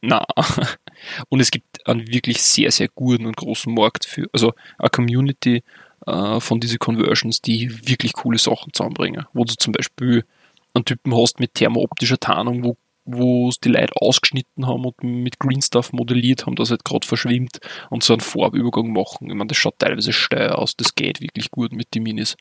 na. 0.01 0.25
Und 1.29 1.39
es 1.39 1.51
gibt 1.51 1.85
einen 1.87 2.07
wirklich 2.07 2.41
sehr, 2.41 2.71
sehr 2.71 2.87
guten 2.87 3.25
und 3.25 3.37
großen 3.37 3.73
Markt 3.73 4.05
für, 4.05 4.27
also 4.33 4.53
eine 4.77 4.89
Community 4.89 5.63
äh, 6.05 6.39
von 6.39 6.59
diesen 6.59 6.79
Conversions, 6.79 7.41
die 7.41 7.87
wirklich 7.87 8.13
coole 8.13 8.37
Sachen 8.37 8.73
zusammenbringen. 8.73 9.25
Wo 9.33 9.43
du 9.43 9.53
zum 9.55 9.73
Beispiel 9.73 10.25
einen 10.73 10.85
Typen 10.85 11.15
hast 11.15 11.39
mit 11.39 11.55
thermooptischer 11.55 12.19
Tarnung, 12.19 12.63
wo 12.63 12.77
wo 13.11 13.49
es 13.49 13.59
die 13.59 13.69
Leute 13.69 13.93
ausgeschnitten 13.95 14.67
haben 14.67 14.85
und 14.85 15.03
mit 15.03 15.39
Green 15.39 15.61
Stuff 15.61 15.93
modelliert 15.93 16.45
haben, 16.45 16.55
dass 16.55 16.67
es 16.67 16.71
halt 16.71 16.85
gerade 16.85 17.07
verschwimmt 17.07 17.59
und 17.89 18.03
so 18.03 18.13
einen 18.13 18.19
Farbübergang 18.19 18.91
machen. 18.91 19.29
Ich 19.29 19.35
meine, 19.35 19.47
das 19.47 19.57
schaut 19.57 19.79
teilweise 19.79 20.13
steil 20.13 20.51
aus, 20.51 20.75
das 20.75 20.95
geht 20.95 21.21
wirklich 21.21 21.49
gut 21.51 21.71
mit 21.71 21.95
den 21.95 22.03
Minis. 22.03 22.37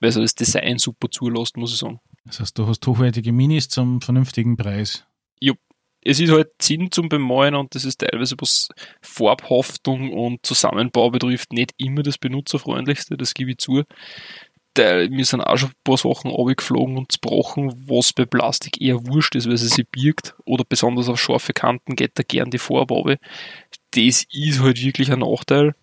Weil 0.00 0.12
so 0.12 0.20
das 0.20 0.34
Design 0.34 0.78
super 0.78 1.10
zulässt, 1.10 1.56
muss 1.56 1.72
ich 1.72 1.78
sagen. 1.78 2.00
Das 2.26 2.40
heißt, 2.40 2.56
du 2.58 2.66
hast 2.66 2.86
hochwertige 2.86 3.32
Minis 3.32 3.68
zum 3.68 4.00
vernünftigen 4.00 4.56
Preis. 4.56 5.04
Jupp. 5.40 5.58
Es 6.04 6.20
ist 6.20 6.30
halt 6.30 6.48
Sinn 6.60 6.90
zum 6.90 7.08
Bemalen 7.08 7.54
und 7.54 7.74
das 7.74 7.84
ist 7.84 8.00
teilweise, 8.00 8.36
was 8.38 8.68
Farbhaftung 9.00 10.12
und 10.12 10.44
Zusammenbau 10.44 11.10
betrifft, 11.10 11.52
nicht 11.52 11.72
immer 11.78 12.02
das 12.02 12.18
benutzerfreundlichste, 12.18 13.16
das 13.16 13.34
gebe 13.34 13.52
ich 13.52 13.58
zu. 13.58 13.82
Teil, 14.74 15.08
mir 15.08 15.24
sind 15.24 15.40
auch 15.40 15.56
schon 15.56 15.70
ein 15.70 15.74
paar 15.84 15.96
Sachen 15.96 16.32
abgeflogen 16.32 16.98
und 16.98 17.12
zerbrochen, 17.12 17.72
was 17.88 18.12
bei 18.12 18.26
Plastik 18.26 18.80
eher 18.80 19.06
wurscht 19.06 19.36
ist, 19.36 19.48
weil 19.48 19.56
sie 19.56 19.68
sich 19.68 19.88
birgt 19.88 20.34
oder 20.44 20.64
besonders 20.68 21.08
auf 21.08 21.20
scharfe 21.20 21.52
Kanten 21.52 21.96
geht 21.96 22.18
da 22.18 22.22
gern 22.26 22.50
die 22.50 22.58
Farbe. 22.58 23.18
Das 23.92 24.26
ist 24.30 24.60
halt 24.60 24.82
wirklich 24.82 25.12
ein 25.12 25.20
Nachteil. 25.20 25.74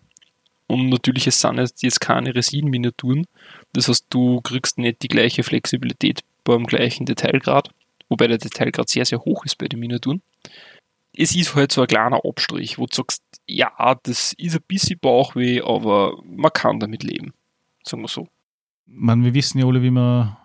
Und 0.66 0.88
natürlich, 0.88 1.26
es 1.26 1.40
sind 1.40 1.58
jetzt 1.58 2.00
keine 2.00 2.34
Resin-Miniaturen. 2.34 3.26
Das 3.72 3.88
heißt, 3.88 4.06
du 4.10 4.40
kriegst 4.42 4.78
nicht 4.78 5.02
die 5.02 5.08
gleiche 5.08 5.42
Flexibilität 5.42 6.20
beim 6.44 6.66
gleichen 6.66 7.06
Detailgrad, 7.06 7.70
wobei 8.12 8.28
der 8.28 8.38
Detailgrad 8.38 8.88
sehr, 8.88 9.04
sehr 9.04 9.18
hoch 9.20 9.44
ist 9.44 9.58
bei 9.58 9.66
den 9.66 9.80
Miniaturen. 9.80 10.22
Es 11.14 11.34
ist 11.34 11.54
halt 11.54 11.72
so 11.72 11.82
ein 11.82 11.88
kleiner 11.88 12.24
Abstrich, 12.24 12.78
wo 12.78 12.86
du 12.86 12.94
sagst, 12.94 13.22
ja, 13.46 13.70
das 14.02 14.32
ist 14.34 14.54
ein 14.54 14.62
bisschen 14.66 14.98
Bauchweh, 14.98 15.60
aber 15.60 16.22
man 16.24 16.52
kann 16.52 16.78
damit 16.78 17.02
leben. 17.02 17.34
Sagen 17.84 18.02
wir 18.02 18.08
so 18.08 18.28
man, 18.86 19.24
wir 19.24 19.34
wissen 19.34 19.58
ja 19.58 19.66
alle, 19.66 19.82
wie 19.82 19.90
man 19.90 20.36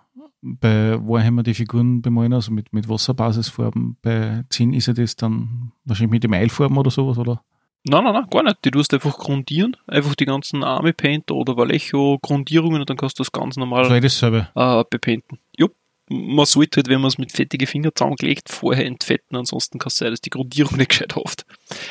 bei 0.41 0.97
Warhammer 0.99 1.43
die 1.43 1.53
Figuren 1.53 2.01
bemalen, 2.01 2.33
also 2.33 2.51
mit, 2.51 2.71
mit 2.71 2.87
Wasserbasisfarben. 2.87 3.97
Bei 4.01 4.43
10 4.49 4.73
ist 4.73 4.87
ja 4.87 4.93
das 4.93 5.15
dann 5.15 5.71
wahrscheinlich 5.83 6.11
mit 6.11 6.23
dem 6.23 6.33
Eilfarben 6.33 6.77
oder 6.77 6.91
sowas, 6.91 7.17
oder? 7.17 7.41
Nein, 7.83 8.03
nein, 8.03 8.13
nein, 8.13 8.27
gar 8.29 8.43
nicht. 8.43 8.63
Die 8.65 8.71
tust 8.71 8.93
einfach 8.93 9.17
grundieren. 9.17 9.75
Einfach 9.87 10.15
die 10.15 10.25
ganzen 10.25 10.63
Army 10.63 10.93
Painter 10.93 11.35
oder 11.35 11.57
Vallejo 11.57 12.19
Grundierungen 12.21 12.81
und 12.81 12.89
dann 12.89 12.97
kannst 12.97 13.17
du 13.19 13.23
das 13.23 13.31
ganz 13.31 13.55
normal 13.55 13.85
so. 13.85 13.91
Äh, 14.55 14.83
bepainten. 14.89 15.39
Man 16.09 16.45
sollte 16.45 16.77
halt, 16.77 16.87
wenn 16.87 17.01
man 17.01 17.09
es 17.09 17.17
mit 17.17 17.31
fettigen 17.31 17.67
Fingern 17.67 17.91
zusammengelegt, 17.93 18.49
vorher 18.49 18.85
entfetten, 18.85 19.37
ansonsten 19.37 19.77
kann 19.77 19.87
es 19.87 19.97
sein, 19.97 20.11
dass 20.11 20.21
die 20.21 20.29
Grundierung 20.29 20.75
nicht 20.77 20.89
gescheit 20.89 21.15
haft. 21.15 21.45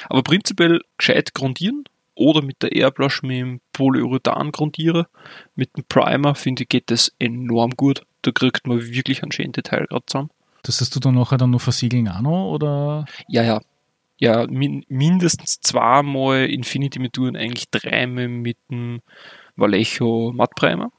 Aber 0.08 0.22
prinzipiell 0.22 0.80
gescheit 0.96 1.34
grundieren 1.34 1.84
oder 2.16 2.42
mit 2.42 2.62
der 2.62 2.72
Airbrush 2.72 3.22
mit 3.22 3.38
dem 3.38 3.60
Polyurethan 3.72 4.50
grundiere. 4.50 5.06
Mit 5.54 5.76
dem 5.76 5.84
Primer, 5.84 6.34
finde 6.34 6.62
ich, 6.62 6.68
geht 6.68 6.90
das 6.90 7.12
enorm 7.18 7.72
gut. 7.72 8.02
Da 8.22 8.32
kriegt 8.32 8.66
man 8.66 8.82
wirklich 8.82 9.22
einen 9.22 9.32
schönen 9.32 9.52
Detailgrad 9.52 10.04
zusammen. 10.06 10.30
Das 10.62 10.80
hast 10.80 10.96
du 10.96 11.00
dann 11.00 11.14
nachher 11.14 11.38
dann 11.38 11.50
noch 11.50 11.60
versiegeln 11.60 12.08
auch 12.08 12.20
noch, 12.22 12.52
oder? 12.52 13.04
Ja, 13.28 13.44
ja. 13.44 13.60
Ja, 14.18 14.46
min 14.46 14.84
mindestens 14.88 15.60
zweimal 15.60 16.46
Infinity 16.46 16.98
mit 16.98 17.12
Touren, 17.12 17.36
eigentlich 17.36 17.68
dreimal 17.70 18.28
mit 18.28 18.56
dem 18.70 19.00
Vallejo 19.56 20.32
Matt 20.34 20.54
Primer. 20.56 20.90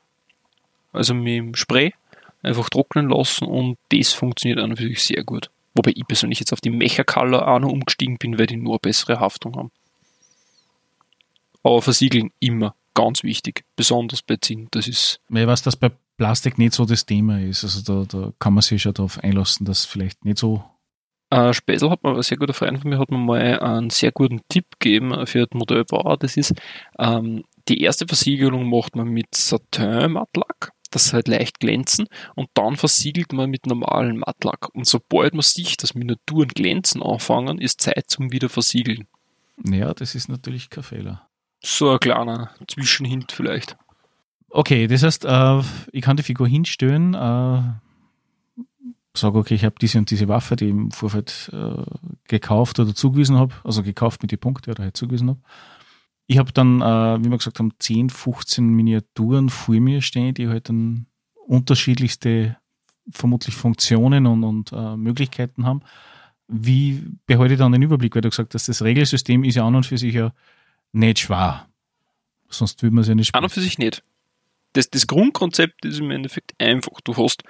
Also 0.94 1.16
mit 1.16 1.28
dem 1.28 1.56
Spray. 1.56 1.94
Einfach 2.48 2.70
trocknen 2.70 3.10
lassen 3.10 3.46
und 3.46 3.78
das 3.90 4.14
funktioniert 4.14 4.60
dann 4.60 4.70
natürlich 4.70 5.04
sehr 5.04 5.24
gut. 5.24 5.50
Wobei 5.76 5.92
ich 5.96 6.08
persönlich 6.08 6.40
jetzt 6.40 6.54
auf 6.54 6.62
die 6.62 6.70
Mecha 6.70 7.04
Color 7.04 7.48
auch 7.48 7.60
noch 7.60 7.72
umgestiegen 7.72 8.18
bin, 8.18 8.40
weil 8.40 8.48
die 8.48 8.58
nur 8.58 8.80
bessere 8.80 9.20
Haftung 9.20 9.56
haben. 9.56 9.72
Aber 11.62 11.82
versiegeln 11.82 12.32
immer 12.40 12.74
ganz 12.94 13.24
wichtig, 13.24 13.64
besonders 13.76 14.22
bei 14.22 14.38
Zinn. 14.38 14.70
Das 14.72 14.88
ist. 14.88 15.20
Ich 15.30 15.48
weiß, 15.48 15.62
dass 15.62 15.76
bei 15.76 15.92
Plastik 16.18 16.58
nicht 16.58 16.74
so 16.74 16.86
das 16.86 17.06
Thema 17.06 17.40
ist. 17.40 17.64
Also 17.64 17.82
da, 17.82 18.06
da 18.08 18.34
kann 18.40 18.54
man 18.54 18.64
sich 18.64 18.82
schon 18.82 18.94
darauf 18.94 19.20
einlassen, 19.24 19.66
dass 19.66 19.86
vielleicht 19.86 20.26
nicht 20.26 20.40
so. 20.40 20.64
Äh, 21.30 21.54
Spesel 21.54 21.90
hat 21.92 22.04
mir, 22.04 22.16
ein 22.16 22.22
sehr 22.24 22.38
guter 22.38 22.54
Freund 22.54 22.80
von 22.80 22.90
mir 22.90 22.98
hat 22.98 23.12
mir 23.12 23.18
mal 23.18 23.60
einen 23.60 23.90
sehr 23.90 24.12
guten 24.12 24.42
Tipp 24.50 24.66
gegeben 24.80 25.28
für 25.28 25.46
den 25.46 25.58
Modellbauer. 25.60 26.18
Das 26.18 26.38
ist, 26.38 26.54
ähm, 26.98 27.44
die 27.68 27.82
erste 27.82 28.08
Versiegelung 28.08 28.70
macht 28.70 28.96
man 28.96 29.10
mit 29.10 29.36
Satin 29.36 30.18
Mattlack 30.88 31.08
das 31.08 31.14
halt 31.14 31.28
leicht 31.28 31.60
glänzen 31.60 32.08
und 32.36 32.50
dann 32.54 32.76
versiegelt 32.76 33.34
man 33.34 33.50
mit 33.50 33.66
normalen 33.66 34.18
Mattlack. 34.18 34.74
Und 34.74 34.88
sobald 34.88 35.34
man 35.34 35.42
sieht, 35.44 35.84
dass 35.84 35.96
Miniaturen 35.96 36.50
glänzen 36.50 37.04
anfangen, 37.04 37.60
ist 37.60 37.82
Zeit 37.82 38.06
zum 38.08 38.32
wieder 38.32 38.50
versiegeln. 38.50 39.08
Ja, 39.64 39.94
das 39.94 40.16
ist 40.16 40.30
natürlich 40.30 40.70
kein 40.70 40.84
Fehler 40.84 41.28
so 41.62 41.92
ein 41.92 42.00
kleiner 42.00 42.52
Zwischenhint 42.68 43.32
vielleicht. 43.32 43.78
Okay, 44.50 44.88
das 44.88 45.04
heißt, 45.04 45.26
äh, 45.26 45.62
ich 45.92 46.02
kann 46.02 46.18
die 46.18 46.24
Figur 46.24 46.48
hinstellen, 46.48 47.14
äh, 47.14 47.62
sage, 49.14 49.38
okay, 49.38 49.56
ich 49.56 49.66
habe 49.66 49.76
diese 49.82 49.98
und 49.98 50.10
diese 50.12 50.28
Waffe, 50.28 50.56
die 50.56 50.66
ich 50.66 50.72
im 50.72 50.92
Vorfeld 50.92 51.52
äh, 51.52 51.84
gekauft 52.28 52.80
oder 52.80 52.94
zugewiesen 52.94 53.38
habe, 53.38 53.54
also 53.64 53.84
gekauft 53.84 54.22
mit 54.22 54.32
den 54.32 54.40
Punkten 54.40 54.70
oder 54.72 54.84
halt 54.84 54.96
zugewiesen 54.96 55.30
habe. 55.30 55.40
Ich 56.28 56.38
habe 56.38 56.52
dann, 56.52 56.82
äh, 56.82 57.24
wie 57.24 57.30
wir 57.30 57.38
gesagt 57.38 57.60
haben, 57.60 57.72
10, 57.80 58.10
15 58.10 58.68
Miniaturen 58.68 59.50
vor 59.50 59.76
mir 59.76 60.02
stehen, 60.02 60.34
die 60.34 60.50
halt 60.50 60.70
dann 60.70 61.08
unterschiedlichste 61.46 62.58
vermutlich 63.10 63.56
Funktionen 63.56 64.26
und, 64.26 64.44
und 64.44 64.72
äh, 64.74 64.98
Möglichkeiten 64.98 65.66
haben. 65.66 65.82
Wie 66.50 67.04
behalte 67.26 67.54
ich 67.54 67.60
dann 67.60 67.72
den 67.72 67.82
Überblick? 67.82 68.16
Weil 68.16 68.22
du 68.22 68.30
gesagt 68.30 68.54
hast, 68.54 68.68
das 68.68 68.82
Regelsystem 68.82 69.44
ist 69.44 69.56
ja 69.56 69.66
an 69.66 69.76
und 69.76 69.86
für 69.86 69.98
sich 69.98 70.14
ja 70.14 70.34
nicht 70.92 71.20
schwer. 71.20 71.68
Sonst 72.50 72.82
will 72.84 72.92
man 72.92 73.02
es 73.02 73.08
ja 73.08 73.16
nicht 73.16 73.28
spielen. 73.28 73.40
An 73.40 73.46
und 73.46 73.54
für 73.54 73.62
sich 73.62 73.78
nicht. 73.78 74.04
Das, 74.74 74.90
das 74.90 75.08
Grundkonzept 75.08 75.86
ist 75.86 76.00
im 76.00 76.12
Endeffekt 76.12 76.54
einfach. 76.60 77.02
Du 77.04 77.16
hast 77.18 77.44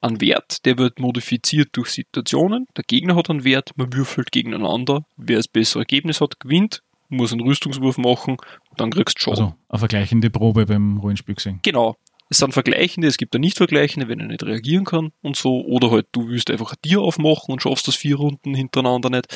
einen 0.00 0.20
Wert, 0.20 0.64
der 0.66 0.78
wird 0.78 0.98
modifiziert 0.98 1.70
durch 1.72 1.90
Situationen. 1.90 2.66
Der 2.76 2.84
Gegner 2.84 3.16
hat 3.16 3.30
einen 3.30 3.44
Wert, 3.44 3.72
man 3.76 3.92
würfelt 3.92 4.32
gegeneinander. 4.32 5.06
Wer 5.16 5.38
das 5.38 5.48
bessere 5.48 5.82
Ergebnis 5.82 6.20
hat, 6.20 6.40
gewinnt. 6.40 6.82
Muss 7.08 7.32
einen 7.32 7.42
Rüstungswurf 7.42 7.98
machen, 7.98 8.36
dann 8.76 8.90
kriegst 8.90 9.18
du 9.18 9.22
Schaden. 9.22 9.44
Also 9.44 9.54
eine 9.68 9.78
vergleichende 9.78 10.30
Probe 10.30 10.66
beim 10.66 10.98
Rollenspiel 10.98 11.34
gesehen. 11.34 11.60
Genau. 11.62 11.96
Es 12.30 12.38
sind 12.38 12.52
vergleichende, 12.52 13.06
es 13.06 13.18
gibt 13.18 13.34
da 13.34 13.38
nicht 13.38 13.58
vergleichende, 13.58 14.08
wenn 14.08 14.18
er 14.18 14.26
nicht 14.26 14.42
reagieren 14.42 14.84
kann 14.84 15.12
und 15.22 15.36
so. 15.36 15.64
Oder 15.66 15.90
halt, 15.90 16.06
du 16.12 16.28
willst 16.28 16.50
einfach 16.50 16.72
ein 16.72 16.78
Tier 16.82 17.00
aufmachen 17.00 17.52
und 17.52 17.62
schaffst 17.62 17.86
das 17.86 17.96
vier 17.96 18.16
Runden 18.16 18.54
hintereinander 18.54 19.10
nicht. 19.10 19.26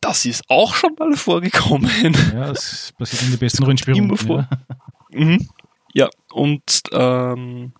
Das 0.00 0.24
ist 0.24 0.48
auch 0.48 0.74
schon 0.74 0.94
mal 0.98 1.16
vorgekommen. 1.16 1.90
Ja, 2.32 2.48
das 2.48 2.92
passiert 2.98 3.22
in 3.22 3.30
den 3.30 3.38
besten 3.38 3.64
Rollenspielen. 3.64 3.98
Immer 3.98 4.16
vor. 4.16 4.48
Ja. 5.10 5.20
Mhm. 5.20 5.48
ja, 5.92 6.08
und 6.32 6.82
ähm, 6.92 7.72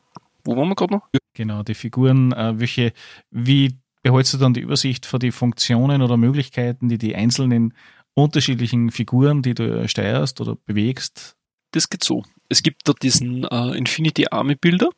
wo 0.44 0.56
waren 0.56 0.68
wir 0.68 0.74
gerade 0.74 0.94
noch? 0.94 1.08
Genau, 1.34 1.62
die 1.62 1.74
Figuren, 1.74 2.32
äh, 2.32 2.58
welche, 2.58 2.92
wie 3.30 3.76
behältst 4.02 4.34
du 4.34 4.38
dann 4.38 4.54
die 4.54 4.60
Übersicht 4.60 5.06
für 5.06 5.18
die 5.18 5.30
Funktionen 5.30 6.02
oder 6.02 6.16
Möglichkeiten, 6.16 6.88
die 6.88 6.98
die 6.98 7.14
einzelnen 7.14 7.74
unterschiedlichen 8.14 8.90
Figuren, 8.90 9.42
die 9.42 9.54
du 9.54 9.88
steuerst 9.88 10.40
oder 10.40 10.56
bewegst? 10.66 11.36
Das 11.72 11.88
geht 11.88 12.04
so. 12.04 12.22
Es 12.48 12.62
gibt 12.62 12.88
da 12.88 12.92
diesen 12.92 13.44
äh, 13.44 13.76
Infinity 13.76 14.26
Army 14.30 14.54
Builder, 14.54 14.90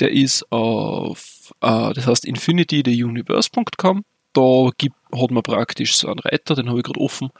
der 0.00 0.10
ist 0.10 0.50
auf, 0.50 1.52
äh, 1.60 1.92
das 1.94 2.06
heißt 2.06 2.24
infinitytheuniverse.com. 2.24 4.04
Da 4.32 4.70
gibt, 4.78 4.96
hat 5.12 5.30
man 5.30 5.42
praktisch 5.42 5.96
so 5.96 6.08
einen 6.08 6.20
Reiter, 6.20 6.54
den 6.54 6.68
habe 6.68 6.78
ich 6.78 6.84
gerade 6.84 7.00
offen. 7.00 7.30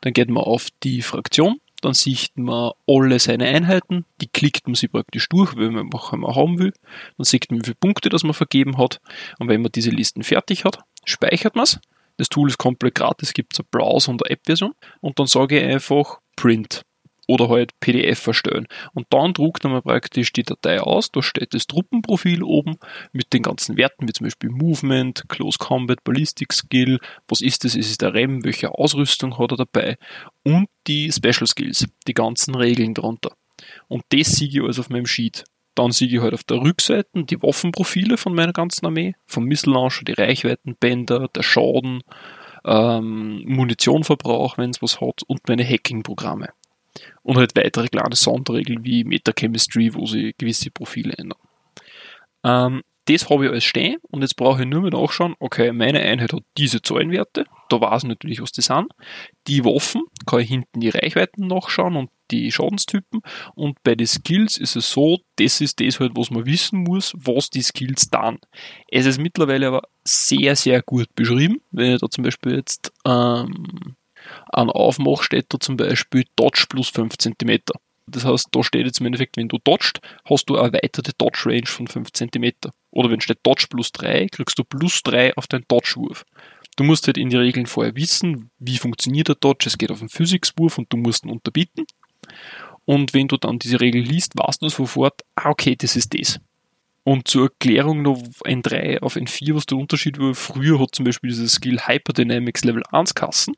Dann 0.00 0.12
geht 0.12 0.30
man 0.30 0.44
auf 0.44 0.68
die 0.82 1.02
Fraktion 1.02 1.60
dann 1.80 1.94
sieht 1.94 2.36
man 2.36 2.72
alle 2.86 3.18
seine 3.18 3.46
Einheiten, 3.46 4.04
die 4.20 4.26
klickt 4.26 4.66
man 4.66 4.74
sich 4.74 4.90
praktisch 4.90 5.28
durch, 5.28 5.56
wenn 5.56 5.74
man 5.74 5.90
einmal 5.92 6.34
haben 6.34 6.58
will. 6.58 6.72
Dann 7.16 7.24
sieht 7.24 7.50
man, 7.50 7.60
wie 7.60 7.64
viele 7.64 7.76
Punkte 7.76 8.08
das 8.08 8.24
man 8.24 8.34
vergeben 8.34 8.78
hat. 8.78 9.00
Und 9.38 9.48
wenn 9.48 9.62
man 9.62 9.72
diese 9.72 9.90
Listen 9.90 10.22
fertig 10.22 10.64
hat, 10.64 10.80
speichert 11.04 11.54
man 11.54 11.64
es. 11.64 11.80
Das 12.18 12.28
Tool 12.28 12.48
ist 12.48 12.58
komplett 12.58 12.96
gratis, 12.96 13.32
gibt 13.32 13.54
es 13.54 13.60
eine 13.60 13.68
Browser- 13.70 14.12
und 14.12 14.22
eine 14.22 14.32
App-Version. 14.32 14.74
Und 15.00 15.18
dann 15.18 15.26
sage 15.26 15.58
ich 15.58 15.64
einfach 15.64 16.18
Print 16.36 16.82
oder 17.28 17.48
halt 17.50 17.78
PDF 17.78 18.26
erstellen. 18.26 18.66
Und 18.94 19.06
dann 19.10 19.34
druckt 19.34 19.62
man 19.64 19.82
praktisch 19.82 20.32
die 20.32 20.42
Datei 20.42 20.80
aus, 20.80 21.12
da 21.12 21.22
steht 21.22 21.54
das 21.54 21.66
Truppenprofil 21.66 22.42
oben 22.42 22.78
mit 23.12 23.32
den 23.32 23.42
ganzen 23.42 23.76
Werten, 23.76 24.08
wie 24.08 24.12
zum 24.12 24.24
Beispiel 24.24 24.50
Movement, 24.50 25.24
Close 25.28 25.58
Combat, 25.58 26.02
Ballistic 26.02 26.52
Skill, 26.52 26.98
was 27.28 27.42
ist 27.42 27.64
das, 27.64 27.74
ist 27.74 27.90
es 27.90 27.98
der 27.98 28.14
REM, 28.14 28.44
welche 28.44 28.72
Ausrüstung 28.72 29.38
hat 29.38 29.52
er 29.52 29.58
dabei 29.58 29.98
und 30.42 30.68
die 30.86 31.12
Special 31.12 31.46
Skills, 31.46 31.86
die 32.06 32.14
ganzen 32.14 32.54
Regeln 32.54 32.94
darunter. 32.94 33.32
Und 33.88 34.02
das 34.08 34.32
sehe 34.32 34.48
ich 34.48 34.62
alles 34.62 34.78
auf 34.78 34.88
meinem 34.88 35.06
Sheet. 35.06 35.44
Dann 35.78 35.92
sehe 35.92 36.08
ich 36.08 36.20
halt 36.20 36.34
auf 36.34 36.42
der 36.42 36.56
Rückseite 36.56 37.22
die 37.22 37.40
Waffenprofile 37.40 38.16
von 38.16 38.34
meiner 38.34 38.52
ganzen 38.52 38.84
Armee, 38.84 39.14
vom 39.26 39.44
Missile 39.44 39.74
Launcher, 39.74 40.04
die 40.04 40.12
Reichweitenbänder, 40.12 41.28
der 41.28 41.42
Schaden, 41.44 42.02
ähm, 42.64 43.44
Munitionverbrauch, 43.46 44.58
wenn 44.58 44.70
es 44.70 44.82
was 44.82 45.00
hat, 45.00 45.22
und 45.28 45.46
meine 45.46 45.64
Hacking-Programme 45.64 46.48
und 47.22 47.36
halt 47.36 47.54
weitere 47.56 47.86
kleine 47.86 48.16
Sonderregeln 48.16 48.84
wie 48.84 49.04
Metachemistry, 49.04 49.94
wo 49.94 50.04
sie 50.06 50.34
gewisse 50.36 50.72
Profile 50.72 51.14
ändern. 51.16 51.38
Ähm, 52.42 52.82
das 53.04 53.30
habe 53.30 53.44
ich 53.44 53.50
alles 53.52 53.64
stehen 53.64 53.98
und 54.10 54.22
jetzt 54.22 54.34
brauche 54.34 54.62
ich 54.62 54.68
nur 54.68 54.82
mehr 54.82 54.90
nachschauen, 54.90 55.36
okay, 55.38 55.70
meine 55.70 56.00
Einheit 56.00 56.32
hat 56.32 56.42
diese 56.56 56.82
Zahlenwerte, 56.82 57.44
da 57.68 57.80
weiß 57.80 58.02
ich 58.02 58.08
natürlich, 58.08 58.42
was 58.42 58.50
die 58.50 58.62
sind. 58.62 58.92
Die 59.46 59.64
Waffen 59.64 60.02
kann 60.26 60.40
ich 60.40 60.48
hinten 60.48 60.80
die 60.80 60.90
Reichweiten 60.90 61.46
nachschauen 61.46 61.94
und 61.94 62.10
die 62.30 62.50
Schadenstypen 62.52 63.20
und 63.54 63.82
bei 63.82 63.94
den 63.94 64.06
Skills 64.06 64.58
ist 64.58 64.76
es 64.76 64.90
so, 64.90 65.18
das 65.36 65.60
ist 65.60 65.80
das 65.80 66.00
halt, 66.00 66.12
was 66.14 66.30
man 66.30 66.46
wissen 66.46 66.84
muss, 66.84 67.14
was 67.16 67.50
die 67.50 67.62
Skills 67.62 68.10
dann. 68.10 68.38
Es 68.88 69.06
ist 69.06 69.18
mittlerweile 69.18 69.68
aber 69.68 69.82
sehr, 70.04 70.56
sehr 70.56 70.82
gut 70.82 71.14
beschrieben, 71.14 71.60
wenn 71.70 71.94
ich 71.94 72.00
da 72.00 72.08
zum 72.08 72.24
Beispiel 72.24 72.56
jetzt 72.56 72.92
ähm, 73.04 73.96
an 74.50 74.70
Aufmach 74.70 75.22
steht 75.22 75.46
da 75.48 75.60
zum 75.60 75.76
Beispiel 75.76 76.24
Dodge 76.36 76.66
plus 76.68 76.88
5 76.88 77.16
cm. 77.18 77.60
Das 78.06 78.24
heißt, 78.24 78.48
da 78.52 78.62
steht 78.62 78.86
jetzt 78.86 79.00
im 79.00 79.06
Endeffekt, 79.06 79.36
wenn 79.36 79.48
du 79.48 79.58
dodgst, 79.62 80.00
hast 80.24 80.48
du 80.48 80.56
eine 80.56 80.68
erweiterte 80.68 81.12
Dodge 81.18 81.42
Range 81.46 81.66
von 81.66 81.86
5 81.86 82.12
cm. 82.12 82.52
Oder 82.90 83.10
wenn 83.10 83.20
steht 83.20 83.40
Dodge 83.42 83.66
plus 83.68 83.92
3, 83.92 84.28
kriegst 84.28 84.58
du 84.58 84.64
plus 84.64 85.02
3 85.02 85.36
auf 85.36 85.46
deinen 85.46 85.66
Dodge-Wurf. 85.68 86.24
Du 86.76 86.84
musst 86.84 87.06
halt 87.06 87.18
in 87.18 87.28
die 87.28 87.36
Regeln 87.36 87.66
vorher 87.66 87.96
wissen, 87.96 88.50
wie 88.58 88.78
funktioniert 88.78 89.28
der 89.28 89.34
Dodge. 89.34 89.66
Es 89.66 89.78
geht 89.78 89.90
auf 89.90 90.00
einen 90.00 90.08
Physics-Wurf 90.08 90.78
und 90.78 90.92
du 90.92 90.96
musst 90.96 91.24
ihn 91.24 91.30
unterbieten. 91.30 91.84
Und 92.84 93.12
wenn 93.12 93.28
du 93.28 93.36
dann 93.36 93.58
diese 93.58 93.80
Regel 93.80 94.00
liest, 94.00 94.32
weißt 94.34 94.62
du 94.62 94.68
sofort, 94.70 95.20
ah, 95.34 95.50
okay, 95.50 95.76
das 95.76 95.94
ist 95.94 96.18
das. 96.18 96.40
Und 97.04 97.26
zur 97.26 97.44
Erklärung 97.44 98.02
noch 98.02 98.18
N3 98.44 99.00
auf 99.00 99.16
N4, 99.16 99.54
was 99.54 99.66
der 99.66 99.78
Unterschied 99.78 100.18
war. 100.18 100.34
Früher 100.34 100.78
hat 100.78 100.94
zum 100.94 101.06
Beispiel 101.06 101.30
dieses 101.30 101.52
Skill 101.52 101.80
Hyperdynamics 101.80 102.64
Level 102.64 102.82
1 102.90 103.14
Kassen. 103.14 103.54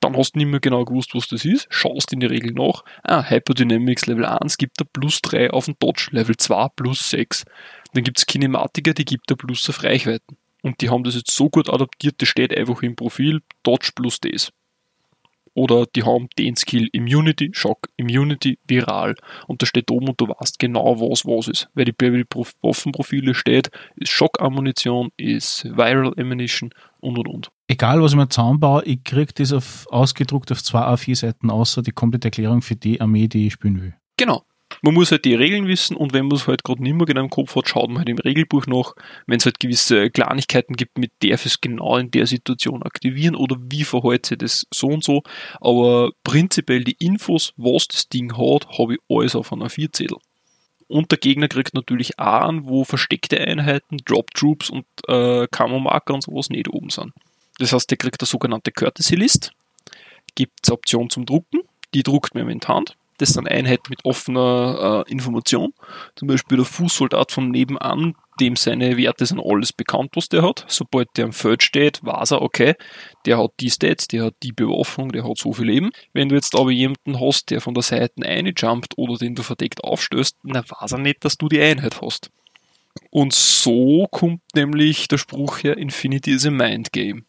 Dann 0.00 0.16
hast 0.16 0.32
du 0.32 0.38
nicht 0.38 0.48
mehr 0.48 0.58
genau 0.58 0.84
gewusst, 0.84 1.14
was 1.14 1.28
das 1.28 1.44
ist. 1.44 1.68
Schaust 1.70 2.12
in 2.12 2.18
die 2.18 2.26
Regel 2.26 2.52
nach. 2.52 2.82
Ah, 3.04 3.22
Hyperdynamics 3.22 4.06
Level 4.06 4.26
1 4.26 4.58
gibt 4.58 4.80
er 4.80 4.84
plus 4.84 5.22
3 5.22 5.50
auf 5.50 5.66
den 5.66 5.76
Dodge. 5.78 6.08
Level 6.10 6.36
2 6.36 6.68
plus 6.74 7.10
6. 7.10 7.44
Dann 7.94 8.02
gibt 8.02 8.18
es 8.18 8.26
Kinematiker, 8.26 8.94
die 8.94 9.04
gibt 9.04 9.30
er 9.30 9.36
plus 9.36 9.68
auf 9.68 9.84
Reichweiten. 9.84 10.36
Und 10.62 10.80
die 10.80 10.90
haben 10.90 11.04
das 11.04 11.14
jetzt 11.14 11.30
so 11.30 11.48
gut 11.48 11.68
adaptiert, 11.68 12.16
das 12.18 12.28
steht 12.28 12.56
einfach 12.56 12.82
im 12.82 12.96
Profil 12.96 13.42
Dodge 13.62 13.90
plus 13.94 14.18
das 14.18 14.52
oder 15.58 15.86
die 15.86 16.04
haben 16.04 16.28
den 16.38 16.54
Skill 16.54 16.88
Immunity, 16.92 17.50
Shock, 17.52 17.88
Immunity, 17.96 18.58
Viral. 18.68 19.16
Und 19.48 19.60
da 19.60 19.66
steht 19.66 19.90
oben 19.90 20.08
und 20.08 20.20
du 20.20 20.28
weißt 20.28 20.60
genau, 20.60 21.00
was 21.00 21.24
was 21.24 21.48
ist. 21.48 21.68
Weil 21.74 21.86
die 21.86 21.92
bei 21.92 22.12
Waffenprofile 22.62 23.34
steht, 23.34 23.70
ist 23.96 24.10
Schockammunition, 24.10 25.10
ist 25.16 25.64
Viral 25.64 26.14
Ammunition 26.16 26.70
und 27.00 27.18
und 27.18 27.26
und. 27.26 27.50
Egal, 27.66 28.00
was 28.00 28.12
ich 28.12 28.16
mir 28.16 28.28
zusammenbaue, 28.28 28.84
ich 28.84 29.02
kriege 29.02 29.32
das 29.34 29.52
auf, 29.52 29.86
ausgedruckt 29.90 30.52
auf 30.52 30.62
zwei 30.62 30.82
A4 30.82 31.16
Seiten, 31.16 31.50
außer 31.50 31.82
die 31.82 31.90
komplette 31.90 32.28
Erklärung 32.28 32.62
für 32.62 32.76
die 32.76 33.00
Armee, 33.00 33.26
die 33.26 33.48
ich 33.48 33.54
spielen 33.54 33.80
will. 33.82 33.94
Genau. 34.16 34.42
Man 34.82 34.94
muss 34.94 35.10
halt 35.10 35.24
die 35.24 35.34
Regeln 35.34 35.66
wissen 35.66 35.96
und 35.96 36.12
wenn 36.12 36.26
man 36.26 36.36
es 36.36 36.46
halt 36.46 36.62
gerade 36.62 36.82
nicht 36.82 36.94
mehr 36.94 37.06
genau 37.06 37.22
im 37.22 37.30
Kopf 37.30 37.56
hat, 37.56 37.68
schaut 37.68 37.88
man 37.88 37.98
halt 37.98 38.08
im 38.08 38.18
Regelbuch 38.18 38.66
nach, 38.66 38.94
wenn 39.26 39.38
es 39.38 39.44
halt 39.44 39.58
gewisse 39.58 40.10
Kleinigkeiten 40.10 40.74
gibt, 40.74 40.98
mit 40.98 41.10
der 41.22 41.34
es 41.34 41.60
genau 41.60 41.96
in 41.96 42.10
der 42.10 42.26
Situation 42.26 42.82
aktivieren 42.82 43.34
oder 43.34 43.56
wie 43.60 43.84
verhält 43.84 44.26
sich 44.26 44.38
das 44.38 44.66
so 44.72 44.88
und 44.88 45.02
so. 45.02 45.22
Aber 45.60 46.12
prinzipiell 46.22 46.84
die 46.84 46.96
Infos, 46.98 47.52
was 47.56 47.88
das 47.88 48.08
Ding 48.08 48.36
hat, 48.36 48.68
habe 48.78 48.94
ich 48.94 49.00
alles 49.08 49.34
auf 49.34 49.52
einer 49.52 49.68
Vierzettel. 49.68 50.18
Und 50.86 51.10
der 51.10 51.18
Gegner 51.18 51.48
kriegt 51.48 51.74
natürlich 51.74 52.18
auch 52.18 52.42
an, 52.42 52.66
wo 52.66 52.84
versteckte 52.84 53.38
Einheiten, 53.38 53.98
Drop 54.04 54.32
Troops 54.32 54.70
und 54.70 54.86
äh, 55.06 55.46
Camo-Marker 55.48 56.14
und 56.14 56.22
sowas 56.22 56.48
nicht 56.48 56.68
oben 56.68 56.88
sind. 56.88 57.12
Das 57.58 57.72
heißt, 57.72 57.90
der 57.90 57.98
kriegt 57.98 58.22
eine 58.22 58.26
sogenannte 58.26 58.70
Courtesy 58.70 59.16
List, 59.16 59.52
gibt 60.34 60.60
es 60.62 60.70
Option 60.70 61.10
zum 61.10 61.26
Drucken, 61.26 61.60
die 61.92 62.02
druckt 62.02 62.34
in 62.34 62.60
die 62.60 62.66
Hand 62.66 62.96
das 63.18 63.30
sind 63.30 63.48
Einheiten 63.48 63.90
mit 63.90 64.04
offener 64.04 65.04
äh, 65.06 65.12
Information. 65.12 65.74
Zum 66.16 66.28
Beispiel 66.28 66.56
der 66.56 66.64
Fußsoldat 66.64 67.32
von 67.32 67.50
nebenan, 67.50 68.14
dem 68.40 68.56
seine 68.56 68.96
Werte 68.96 69.26
sind 69.26 69.40
alles 69.44 69.72
bekannt, 69.72 70.10
was 70.14 70.28
der 70.28 70.42
hat. 70.42 70.64
Sobald 70.68 71.08
der 71.16 71.26
am 71.26 71.32
Feld 71.32 71.62
steht, 71.62 72.02
weiß 72.04 72.32
er, 72.32 72.42
okay, 72.42 72.74
der 73.26 73.38
hat 73.38 73.52
die 73.60 73.70
Stats, 73.70 74.08
der 74.08 74.26
hat 74.26 74.34
die 74.42 74.52
Bewaffnung, 74.52 75.12
der 75.12 75.28
hat 75.28 75.38
so 75.38 75.52
viel 75.52 75.66
Leben. 75.66 75.90
Wenn 76.12 76.28
du 76.28 76.36
jetzt 76.36 76.54
aber 76.54 76.70
jemanden 76.70 77.20
hast, 77.20 77.50
der 77.50 77.60
von 77.60 77.74
der 77.74 77.82
Seite 77.82 78.22
jumpt 78.56 78.96
oder 78.96 79.16
den 79.18 79.34
du 79.34 79.42
verdeckt 79.42 79.82
aufstößt, 79.82 80.36
dann 80.44 80.64
weiß 80.68 80.92
er 80.92 80.98
nicht, 80.98 81.24
dass 81.24 81.36
du 81.36 81.48
die 81.48 81.60
Einheit 81.60 82.00
hast. 82.00 82.30
Und 83.10 83.32
so 83.32 84.06
kommt 84.10 84.42
nämlich 84.54 85.08
der 85.08 85.18
Spruch 85.18 85.62
her, 85.62 85.76
Infinity 85.76 86.32
is 86.32 86.46
a 86.46 86.50
Mind 86.50 86.92
Game. 86.92 87.24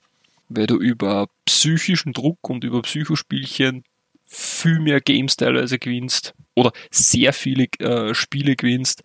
Weil 0.50 0.68
du 0.68 0.78
über 0.78 1.28
psychischen 1.46 2.14
Druck 2.14 2.50
und 2.50 2.64
über 2.64 2.82
Psychospielchen 2.82 3.84
viel 4.30 4.80
mehr 4.80 5.02
Games 5.02 5.36
teilweise 5.36 5.80
gewinnst 5.80 6.34
oder 6.56 6.72
sehr 6.92 7.34
viele 7.34 7.66
äh, 7.80 8.14
Spiele 8.14 8.56
gewinnst, 8.56 9.02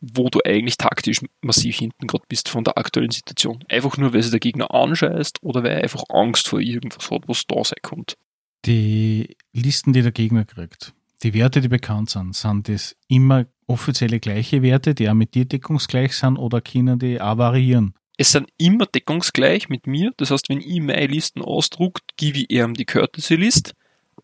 wo 0.00 0.28
du 0.28 0.40
eigentlich 0.44 0.76
taktisch 0.76 1.20
massiv 1.40 1.78
hinten 1.78 2.06
gerade 2.06 2.24
bist 2.28 2.48
von 2.48 2.64
der 2.64 2.78
aktuellen 2.78 3.10
Situation. 3.10 3.64
Einfach 3.68 3.96
nur, 3.98 4.14
weil 4.14 4.22
sich 4.22 4.30
der 4.30 4.40
Gegner 4.40 4.72
anscheißt 4.72 5.42
oder 5.42 5.62
weil 5.62 5.72
er 5.72 5.82
einfach 5.82 6.04
Angst 6.08 6.48
vor 6.48 6.60
irgendwas 6.60 7.10
hat, 7.10 7.28
was 7.28 7.44
da 7.46 7.64
sein 7.64 7.78
kommt. 7.82 8.16
Die 8.64 9.36
Listen, 9.52 9.92
die 9.92 10.02
der 10.02 10.12
Gegner 10.12 10.44
kriegt, 10.44 10.92
die 11.24 11.34
Werte, 11.34 11.60
die 11.60 11.68
bekannt 11.68 12.10
sind, 12.10 12.34
sind 12.34 12.68
das 12.68 12.96
immer 13.08 13.46
offizielle 13.66 14.20
gleiche 14.20 14.62
Werte, 14.62 14.94
die 14.94 15.08
auch 15.08 15.14
mit 15.14 15.34
dir 15.34 15.44
deckungsgleich 15.44 16.14
sind 16.14 16.36
oder 16.36 16.60
können 16.60 16.98
die 16.98 17.20
auch 17.20 17.38
variieren? 17.38 17.94
Es 18.16 18.32
sind 18.32 18.48
immer 18.58 18.86
deckungsgleich 18.86 19.68
mit 19.68 19.86
mir. 19.86 20.12
Das 20.16 20.30
heißt, 20.30 20.48
wenn 20.48 20.60
ich 20.60 20.80
meine 20.80 21.06
Listen 21.06 21.42
ausdruckt, 21.42 22.02
gebe 22.16 22.38
ich 22.38 22.50
ihm 22.50 22.74
die 22.74 22.84
Courtesy 22.84 23.34
List 23.34 23.74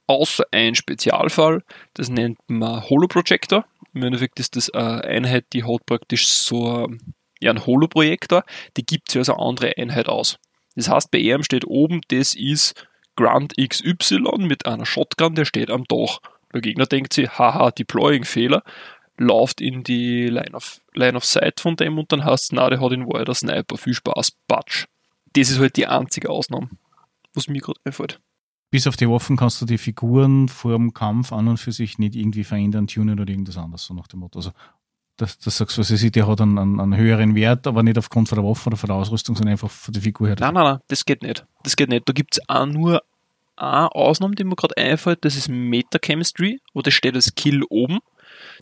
außer 0.07 0.45
ein 0.53 0.74
Spezialfall, 0.74 1.62
das 1.95 2.09
nennt 2.09 2.39
man 2.47 2.89
Holoprojector. 2.89 3.64
Im 3.95 4.03
Endeffekt 4.03 4.41
ist 4.41 4.57
das 4.57 4.70
eine 4.70 5.05
Einheit, 5.05 5.47
die 5.53 5.64
hat 5.64 5.86
praktisch 5.86 6.28
so 6.28 6.89
ja, 7.41 7.51
einen 7.51 7.66
Holoprojektor, 7.66 8.45
die 8.76 8.84
gibt 8.84 9.11
sie 9.11 9.18
als 9.18 9.28
eine 9.28 9.39
andere 9.39 9.76
Einheit 9.76 10.09
aus. 10.09 10.39
Das 10.76 10.89
heißt, 10.89 11.11
bei 11.11 11.18
ihm 11.18 11.43
steht 11.43 11.66
oben, 11.66 12.01
das 12.09 12.34
ist 12.34 12.86
Grant 13.16 13.55
XY 13.57 14.39
mit 14.39 14.66
einer 14.66 14.86
Shotgun, 14.86 15.34
der 15.34 15.45
steht 15.45 15.70
am 15.70 15.84
Dach. 15.84 16.20
Der 16.53 16.61
Gegner 16.61 16.86
denkt 16.86 17.12
sich, 17.12 17.39
haha, 17.39 17.70
Deploying-Fehler, 17.70 18.62
läuft 19.16 19.61
in 19.61 19.82
die 19.82 20.28
Line 20.28 20.53
of, 20.53 20.80
Line 20.95 21.16
of 21.16 21.24
Sight 21.24 21.61
von 21.61 21.76
dem 21.76 21.99
und 21.99 22.12
dann 22.12 22.24
heißt 22.24 22.45
es, 22.45 22.53
na, 22.53 22.70
der 22.70 22.80
hat 22.80 22.93
in 22.93 23.07
Wahrheit 23.07 23.34
Sniper, 23.36 23.76
viel 23.76 23.95
Spaß, 23.95 24.36
Batsch. 24.47 24.86
Das 25.32 25.51
ist 25.51 25.59
halt 25.59 25.76
die 25.76 25.86
einzige 25.86 26.30
Ausnahme, 26.30 26.70
was 27.34 27.49
mir 27.49 27.61
gerade 27.61 27.80
einfällt. 27.84 28.20
Bis 28.70 28.86
auf 28.86 28.96
die 28.96 29.08
Waffen 29.08 29.36
kannst 29.36 29.60
du 29.60 29.66
die 29.66 29.78
Figuren 29.78 30.48
vor 30.48 30.72
dem 30.72 30.92
Kampf 30.92 31.32
an 31.32 31.48
und 31.48 31.58
für 31.58 31.72
sich 31.72 31.98
nicht 31.98 32.14
irgendwie 32.14 32.44
verändern, 32.44 32.86
tunen 32.86 33.18
oder 33.18 33.30
irgendwas 33.30 33.56
anderes, 33.56 33.84
so 33.84 33.94
nach 33.94 34.06
dem 34.08 34.20
Motto. 34.20 34.38
Also, 34.38 34.52
das, 35.16 35.38
das 35.38 35.56
sagst 35.56 35.76
du, 35.76 35.80
was 35.80 35.90
ich, 35.90 36.12
der 36.12 36.28
hat 36.28 36.40
einen, 36.40 36.58
einen, 36.58 36.80
einen, 36.80 36.96
höheren 36.96 37.34
Wert, 37.34 37.66
aber 37.66 37.82
nicht 37.82 37.98
aufgrund 37.98 38.28
von 38.28 38.36
der 38.36 38.48
Waffe 38.48 38.68
oder 38.68 38.76
von 38.76 38.88
der 38.88 38.96
Ausrüstung, 38.96 39.34
sondern 39.34 39.52
einfach 39.52 39.70
von 39.70 39.92
der 39.92 40.02
Figur 40.02 40.28
her. 40.28 40.36
Nein, 40.38 40.54
nein, 40.54 40.64
nein, 40.64 40.78
das 40.86 41.04
geht 41.04 41.22
nicht. 41.22 41.44
Das 41.64 41.74
geht 41.74 41.88
nicht. 41.88 42.08
Da 42.08 42.12
gibt 42.12 42.36
es 42.36 42.48
auch 42.48 42.66
nur 42.66 43.02
eine 43.56 43.92
Ausnahme, 43.92 44.36
die 44.36 44.44
mir 44.44 44.54
gerade 44.54 44.76
einfällt, 44.76 45.24
das 45.24 45.34
ist 45.34 45.48
Meta-Chemistry, 45.48 46.60
wo 46.72 46.82
das 46.82 46.94
steht 46.94 47.16
als 47.16 47.34
Kill 47.34 47.64
oben 47.68 47.98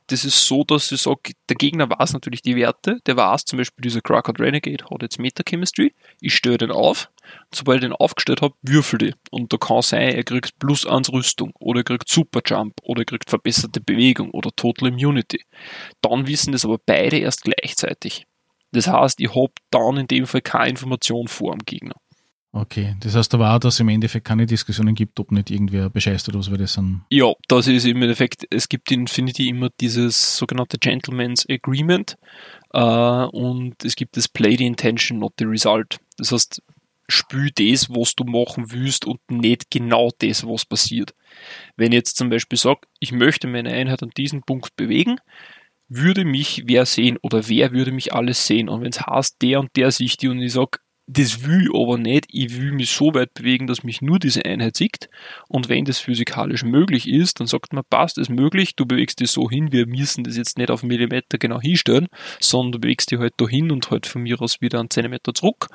das 0.09 0.25
ist 0.25 0.47
so, 0.47 0.65
dass 0.65 0.93
ich 0.93 1.01
sage, 1.01 1.33
der 1.49 1.57
Gegner 1.57 1.89
weiß 1.89 2.13
natürlich 2.13 2.43
die 2.43 2.57
Werte, 2.57 2.99
der 3.07 3.17
weiß 3.17 3.45
zum 3.45 3.59
Beispiel, 3.59 3.83
dieser 3.83 4.01
Krakot 4.01 4.41
Renegade 4.41 4.85
hat 4.91 5.03
jetzt 5.03 5.19
Meta-Chemistry, 5.19 5.95
ich 6.21 6.35
störe 6.35 6.59
den 6.59 6.71
auf, 6.71 7.11
sobald 7.53 7.79
ich 7.79 7.89
den 7.89 7.93
aufgestellt 7.93 8.43
habe, 8.43 8.55
würfel 8.63 8.99
die. 8.99 9.15
Und 9.31 9.53
da 9.53 9.57
kann 9.57 9.83
sein, 9.83 10.15
er 10.15 10.25
kriegt 10.25 10.59
plus 10.59 10.87
1 10.87 11.13
Rüstung, 11.13 11.53
oder 11.59 11.81
er 11.81 11.85
kriegt 11.85 12.09
Super 12.09 12.41
Jump, 12.45 12.75
oder 12.83 13.03
er 13.03 13.07
kriegt 13.07 13.29
verbesserte 13.29 13.81
Bewegung, 13.81 14.31
oder 14.31 14.51
Total 14.55 14.89
Immunity. 14.89 15.45
Dann 16.01 16.27
wissen 16.27 16.53
das 16.53 16.65
aber 16.65 16.79
beide 16.85 17.19
erst 17.19 17.43
gleichzeitig. 17.43 18.27
Das 18.73 18.89
heißt, 18.89 19.21
ich 19.21 19.35
habe 19.35 19.53
dann 19.71 19.97
in 19.97 20.07
dem 20.07 20.27
Fall 20.27 20.43
keine 20.43 20.71
Information 20.71 21.29
vor 21.29 21.53
dem 21.53 21.65
Gegner. 21.65 21.95
Okay, 22.57 22.97
das 23.01 23.15
heißt 23.15 23.35
aber 23.35 23.55
auch, 23.55 23.59
dass 23.59 23.75
es 23.75 23.81
im 23.81 23.91
Endeffekt 23.91 24.27
keine 24.27 24.47
Diskussionen 24.47 24.95
gibt, 24.95 25.21
ob 25.21 25.31
nicht 25.31 25.51
irgendwer 25.51 25.91
bescheißt 25.91 26.27
oder 26.31 26.39
was 26.39 26.51
wir 26.51 26.57
das 26.57 26.73
sind. 26.73 27.03
Ja, 27.11 27.35
das 27.49 27.67
ist 27.67 27.85
im 27.85 28.01
Endeffekt, 28.01 28.47
es 28.49 28.71
gibt 28.71 28.91
in 28.91 29.01
Infinity 29.01 29.51
immer 29.51 29.69
dieses 29.79 30.39
sogenannte 30.39 30.79
Gentleman's 30.79 31.47
Agreement 31.51 32.17
äh, 32.73 32.81
und 32.81 33.85
es 33.85 33.95
gibt 33.95 34.17
das 34.17 34.27
Play 34.27 34.57
the 34.57 34.65
Intention, 34.65 35.19
not 35.19 35.35
the 35.39 35.45
result. 35.45 35.99
Das 36.17 36.33
heißt, 36.33 36.63
spül 37.09 37.51
das, 37.55 37.91
was 37.91 38.15
du 38.15 38.25
machen 38.25 38.73
willst 38.73 39.05
und 39.05 39.21
nicht 39.31 39.71
genau 39.71 40.11
das, 40.19 40.47
was 40.47 40.65
passiert. 40.65 41.15
Wenn 41.77 41.93
ich 41.93 41.97
jetzt 41.97 42.17
zum 42.17 42.31
Beispiel 42.31 42.59
sage, 42.59 42.81
ich 43.01 43.13
möchte 43.13 43.49
meine 43.49 43.71
Einheit 43.71 44.03
an 44.03 44.13
diesen 44.17 44.41
Punkt 44.41 44.75
bewegen, 44.77 45.19
würde 45.89 46.25
mich 46.25 46.63
wer 46.65 46.87
sehen 46.87 47.19
oder 47.21 47.49
wer 47.49 47.73
würde 47.73 47.93
mich 47.93 48.15
alles 48.15 48.47
sehen? 48.47 48.71
Und 48.71 48.81
wenn 48.81 48.91
es 48.91 49.03
heißt, 49.03 49.43
der 49.43 49.61
und 49.61 49.77
der 49.77 49.91
sich 49.91 50.17
die 50.17 50.29
und 50.29 50.41
ich 50.41 50.55
sage, 50.55 50.79
das 51.07 51.45
will 51.45 51.63
ich 51.63 51.75
aber 51.75 51.99
nicht. 51.99 52.27
Ich 52.31 52.57
will 52.61 52.73
mich 52.73 52.91
so 52.91 53.15
weit 53.15 53.33
bewegen, 53.35 53.67
dass 53.67 53.85
mich 53.85 54.03
nur 54.03 54.19
diese 54.19 54.45
Einheit 54.45 54.77
sieht. 54.77 55.09
Und 55.49 55.69
wenn 55.69 55.85
das 55.85 55.99
physikalisch 55.99 56.65
möglich 56.65 57.09
ist, 57.09 57.39
dann 57.39 57.47
sagt 57.47 57.73
man, 57.73 57.85
passt 57.89 58.19
es 58.19 58.29
möglich, 58.29 58.75
du 58.75 58.87
bewegst 58.87 59.21
dich 59.21 59.31
so 59.31 59.49
hin, 59.49 59.71
wir 59.71 59.87
müssen 59.87 60.25
das 60.25 60.37
jetzt 60.37 60.59
nicht 60.59 60.71
auf 60.71 60.83
einen 60.83 60.89
Millimeter 60.89 61.39
genau 61.39 61.61
hinstellen, 61.61 62.09
sondern 62.41 62.73
du 62.73 62.81
bewegst 62.81 63.11
dich 63.11 63.21
halt 63.21 63.35
da 63.37 63.47
hin 63.47 63.71
und 63.71 63.91
halt 63.91 64.07
von 64.07 64.23
mir 64.23 64.41
aus 64.43 64.61
wieder 64.61 64.81
einen 64.81 64.91
Zentimeter 64.91 65.33
zurück. 65.33 65.69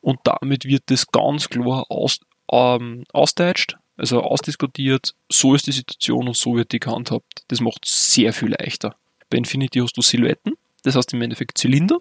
Und 0.00 0.20
damit 0.22 0.64
wird 0.64 0.84
das 0.86 1.08
ganz 1.08 1.48
klar 1.48 1.86
aus, 1.88 2.20
ähm, 2.52 3.04
austautscht, 3.12 3.76
also 3.96 4.20
ausdiskutiert, 4.20 5.14
so 5.28 5.54
ist 5.54 5.66
die 5.66 5.72
Situation 5.72 6.28
und 6.28 6.36
so 6.36 6.54
wird 6.54 6.70
die 6.70 6.78
gehandhabt. 6.78 7.42
Das 7.48 7.60
macht 7.60 7.84
sehr 7.86 8.32
viel 8.32 8.50
leichter. 8.50 8.94
Bei 9.30 9.38
Infinity 9.38 9.80
hast 9.80 9.96
du 9.96 10.02
Silhouetten, 10.02 10.52
das 10.84 10.94
heißt 10.94 11.12
im 11.12 11.22
Endeffekt 11.22 11.58
Zylinder 11.58 11.98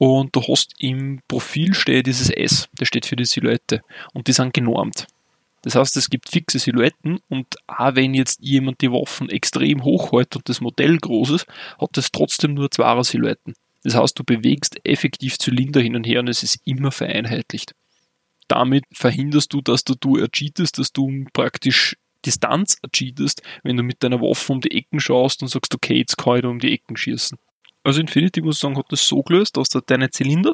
und 0.00 0.34
du 0.34 0.40
hast 0.40 0.72
im 0.78 1.20
Profil 1.28 1.74
steht 1.74 2.06
dieses 2.06 2.30
S, 2.30 2.70
das 2.72 2.88
steht 2.88 3.04
für 3.04 3.16
die 3.16 3.26
Silhouette. 3.26 3.82
Und 4.14 4.28
die 4.28 4.32
sind 4.32 4.54
genormt. 4.54 5.06
Das 5.60 5.74
heißt, 5.74 5.94
es 5.98 6.08
gibt 6.08 6.30
fixe 6.30 6.58
Silhouetten 6.58 7.20
und 7.28 7.46
auch 7.66 7.94
wenn 7.96 8.14
jetzt 8.14 8.40
jemand 8.40 8.80
die 8.80 8.90
Waffen 8.90 9.28
extrem 9.28 9.84
hoch 9.84 10.12
hält 10.12 10.34
und 10.36 10.48
das 10.48 10.62
Modell 10.62 10.96
groß 10.96 11.32
ist, 11.32 11.46
hat 11.78 11.98
es 11.98 12.10
trotzdem 12.10 12.54
nur 12.54 12.70
zwei 12.70 13.02
Silhouetten. 13.02 13.52
Das 13.84 13.94
heißt, 13.94 14.18
du 14.18 14.24
bewegst 14.24 14.80
effektiv 14.84 15.36
Zylinder 15.36 15.82
hin 15.82 15.96
und 15.96 16.06
her 16.06 16.20
und 16.20 16.28
es 16.28 16.42
ist 16.42 16.62
immer 16.64 16.92
vereinheitlicht. 16.92 17.74
Damit 18.48 18.84
verhinderst 18.94 19.52
du, 19.52 19.60
dass 19.60 19.84
du, 19.84 19.94
du 19.94 20.16
ercheatest, 20.16 20.78
dass 20.78 20.94
du 20.94 21.26
praktisch 21.34 21.98
Distanz 22.24 22.78
ercheatest, 22.82 23.42
wenn 23.64 23.76
du 23.76 23.82
mit 23.82 24.02
deiner 24.02 24.22
Waffe 24.22 24.50
um 24.50 24.62
die 24.62 24.74
Ecken 24.74 24.98
schaust 24.98 25.42
und 25.42 25.48
sagst, 25.48 25.74
okay, 25.74 25.98
jetzt 25.98 26.16
kann 26.16 26.36
ich 26.36 26.42
da 26.42 26.48
um 26.48 26.58
die 26.58 26.72
Ecken 26.72 26.96
schießen. 26.96 27.36
Also 27.82 28.00
Infinity, 28.00 28.42
muss 28.42 28.56
ich 28.56 28.60
sagen, 28.60 28.76
hat 28.76 28.86
das 28.90 29.06
so 29.06 29.22
gelöst, 29.22 29.56
dass 29.56 29.70
da 29.70 29.80
deine 29.80 30.10
Zylinder 30.10 30.52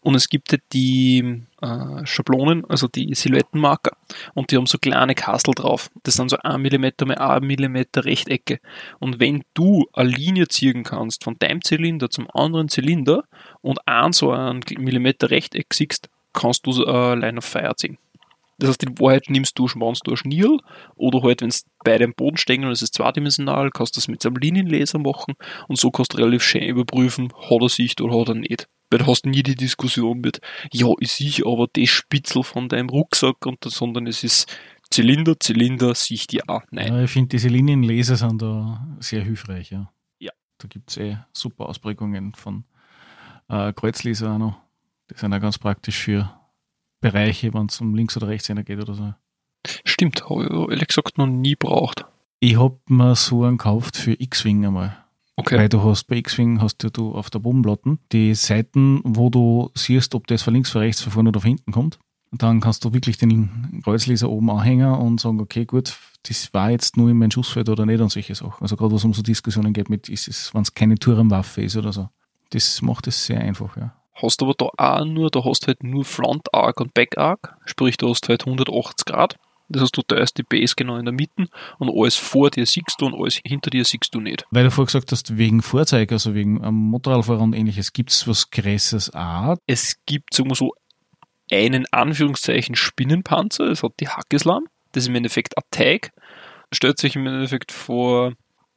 und 0.00 0.14
es 0.14 0.28
gibt 0.28 0.56
die 0.72 1.42
äh, 1.60 2.06
Schablonen, 2.06 2.64
also 2.66 2.86
die 2.86 3.14
Silhouettenmarker 3.14 3.96
und 4.34 4.50
die 4.50 4.56
haben 4.56 4.66
so 4.66 4.78
kleine 4.78 5.14
Kastel 5.14 5.54
drauf. 5.54 5.90
Das 6.04 6.14
sind 6.14 6.28
so 6.28 6.36
1 6.38 6.58
mm 6.58 7.06
mal 7.06 7.18
1 7.18 7.44
mm 7.44 7.82
Rechtecke. 7.96 8.60
Und 9.00 9.18
wenn 9.18 9.42
du 9.54 9.86
eine 9.92 10.10
Linie 10.10 10.46
ziehen 10.48 10.84
kannst 10.84 11.24
von 11.24 11.36
deinem 11.38 11.62
Zylinder 11.62 12.10
zum 12.10 12.30
anderen 12.30 12.68
Zylinder 12.68 13.24
und 13.60 13.80
ein 13.88 14.12
so 14.12 14.30
ein 14.30 14.60
Millimeter 14.78 15.30
Rechteck 15.30 15.74
siehst, 15.74 16.10
kannst 16.32 16.66
du 16.66 16.84
äh, 16.84 17.14
Line 17.14 17.38
of 17.38 17.44
Fire 17.44 17.74
ziehen. 17.76 17.98
Das 18.58 18.70
heißt, 18.70 18.84
in 18.84 18.98
Wahrheit 18.98 19.24
nimmst 19.28 19.58
du, 19.58 19.66
schmannst 19.66 20.06
du 20.06 20.12
ein 20.12 20.16
Schnirl 20.16 20.58
oder 20.94 21.22
halt, 21.22 21.40
wenn 21.40 21.48
es 21.48 21.64
beide 21.84 22.04
am 22.04 22.14
Boden 22.14 22.36
stehen 22.36 22.64
und 22.64 22.70
es 22.70 22.82
ist 22.82 22.94
zweidimensional, 22.94 23.70
kannst 23.70 23.96
du 23.96 23.98
das 23.98 24.08
mit 24.08 24.22
so 24.22 24.28
einem 24.28 24.36
Linienlaser 24.36 24.98
machen 24.98 25.34
und 25.68 25.78
so 25.78 25.90
kannst 25.90 26.12
du 26.12 26.18
relativ 26.18 26.42
schön 26.42 26.62
überprüfen, 26.62 27.32
hat 27.34 27.62
er 27.62 27.68
Sicht 27.68 28.00
oder 28.00 28.20
hat 28.20 28.28
er 28.28 28.34
nicht. 28.34 28.68
Weil 28.90 28.98
du 29.00 29.06
hast 29.06 29.24
nie 29.24 29.42
die 29.42 29.54
Diskussion 29.54 30.20
mit, 30.20 30.40
ja, 30.72 30.88
ich 31.00 31.12
sehe 31.12 31.46
aber 31.46 31.66
das 31.72 31.88
Spitzel 31.88 32.42
von 32.42 32.68
deinem 32.68 32.90
Rucksack, 32.90 33.46
und, 33.46 33.64
sondern 33.64 34.06
es 34.06 34.22
ist 34.22 34.54
Zylinder, 34.90 35.40
Zylinder, 35.40 35.94
Sicht 35.94 36.34
ja, 36.34 36.62
nein. 36.70 36.88
Ja, 36.88 37.02
ich 37.02 37.10
finde, 37.10 37.28
diese 37.28 37.48
Linienlaser 37.48 38.16
sind 38.16 38.42
da 38.42 38.86
sehr 39.00 39.22
hilfreich, 39.22 39.70
ja. 39.70 39.90
Ja. 40.18 40.32
Da 40.58 40.68
gibt 40.68 40.90
es 40.90 40.98
eh 40.98 41.16
super 41.32 41.70
Ausprägungen 41.70 42.34
von 42.34 42.64
äh, 43.48 43.72
Kreuzlaser 43.72 44.34
auch 44.34 44.38
noch. 44.38 44.60
Die 45.10 45.18
sind 45.18 45.32
auch 45.32 45.40
ganz 45.40 45.58
praktisch 45.58 45.98
für 45.98 46.30
Bereiche, 47.02 47.52
wenn 47.52 47.66
es 47.66 47.80
um 47.80 47.94
links 47.94 48.16
oder 48.16 48.28
rechts 48.28 48.48
geht 48.48 48.80
oder 48.80 48.94
so. 48.94 49.12
Stimmt, 49.84 50.28
habe 50.28 50.44
ich 50.44 50.70
ehrlich 50.70 50.88
gesagt 50.88 51.18
noch 51.18 51.26
nie 51.26 51.54
braucht. 51.54 52.06
Ich 52.40 52.58
habe 52.58 52.78
mir 52.88 53.14
so 53.14 53.44
einen 53.44 53.58
gekauft 53.58 53.96
für 53.96 54.18
X-Wing 54.18 54.64
einmal. 54.64 54.96
Okay. 55.36 55.58
Weil 55.58 55.68
du 55.68 55.82
hast 55.82 56.04
bei 56.04 56.16
X-Wing 56.16 56.60
hast 56.60 56.78
du 56.78 57.12
auf 57.14 57.30
der 57.30 57.38
Bodenplatte 57.38 57.98
die 58.12 58.34
Seiten, 58.34 59.00
wo 59.04 59.30
du 59.30 59.70
siehst, 59.74 60.14
ob 60.14 60.26
das 60.26 60.42
von 60.42 60.54
links, 60.54 60.70
von 60.70 60.80
rechts, 60.80 61.02
von 61.02 61.12
vorne 61.12 61.28
oder 61.28 61.40
von 61.40 61.48
hinten 61.48 61.72
kommt. 61.72 61.98
Und 62.30 62.42
dann 62.42 62.60
kannst 62.60 62.84
du 62.84 62.92
wirklich 62.92 63.18
den 63.18 63.82
Kreuzleser 63.84 64.30
oben 64.30 64.50
anhängen 64.50 64.94
und 64.94 65.20
sagen, 65.20 65.40
okay, 65.40 65.66
gut, 65.66 65.96
das 66.22 66.52
war 66.54 66.70
jetzt 66.70 66.96
nur 66.96 67.10
in 67.10 67.18
meinem 67.18 67.30
Schussfeld 67.30 67.68
oder 67.68 67.84
nicht 67.84 68.00
und 68.00 68.10
solche 68.10 68.34
Sachen. 68.34 68.62
Also 68.62 68.76
gerade 68.76 68.94
was 68.94 69.04
um 69.04 69.12
so 69.12 69.22
Diskussionen 69.22 69.72
geht 69.72 69.90
mit, 69.90 70.08
ist 70.08 70.28
es, 70.28 70.54
wenn 70.54 70.62
es 70.62 70.74
keine 70.74 70.96
Turmwaffe 70.96 71.62
ist 71.62 71.76
oder 71.76 71.92
so. 71.92 72.08
Das 72.50 72.80
macht 72.82 73.06
es 73.06 73.26
sehr 73.26 73.40
einfach, 73.40 73.76
ja. 73.76 73.94
Hast 74.14 74.42
aber 74.42 74.54
da 74.54 74.68
auch 74.76 75.04
nur, 75.04 75.30
da 75.30 75.44
hast 75.44 75.66
halt 75.66 75.82
nur 75.82 76.04
Front 76.04 76.52
Arc 76.52 76.80
und 76.80 76.94
Back 76.94 77.18
Arc, 77.18 77.56
sprich 77.64 77.96
du 77.96 78.08
hast 78.10 78.28
halt 78.28 78.46
180 78.46 79.06
Grad. 79.06 79.36
Das 79.68 79.82
heißt, 79.82 79.96
du 79.96 80.02
teilst 80.02 80.36
die 80.36 80.42
Base 80.42 80.74
genau 80.76 80.96
in 80.96 81.06
der 81.06 81.14
Mitte 81.14 81.48
und 81.78 81.90
alles 81.90 82.16
vor 82.16 82.50
dir 82.50 82.66
siehst 82.66 82.96
du 82.98 83.06
und 83.06 83.14
alles 83.14 83.40
hinter 83.44 83.70
dir 83.70 83.84
siehst 83.84 84.14
du 84.14 84.20
nicht. 84.20 84.44
Weil 84.50 84.64
du 84.64 84.70
vorher 84.70 84.86
gesagt 84.86 85.12
hast, 85.12 85.38
wegen 85.38 85.62
Fahrzeug, 85.62 86.12
also 86.12 86.34
wegen 86.34 86.62
einem 86.62 86.76
Motorradfahrer 86.76 87.40
und 87.40 87.54
ähnliches, 87.54 87.92
gibt 87.92 88.10
es 88.10 88.28
was 88.28 88.50
Größeres 88.50 89.14
auch? 89.14 89.56
Es 89.66 89.96
gibt, 90.04 90.34
sagen 90.34 90.50
wir 90.50 90.56
so, 90.56 90.72
einen 91.50 91.86
Anführungszeichen 91.90 92.76
Spinnenpanzer, 92.76 93.66
das 93.66 93.82
hat 93.82 93.92
die 94.00 94.08
Hackeslam, 94.08 94.64
das 94.92 95.04
ist 95.04 95.08
im 95.08 95.14
Endeffekt 95.14 95.56
ein 95.56 95.64
Tag, 95.70 96.10
stellt 96.70 96.98
sich 96.98 97.16
im 97.16 97.26
Endeffekt 97.26 97.72
vor 97.72 98.32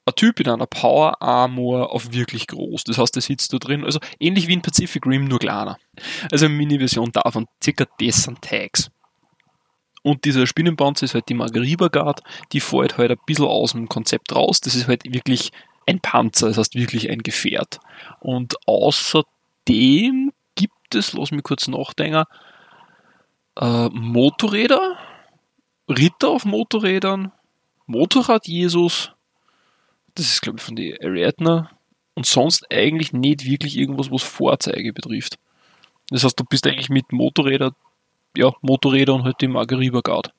ein 0.05 0.15
Typ 0.15 0.39
in 0.39 0.49
einer 0.49 0.67
Power 0.67 1.21
Armor 1.21 1.91
auf 1.91 2.13
wirklich 2.13 2.47
groß. 2.47 2.83
Das 2.83 2.97
heißt, 2.97 3.15
der 3.15 3.21
sitzt 3.21 3.53
da 3.53 3.57
drin, 3.57 3.83
also 3.83 3.99
ähnlich 4.19 4.47
wie 4.47 4.53
in 4.53 4.61
Pacific 4.61 5.05
Rim, 5.05 5.25
nur 5.25 5.39
kleiner. 5.39 5.77
Also 6.31 6.45
eine 6.45 6.55
Mini-Version 6.55 7.11
davon, 7.11 7.47
circa 7.63 7.85
das 7.99 8.23
sind 8.23 8.41
Tags. 8.41 8.91
Und 10.03 10.23
dieser 10.25 10.45
Spinnenpanzer 10.45 11.05
ist 11.05 11.15
halt 11.15 11.29
die 11.29 11.33
Margariba 11.33 11.87
Guard, 11.87 12.21
die 12.51 12.59
fällt 12.59 12.99
halt 12.99 13.09
ein 13.09 13.17
bisschen 13.25 13.45
aus 13.45 13.71
dem 13.71 13.89
Konzept 13.89 14.35
raus. 14.35 14.61
Das 14.61 14.75
ist 14.75 14.87
halt 14.87 15.11
wirklich 15.11 15.51
ein 15.87 15.99
Panzer, 15.99 16.47
das 16.47 16.59
heißt 16.59 16.75
wirklich 16.75 17.09
ein 17.09 17.23
Gefährt. 17.23 17.79
Und 18.19 18.55
außerdem 18.67 20.31
gibt 20.53 20.93
es, 20.93 21.13
lass 21.13 21.31
mich 21.31 21.41
kurz 21.41 21.67
nachdenken, 21.67 22.25
äh, 23.59 23.89
Motorräder, 23.89 24.95
Ritter 25.89 26.29
auf 26.29 26.45
Motorrädern, 26.45 27.31
Motorrad 27.87 28.47
Jesus, 28.47 29.14
das 30.15 30.27
ist, 30.27 30.41
glaube 30.41 30.57
ich, 30.57 30.63
von 30.63 30.75
den 30.75 30.97
Ariadna. 31.01 31.69
Und 32.15 32.25
sonst 32.25 32.71
eigentlich 32.71 33.11
nicht 33.11 33.45
wirklich 33.45 33.77
irgendwas, 33.77 34.09
was 34.09 34.23
Fahrzeuge 34.23 34.93
betrifft. 34.93 35.37
Das 36.09 36.23
heißt, 36.23 36.39
du 36.39 36.45
bist 36.45 36.65
eigentlich 36.65 36.89
mit 36.89 37.11
Motorräder, 37.11 37.75
ja, 38.37 38.51
Motorräder 38.61 39.13
und 39.13 39.23
halt 39.23 39.41
dem 39.41 39.51
Margariba 39.51 39.99
Guard. 39.99 40.31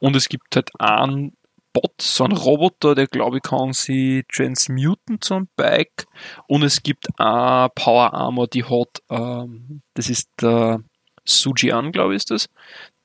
Und 0.00 0.16
es 0.16 0.28
gibt 0.28 0.54
halt 0.54 0.70
einen 0.78 1.34
Bot, 1.72 2.02
so 2.02 2.24
einen 2.24 2.36
Roboter, 2.36 2.94
der 2.94 3.06
glaube 3.06 3.38
ich 3.38 3.42
kann 3.42 3.72
sie 3.72 4.24
transmuten 4.30 5.22
zum 5.22 5.48
Bike. 5.56 6.06
Und 6.46 6.62
es 6.62 6.82
gibt 6.82 7.08
eine 7.18 7.70
Power 7.74 8.12
Armor, 8.12 8.48
die 8.48 8.64
hat, 8.64 9.02
ähm, 9.08 9.80
das 9.94 10.10
ist 10.10 10.28
der 10.42 10.82
Sujian, 11.24 11.92
glaube 11.92 12.12
ich, 12.12 12.18
ist 12.18 12.30
das, 12.30 12.50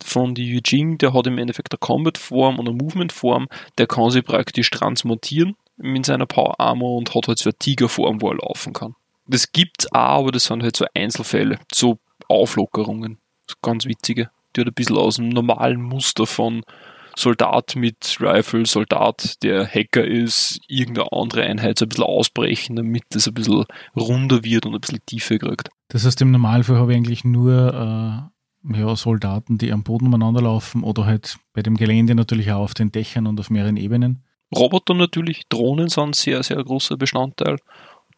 von 0.04 0.36
die 0.36 0.58
Eugene, 0.58 0.98
der 0.98 1.14
hat 1.14 1.28
im 1.28 1.38
Endeffekt 1.38 1.72
eine 1.72 1.80
Combat 1.80 2.18
Form 2.18 2.60
und 2.60 2.68
eine 2.68 2.76
Movement 2.76 3.14
Form, 3.14 3.48
der 3.78 3.88
kann 3.88 4.10
sie 4.10 4.22
praktisch 4.22 4.70
transmutieren 4.72 5.56
in 5.82 6.04
seiner 6.04 6.26
Power 6.26 6.60
Armor 6.60 6.98
und 6.98 7.14
hat 7.14 7.28
halt 7.28 7.40
so 7.40 7.50
eine 7.50 7.58
Tigerform, 7.58 8.22
wo 8.22 8.30
er 8.30 8.38
laufen 8.38 8.74
kann. 8.74 8.96
Das 9.28 9.52
gibt's 9.52 9.92
auch, 9.92 10.20
aber 10.20 10.32
das 10.32 10.46
sind 10.46 10.64
halt 10.64 10.76
so 10.76 10.86
Einzelfälle, 10.94 11.60
so 11.74 12.00
Auflockerungen. 12.28 13.18
So 13.48 13.56
ganz 13.62 13.86
witzige. 13.86 14.30
Infinity 14.58 14.58
halt 14.58 14.68
ein 14.68 14.74
bisschen 14.74 14.98
aus 14.98 15.16
dem 15.18 15.30
normalen 15.30 15.82
Muster 15.82 16.26
von 16.26 16.64
Soldat 17.16 17.76
mit 17.76 18.18
Rifle, 18.20 18.66
Soldat, 18.66 19.42
der 19.42 19.66
Hacker 19.66 20.06
ist, 20.06 20.60
irgendeine 20.68 21.12
andere 21.12 21.44
Einheit 21.44 21.80
so 21.80 21.86
ein 21.86 21.90
bisschen 21.90 22.04
ausbrechen, 22.04 22.76
damit 22.76 23.04
das 23.10 23.28
ein 23.28 23.34
bisschen 23.34 23.66
runder 23.96 24.44
wird 24.44 24.68
und 24.68 24.76
ein 24.76 24.82
bisschen 24.82 25.00
tiefer 25.06 25.40
kriegt. 25.40 25.70
Das 25.88 26.06
heißt, 26.06 26.22
im 26.22 26.32
Normalfall 26.32 26.78
habe 26.78 26.92
ich 26.92 26.98
eigentlich 26.98 27.24
nur 27.24 28.32
äh, 28.72 28.78
ja, 28.80 28.96
Soldaten, 28.96 29.58
die 29.58 29.72
am 29.72 29.84
Boden 29.84 30.08
umeinander 30.08 30.42
laufen 30.42 30.84
oder 30.84 31.06
halt 31.06 31.38
bei 31.54 31.64
dem 31.64 31.76
Gelände 31.76 32.14
natürlich 32.14 32.52
auch 32.52 32.62
auf 32.62 32.74
den 32.76 32.92
Dächern 32.92 33.26
und 33.26 33.40
auf 33.40 33.50
mehreren 33.50 33.78
Ebenen. 33.78 34.24
Roboter 34.56 34.94
natürlich, 34.94 35.48
Drohnen 35.50 35.90
sind 35.90 36.16
sehr, 36.16 36.42
sehr 36.44 36.64
großer 36.64 36.96
Bestandteil. 36.98 37.58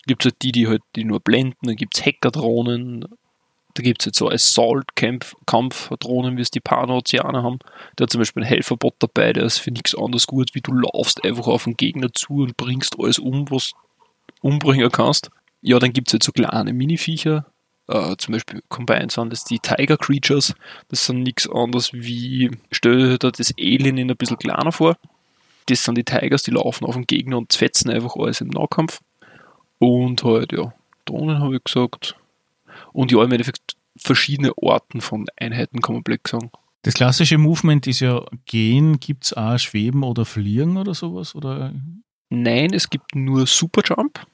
Gibt 0.06 0.26
es 0.26 0.32
halt 0.32 0.42
die, 0.42 0.52
die 0.52 0.68
halt 0.68 0.82
die 0.96 1.04
nur 1.04 1.20
blenden, 1.20 1.68
dann 1.68 1.76
gibt 1.76 1.98
es 1.98 2.06
Hacker-Drohnen, 2.06 3.06
da 3.74 3.84
gibt 3.84 4.02
es 4.02 4.06
jetzt 4.08 4.18
so 4.18 4.30
Assault-Kampf-Drohnen, 4.30 6.38
wie 6.38 6.42
es 6.42 6.52
die 6.52 6.60
Pano-Ozeaner 6.60 7.44
haben. 7.44 7.60
Der 7.98 8.06
hat 8.06 8.12
zum 8.12 8.20
Beispiel 8.20 8.44
einen 8.44 8.50
Helferbot 8.50 8.96
dabei, 9.00 9.34
der 9.34 9.44
ist 9.44 9.60
für 9.60 9.72
nichts 9.72 9.96
anderes 9.96 10.28
gut, 10.28 10.52
wie 10.54 10.62
du 10.62 10.74
laufst 10.74 11.24
einfach 11.24 11.48
auf 11.48 11.66
den 11.66 11.78
Gegner 11.78 12.12
zu 12.14 12.42
und 12.42 12.58
bringst 12.58 13.00
alles 13.00 13.20
um, 13.20 13.50
was 13.52 13.74
umbringen 14.42 14.92
kannst. 14.92 15.30
Ja, 15.62 15.80
dann 15.80 15.94
gibt 15.94 16.10
es 16.10 16.14
jetzt 16.14 16.26
so 16.26 16.32
kleine 16.32 16.74
Mini-Viecher, 16.74 17.46
äh, 17.90 18.16
zum 18.18 18.34
Beispiel 18.34 18.62
Combined 18.70 19.12
sind 19.12 19.34
das 19.34 19.44
die 19.44 19.60
Tiger 19.60 19.98
Creatures. 19.98 20.54
Das 20.90 21.06
sind 21.06 21.24
nichts 21.24 21.50
anderes 21.50 21.92
wie, 21.92 22.52
stell 22.72 23.18
dir 23.18 23.32
das 23.32 23.54
Alien 23.60 23.98
in 23.98 24.12
ein 24.12 24.18
bisschen 24.18 24.38
kleiner 24.38 24.72
vor. 24.72 24.96
Das 25.70 25.84
sind 25.84 25.98
die 25.98 26.04
Tigers, 26.04 26.44
die 26.44 26.52
laufen 26.52 26.86
auf 26.86 26.96
den 26.96 27.06
Gegner 27.06 27.38
und 27.38 27.54
fetzen 27.54 27.90
einfach 27.90 28.16
alles 28.16 28.42
im 28.42 28.48
Nahkampf. 28.48 29.02
Und 29.78 30.24
halt, 30.24 30.52
ja, 30.52 30.74
Drohnen 31.06 31.40
habe 31.40 31.58
ich 31.58 31.64
gesagt. 31.64 32.16
Und 32.92 33.12
ja, 33.12 33.24
im 33.24 33.32
Endeffekt 33.32 33.76
verschiedene 33.98 34.58
Orten 34.58 35.02
von 35.02 35.26
Einheiten 35.38 35.82
kann 35.82 35.96
man 35.96 36.04
blöd 36.04 36.28
sagen. 36.28 36.52
Das 36.84 36.94
klassische 36.94 37.38
Movement 37.38 37.88
ist 37.88 38.00
ja 38.00 38.26
gehen, 38.46 39.00
gibt 39.00 39.26
es 39.26 39.34
auch 39.34 39.58
Schweben 39.58 40.04
oder 40.04 40.26
Fliegen 40.26 40.78
oder 40.78 40.94
sowas? 40.94 41.36
Oder? 41.36 41.74
Nein, 42.30 42.74
es 42.74 42.90
gibt 42.90 43.16
nur 43.16 43.46
Superjump. 43.46 44.26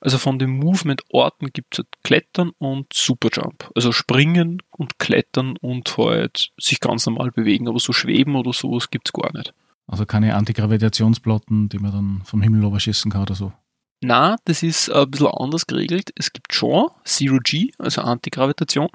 Also 0.00 0.18
von 0.18 0.38
den 0.38 0.50
Movement-Orten 0.50 1.52
gibt 1.52 1.74
es 1.74 1.78
halt 1.78 1.88
Klettern 2.04 2.52
und 2.58 2.92
Superjump. 2.92 3.70
Also 3.74 3.92
springen 3.92 4.62
und 4.70 4.98
klettern 4.98 5.56
und 5.60 5.96
halt 5.98 6.52
sich 6.56 6.80
ganz 6.80 7.04
normal 7.06 7.32
bewegen, 7.32 7.68
aber 7.68 7.80
so 7.80 7.92
schweben 7.92 8.36
oder 8.36 8.52
sowas 8.52 8.90
gibt 8.90 9.08
es 9.08 9.12
gar 9.12 9.36
nicht. 9.36 9.52
Also 9.88 10.06
keine 10.06 10.34
Antigravitationsplatten, 10.34 11.70
die 11.70 11.78
man 11.78 11.92
dann 11.92 12.22
vom 12.24 12.42
Himmel 12.42 12.62
überschießen 12.62 13.10
kann 13.10 13.22
oder 13.22 13.34
so. 13.34 13.52
Na, 14.00 14.36
das 14.44 14.62
ist 14.62 14.90
ein 14.90 15.10
bisschen 15.10 15.26
anders 15.26 15.66
geregelt. 15.66 16.12
Es 16.14 16.32
gibt 16.32 16.54
schon 16.54 16.88
Zero 17.04 17.38
G, 17.42 17.72
also 17.78 18.02
Antigravitation, 18.02 18.88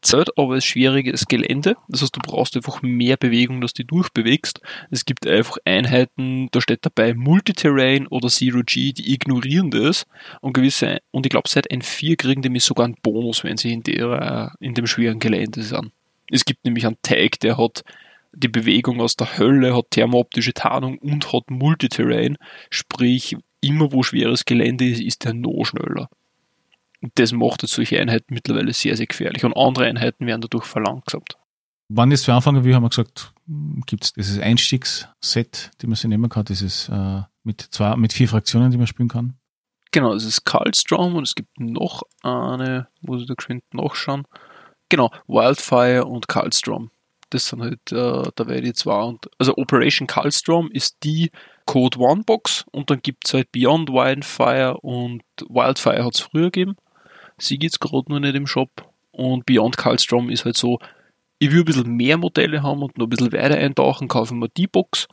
zählt 0.00 0.30
aber 0.38 0.54
als 0.54 0.64
schwieriges 0.64 1.26
Gelände. 1.26 1.76
Das 1.88 2.00
heißt, 2.00 2.16
du 2.16 2.20
brauchst 2.20 2.56
einfach 2.56 2.80
mehr 2.80 3.18
Bewegung, 3.18 3.60
dass 3.60 3.74
du 3.74 3.82
dich 3.82 3.88
durchbewegst. 3.88 4.62
Es 4.90 5.04
gibt 5.04 5.26
einfach 5.26 5.58
Einheiten, 5.66 6.48
da 6.50 6.62
steht 6.62 6.86
dabei 6.86 7.12
Multiterrain 7.12 8.06
oder 8.06 8.28
Zero 8.28 8.62
G, 8.64 8.94
die 8.94 9.12
ignorieren 9.12 9.70
das 9.70 10.06
und 10.40 10.54
gewisse, 10.54 11.00
und 11.10 11.26
ich 11.26 11.30
glaube, 11.30 11.50
seit 11.50 11.70
N4 11.70 12.16
kriegen 12.16 12.40
die 12.40 12.58
sogar 12.58 12.86
einen 12.86 12.96
Bonus, 13.02 13.44
wenn 13.44 13.58
sie 13.58 13.72
in, 13.74 13.82
der, 13.82 14.54
in 14.60 14.72
dem 14.72 14.86
schweren 14.86 15.18
Gelände 15.18 15.62
sind. 15.62 15.92
Es 16.30 16.46
gibt 16.46 16.64
nämlich 16.64 16.86
einen 16.86 17.02
Tag, 17.02 17.38
der 17.40 17.58
hat 17.58 17.84
die 18.32 18.48
Bewegung 18.48 19.00
aus 19.00 19.16
der 19.16 19.38
Hölle, 19.38 19.74
hat 19.76 19.90
thermooptische 19.90 20.54
Tarnung 20.54 20.98
und 20.98 21.32
hat 21.32 21.50
Multiterrain, 21.50 22.36
sprich 22.70 23.36
immer 23.60 23.92
wo 23.92 24.02
schweres 24.02 24.44
Gelände 24.44 24.88
ist, 24.88 25.00
ist 25.00 25.24
der 25.24 25.34
noch 25.34 25.64
schneller. 25.64 26.08
Und 27.00 27.12
das 27.14 27.32
macht 27.32 27.62
jetzt 27.62 27.74
solche 27.74 28.00
Einheiten 28.00 28.34
mittlerweile 28.34 28.72
sehr, 28.72 28.96
sehr 28.96 29.06
gefährlich. 29.06 29.44
Und 29.44 29.56
andere 29.56 29.86
Einheiten 29.86 30.26
werden 30.26 30.40
dadurch 30.40 30.64
verlangsamt. 30.64 31.36
Wann 31.88 32.10
ist 32.10 32.26
für 32.26 32.34
Anfang, 32.34 32.64
wie 32.64 32.74
haben 32.74 32.82
wir 32.82 32.90
gesagt, 32.90 33.32
gibt 33.86 34.04
es 34.04 34.12
dieses 34.12 34.38
Einstiegsset, 34.38 35.70
die 35.80 35.86
man 35.86 35.96
sich 35.96 36.08
nehmen 36.08 36.28
kann, 36.28 36.44
dieses 36.44 36.88
äh, 36.88 37.22
mit 37.44 37.62
zwei, 37.62 37.96
mit 37.96 38.12
vier 38.12 38.28
Fraktionen, 38.28 38.70
die 38.70 38.76
man 38.76 38.86
spielen 38.86 39.08
kann? 39.08 39.38
Genau, 39.90 40.12
das 40.12 40.24
ist 40.24 40.44
Kaltstrom 40.44 41.16
und 41.16 41.22
es 41.22 41.34
gibt 41.34 41.58
noch 41.58 42.02
eine, 42.22 42.88
muss 43.00 43.22
ich 43.22 43.28
da 43.28 43.34
geschwind 43.34 43.62
nachschauen. 43.72 44.24
Genau, 44.90 45.10
Wildfire 45.26 46.04
und 46.04 46.28
Kaltstrom. 46.28 46.90
Das 47.30 47.46
sind 47.46 47.62
halt, 47.62 47.92
äh, 47.92 48.30
da 48.34 48.46
werde 48.46 48.68
ich 48.68 48.86
und, 48.86 49.28
also 49.38 49.56
Operation 49.56 50.06
Kaltstrom 50.06 50.70
ist 50.72 50.96
die 51.02 51.30
Code 51.66 51.98
One 51.98 52.22
Box 52.24 52.64
und 52.72 52.90
dann 52.90 53.00
gibt 53.02 53.26
es 53.26 53.34
halt 53.34 53.52
Beyond 53.52 53.90
Wildfire 53.90 54.78
und 54.80 55.22
Wildfire 55.48 56.04
hat 56.04 56.14
es 56.14 56.20
früher 56.20 56.50
gegeben. 56.50 56.76
Sie 57.36 57.58
gibt 57.58 57.74
es 57.74 57.80
gerade 57.80 58.10
noch 58.10 58.20
nicht 58.20 58.34
im 58.34 58.46
Shop. 58.46 58.70
Und 59.10 59.46
Beyond 59.46 59.76
Kaltstrom 59.76 60.30
ist 60.30 60.44
halt 60.44 60.56
so, 60.56 60.78
ich 61.38 61.50
will 61.52 61.60
ein 61.60 61.64
bisschen 61.64 61.96
mehr 61.96 62.16
Modelle 62.16 62.62
haben 62.62 62.82
und 62.82 62.98
noch 62.98 63.06
ein 63.06 63.10
bisschen 63.10 63.32
weiter 63.32 63.56
eintauchen, 63.56 64.08
kaufe 64.08 64.34
ich 64.34 64.40
mir 64.40 64.48
die 64.48 64.66
Box. 64.66 65.08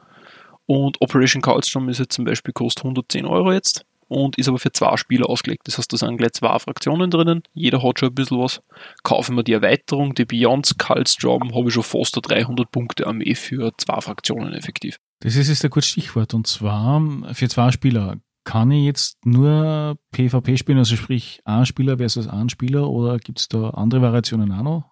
Und 0.65 1.01
Operation 1.01 1.41
Kaltstrom 1.41 1.89
ist 1.89 1.99
jetzt 1.99 2.13
zum 2.13 2.25
Beispiel 2.25 2.53
kostet 2.53 2.85
110 2.85 3.25
Euro 3.25 3.51
jetzt 3.51 3.85
und 4.07 4.37
ist 4.37 4.47
aber 4.47 4.59
für 4.59 4.71
zwei 4.71 4.97
Spieler 4.97 5.29
ausgelegt. 5.29 5.67
Das 5.67 5.77
heißt, 5.77 5.91
da 5.91 5.97
sind 5.97 6.17
gleich 6.17 6.33
zwei 6.33 6.57
Fraktionen 6.59 7.09
drinnen. 7.09 7.43
Jeder 7.53 7.81
hat 7.83 7.99
schon 7.99 8.09
ein 8.09 8.15
bisschen 8.15 8.39
was. 8.39 8.61
Kaufen 9.03 9.35
wir 9.35 9.43
die 9.43 9.53
Erweiterung, 9.53 10.13
die 10.13 10.25
Beyond 10.25 10.77
Kaltstrom, 10.77 11.55
habe 11.55 11.67
ich 11.67 11.73
schon 11.73 11.83
fast 11.83 12.17
300 12.21 12.71
Punkte 12.71 13.07
Armee 13.07 13.35
für 13.35 13.71
zwei 13.77 14.01
Fraktionen 14.01 14.53
effektiv. 14.53 14.99
Das 15.21 15.35
ist 15.35 15.49
jetzt 15.49 15.63
ein 15.63 15.71
gutes 15.71 15.89
Stichwort. 15.89 16.33
Und 16.33 16.47
zwar 16.47 17.01
für 17.33 17.49
zwei 17.49 17.71
Spieler. 17.71 18.17
Kann 18.43 18.69
ich 18.69 18.85
jetzt 18.85 19.17
nur 19.25 19.97
PvP 20.11 20.57
spielen, 20.57 20.77
also 20.77 20.95
sprich 20.95 21.41
ein 21.45 21.65
Spieler 21.65 21.97
versus 21.97 22.27
ein 22.27 22.47
Spieler, 22.49 22.87
oder 22.91 23.17
gibt 23.17 23.39
es 23.39 23.47
da 23.47 23.71
andere 23.71 24.03
Variationen 24.03 24.51
auch 24.51 24.61
noch? 24.61 24.91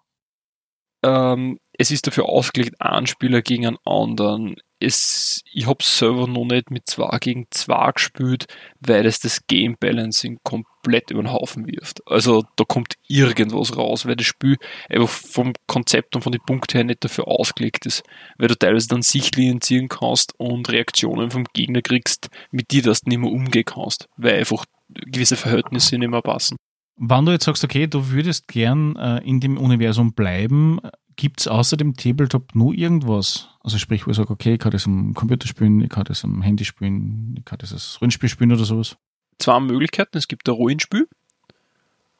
Ähm, 1.04 1.60
es 1.72 1.92
ist 1.92 2.06
dafür 2.06 2.28
ausgelegt, 2.28 2.80
ein 2.80 3.06
Spieler 3.06 3.42
gegen 3.42 3.66
einen 3.66 3.78
anderen 3.84 4.56
es, 4.80 5.42
ich 5.52 5.66
habe 5.66 5.82
selber 5.82 6.26
noch 6.26 6.44
nicht 6.44 6.70
mit 6.70 6.86
2 6.86 7.18
gegen 7.18 7.46
2 7.50 7.92
gespielt, 7.92 8.46
weil 8.80 9.06
es 9.06 9.20
das 9.20 9.46
Game 9.46 9.76
Balancing 9.78 10.38
komplett 10.42 11.10
über 11.10 11.22
den 11.22 11.32
Haufen 11.32 11.66
wirft. 11.66 12.00
Also 12.06 12.44
da 12.56 12.64
kommt 12.64 12.94
irgendwas 13.08 13.76
raus, 13.76 14.06
weil 14.06 14.16
das 14.16 14.26
Spiel 14.26 14.56
einfach 14.88 15.08
vom 15.08 15.52
Konzept 15.66 16.14
und 16.16 16.22
von 16.22 16.32
den 16.32 16.42
Punkten 16.44 16.76
her 16.76 16.84
nicht 16.84 17.04
dafür 17.04 17.28
ausgelegt 17.28 17.86
ist, 17.86 18.02
weil 18.38 18.48
du 18.48 18.56
teilweise 18.56 18.88
dann 18.88 19.02
Sichtlinien 19.02 19.60
ziehen 19.60 19.88
kannst 19.88 20.38
und 20.38 20.68
Reaktionen 20.70 21.30
vom 21.30 21.44
Gegner 21.52 21.82
kriegst, 21.82 22.28
mit 22.50 22.70
die 22.70 22.82
das 22.82 23.04
nicht 23.04 23.18
mehr 23.18 23.30
umgehen 23.30 23.64
kannst, 23.64 24.08
weil 24.16 24.38
einfach 24.38 24.64
gewisse 24.88 25.36
Verhältnisse 25.36 25.98
nicht 25.98 26.10
mehr 26.10 26.22
passen. 26.22 26.56
Wann 26.96 27.26
du 27.26 27.32
jetzt 27.32 27.44
sagst, 27.44 27.64
okay, 27.64 27.88
du 27.88 28.10
würdest 28.10 28.46
gern 28.46 28.94
äh, 28.94 29.18
in 29.24 29.40
dem 29.40 29.58
Universum 29.58 30.14
bleiben, 30.14 30.78
Gibt 31.16 31.40
es 31.40 31.48
außer 31.48 31.76
dem 31.76 31.96
Tabletop 31.96 32.54
nur 32.54 32.74
irgendwas? 32.74 33.48
Also 33.60 33.78
sprich, 33.78 34.06
wo 34.06 34.10
ich 34.10 34.16
sage, 34.16 34.30
okay, 34.30 34.54
ich 34.54 34.58
kann 34.58 34.72
das 34.72 34.86
am 34.86 35.14
Computer 35.14 35.46
spielen, 35.46 35.80
ich 35.80 35.88
kann 35.88 36.04
das 36.04 36.24
am 36.24 36.42
Handy 36.42 36.64
spielen, 36.64 37.34
ich 37.38 37.44
kann 37.44 37.58
das 37.58 37.72
als 37.72 38.00
Rollenspiel 38.00 38.28
spielen 38.28 38.52
oder 38.52 38.64
sowas? 38.64 38.96
Zwei 39.38 39.60
Möglichkeiten. 39.60 40.16
Es 40.16 40.28
gibt 40.28 40.48
ein 40.48 40.54
Rollenspiel. 40.54 41.08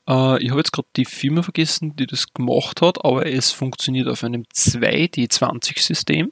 Äh, 0.09 0.42
ich 0.42 0.51
habe 0.51 0.61
jetzt 0.61 0.72
gerade 0.72 0.88
die 0.97 1.05
Firma 1.05 1.42
vergessen, 1.42 1.97
die 1.97 2.07
das 2.07 2.32
gemacht 2.32 2.82
hat, 2.82 3.05
aber 3.05 3.26
es 3.26 3.53
funktioniert 3.53 4.09
auf 4.09 4.24
einem 4.24 4.45
2D20-System. 4.55 6.30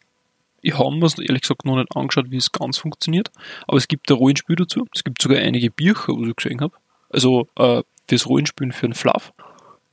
Ich 0.60 0.78
habe 0.78 0.94
mir 0.94 1.10
ehrlich 1.18 1.42
gesagt 1.42 1.64
noch 1.64 1.76
nicht 1.76 1.96
angeschaut, 1.96 2.30
wie 2.30 2.36
es 2.36 2.52
ganz 2.52 2.78
funktioniert, 2.78 3.32
aber 3.66 3.78
es 3.78 3.88
gibt 3.88 4.08
ein 4.10 4.16
Rollenspiel 4.16 4.56
dazu. 4.56 4.86
Es 4.94 5.02
gibt 5.02 5.20
sogar 5.20 5.38
einige 5.38 5.70
Bücher, 5.70 6.12
was 6.12 6.28
ich 6.28 6.36
gesehen 6.36 6.60
habe. 6.60 6.74
Also 7.10 7.48
äh, 7.56 7.82
fürs 8.08 8.26
Rollenspielen 8.26 8.72
für 8.72 8.86
einen 8.86 8.94
Fluff. 8.94 9.32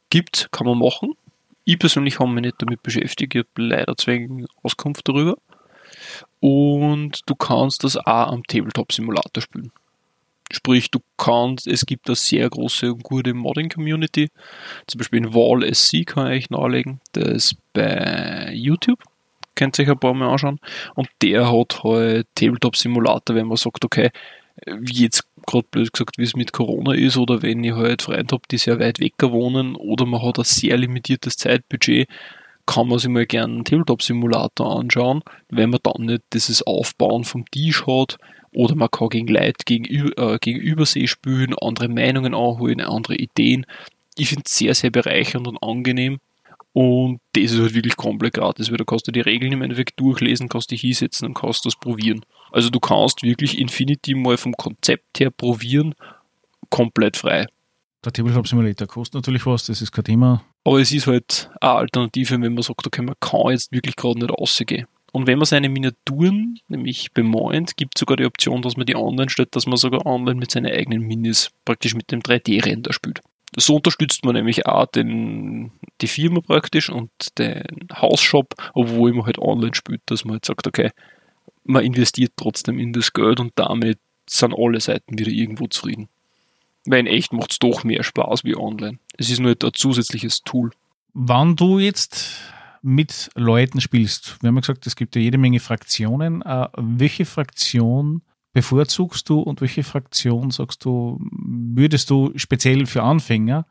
Gibt, 0.09 0.49
kann 0.51 0.67
man 0.67 0.78
machen. 0.78 1.13
Ich 1.70 1.78
persönlich 1.78 2.20
habe 2.20 2.32
mich 2.32 2.41
nicht 2.41 2.55
damit 2.57 2.82
beschäftigt, 2.82 3.36
ich 3.36 3.43
habe 3.43 3.67
leider 3.67 3.93
wenig 4.07 4.47
Auskunft 4.63 5.07
darüber. 5.07 5.38
Und 6.39 7.22
du 7.28 7.36
kannst 7.36 7.84
das 7.84 7.95
auch 7.95 8.32
am 8.32 8.43
Tabletop-Simulator 8.43 9.43
spielen. 9.43 9.72
Sprich, 10.51 10.89
du 10.89 10.97
kannst, 11.15 11.67
es 11.67 11.86
gibt 11.86 12.07
eine 12.07 12.15
sehr 12.15 12.49
große 12.49 12.91
und 12.91 13.03
gute 13.03 13.36
Modding-Community. 13.36 14.30
Zum 14.88 14.97
Beispiel 14.97 15.20
in 15.20 15.36
Wall 15.36 15.61
SC 15.72 16.07
kann 16.07 16.32
ich 16.32 16.49
nahelegen. 16.49 17.01
Der 17.13 17.28
ist 17.28 17.55
bei 17.74 18.51
YouTube. 18.51 19.03
Könnt 19.53 19.78
ihr 19.78 19.84
euch 19.84 19.91
ein 19.91 19.99
paar 19.99 20.15
Mal 20.15 20.28
anschauen. 20.28 20.59
Und 20.95 21.07
der 21.22 21.51
hat 21.51 21.84
halt 21.84 22.26
Tabletop-Simulator, 22.34 23.36
wenn 23.36 23.45
man 23.45 23.57
sagt, 23.57 23.86
okay, 23.86 24.09
jetzt 24.91 25.24
gerade 25.46 25.68
blöd 25.70 25.94
gesagt, 25.94 26.18
wie 26.18 26.24
es 26.24 26.36
mit 26.36 26.54
Corona 26.54 26.94
ist, 26.94 27.18
oder 27.18 27.42
wenn 27.42 27.64
ich 27.64 27.74
halt 27.74 28.02
Freunde 28.02 28.34
habe, 28.34 28.44
die 28.50 28.58
sehr 28.58 28.80
weit 28.80 29.00
weg 29.00 29.14
wohnen, 29.22 29.76
oder 29.76 30.06
man 30.06 30.22
hat 30.22 30.40
ein 30.40 30.46
sehr 30.46 30.78
limitiertes 30.78 31.38
Zeitbudget, 31.38 32.08
kann 32.66 32.88
man 32.88 33.00
sich 33.00 33.10
mal 33.10 33.26
gerne 33.26 33.54
einen 33.56 33.66
Tabletop-Simulator 33.66 34.80
anschauen, 34.80 35.24
wenn 35.50 35.72
man 35.72 35.80
dann 35.82 36.06
nicht 36.06 36.22
dieses 36.34 36.62
Aufbauen 36.62 37.24
vom 37.24 37.46
Tisch 37.50 37.86
hat, 37.88 38.18
oder 38.52 38.76
man 38.76 38.92
kann 38.92 39.10
gegen 39.10 39.28
Leute 39.28 39.64
gegenüber, 39.66 40.34
äh, 40.34 40.38
gegenübersee 40.40 41.08
spielen, 41.08 41.56
andere 41.60 41.88
Meinungen 41.88 42.34
anholen, 42.34 42.82
andere 42.82 43.16
Ideen. 43.16 43.66
Ich 44.18 44.30
finde 44.30 44.44
es 44.46 44.56
sehr, 44.56 44.76
sehr 44.76 44.92
bereichernd 44.92 45.48
und 45.48 45.62
angenehm. 45.62 46.20
Und 46.74 47.20
das 47.34 47.51
ist 47.51 47.59
halt 47.59 47.74
wirklich 47.74 47.97
komplett 47.97 48.36
gratis, 48.36 48.70
weil 48.70 48.78
da 48.78 48.84
kannst 48.84 49.07
du 49.07 49.11
die 49.11 49.22
Regeln 49.22 49.51
im 49.51 49.61
Endeffekt 49.61 49.99
durchlesen, 49.99 50.49
kannst 50.49 50.72
dich 50.72 50.82
hinsetzen 50.82 51.28
und 51.28 51.34
kannst 51.34 51.65
das 51.65 51.76
probieren. 51.76 52.22
Also 52.51 52.70
du 52.70 52.80
kannst 52.80 53.24
wirklich 53.24 53.57
Infinity 53.57 54.13
mal 54.13 54.38
vom 54.38 54.53
Konzept 54.53 55.20
her 55.20 55.32
probieren, 55.32 55.95
komplett 56.70 57.17
frei. 57.17 57.47
Der 58.05 58.13
Tabletop 58.13 58.47
Simulator 58.47 58.88
kostet 58.88 59.15
natürlich 59.15 59.45
was, 59.45 59.65
das 59.65 59.82
ist 59.82 59.91
kein 59.91 60.05
Thema. 60.05 60.43
Aber 60.63 60.80
es 60.80 60.91
ist 60.91 61.07
halt 61.07 61.49
eine 61.59 61.72
Alternative, 61.72 62.41
wenn 62.41 62.53
man 62.53 62.63
sagt, 62.63 62.86
okay, 62.86 63.01
man 63.01 63.15
kann 63.20 63.51
jetzt 63.51 63.72
wirklich 63.72 63.95
gerade 63.95 64.20
nicht 64.20 64.32
rausgehen. 64.32 64.88
Und 65.11 65.28
wenn 65.28 65.39
man 65.39 65.45
seine 65.45 65.70
Miniaturen 65.70 66.59
nämlich 66.67 67.11
bemoint, 67.13 67.76
gibt 67.78 67.93
es 67.95 67.99
sogar 67.99 68.17
die 68.17 68.26
Option, 68.26 68.61
dass 68.61 68.78
man 68.78 68.86
die 68.86 68.95
online 68.95 69.30
stellt, 69.30 69.55
dass 69.55 69.65
man 69.65 69.78
sogar 69.78 70.05
online 70.05 70.39
mit 70.39 70.51
seinen 70.51 70.72
eigenen 70.72 71.01
Minis 71.01 71.49
praktisch 71.65 71.95
mit 71.95 72.11
dem 72.11 72.22
3D-Render 72.22 72.93
spielt. 72.93 73.22
So 73.58 73.78
unterstützt 73.78 74.24
man 74.26 74.36
nämlich 74.36 74.66
auch 74.68 74.86
den, 74.86 75.72
die 76.02 76.08
Firma 76.08 76.41
praktisch 76.41 76.89
und 76.89 77.10
den 77.38 77.64
Hausshop, 77.93 78.54
obwohl 78.74 79.14
man 79.14 79.26
halt 79.26 79.39
online 79.39 79.74
spielt, 79.74 80.02
dass 80.06 80.24
man 80.24 80.34
halt 80.34 80.45
sagt, 80.45 80.68
okay, 80.68 80.91
man 81.64 81.84
investiert 81.84 82.34
trotzdem 82.36 82.80
in 82.80 82.93
das 82.93 83.14
Geld 83.14 83.39
und 83.39 83.54
damit 83.56 84.00
sind 84.28 84.54
alle 84.56 84.80
Seiten 84.80 85.18
wieder 85.18 85.32
irgendwo 85.32 85.68
zufrieden. 85.68 86.10
Weil 86.86 87.02
in 87.02 87.08
echt 87.08 87.34
macht 87.34 87.52
es 87.52 87.60
doch 87.60 87.84
mehr 87.84 88.04
Spaß 88.04 88.43
wie 88.43 88.56
online. 88.56 89.00
Es 89.18 89.30
ist 89.30 89.39
nur 89.39 89.52
ein 89.52 89.74
zusätzliches 89.74 90.41
Tool. 90.43 90.72
Wann 91.14 91.56
du 91.56 91.80
jetzt 91.80 92.41
mit 92.82 93.30
Leuten 93.36 93.82
spielst, 93.82 94.41
wir 94.41 94.47
haben 94.47 94.56
ja 94.56 94.62
gesagt, 94.62 94.88
es 94.88 94.95
gibt 94.95 95.16
ja 95.16 95.22
jede 95.22 95.38
Menge 95.38 95.60
Fraktionen. 95.60 96.41
Äh, 96.41 96.68
welche 96.78 97.26
Fraktion 97.26 98.22
bevorzugst 98.54 99.30
du 99.30 99.39
und 99.39 99.62
welche 99.62 99.84
Fraktion 99.84 100.52
sagst 100.52 100.86
du, 100.86 101.20
würdest 101.32 102.10
du 102.10 102.32
speziell 102.36 102.86
für 102.86 103.04
Anfänger 103.04 103.66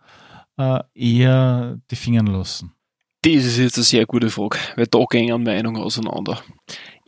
äh, 0.57 0.81
eher 0.95 1.81
die 1.91 1.97
Fingern 1.97 2.26
lassen? 2.26 2.72
Das 3.22 3.33
ist 3.33 3.59
jetzt 3.59 3.76
eine 3.76 3.85
sehr 3.85 4.07
gute 4.07 4.31
Frage, 4.31 4.59
weil 4.76 4.87
da 4.87 5.05
gehen 5.11 5.43
Meinungen 5.43 5.83
auseinander. 5.83 6.41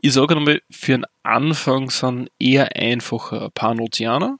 Ich 0.02 0.14
sage 0.14 0.36
einmal, 0.36 0.60
für 0.70 0.92
den 0.92 1.04
Anfang 1.22 1.90
sind 1.90 2.30
eher 2.38 2.74
einfacher 2.74 3.50
Panozianer, 3.50 4.38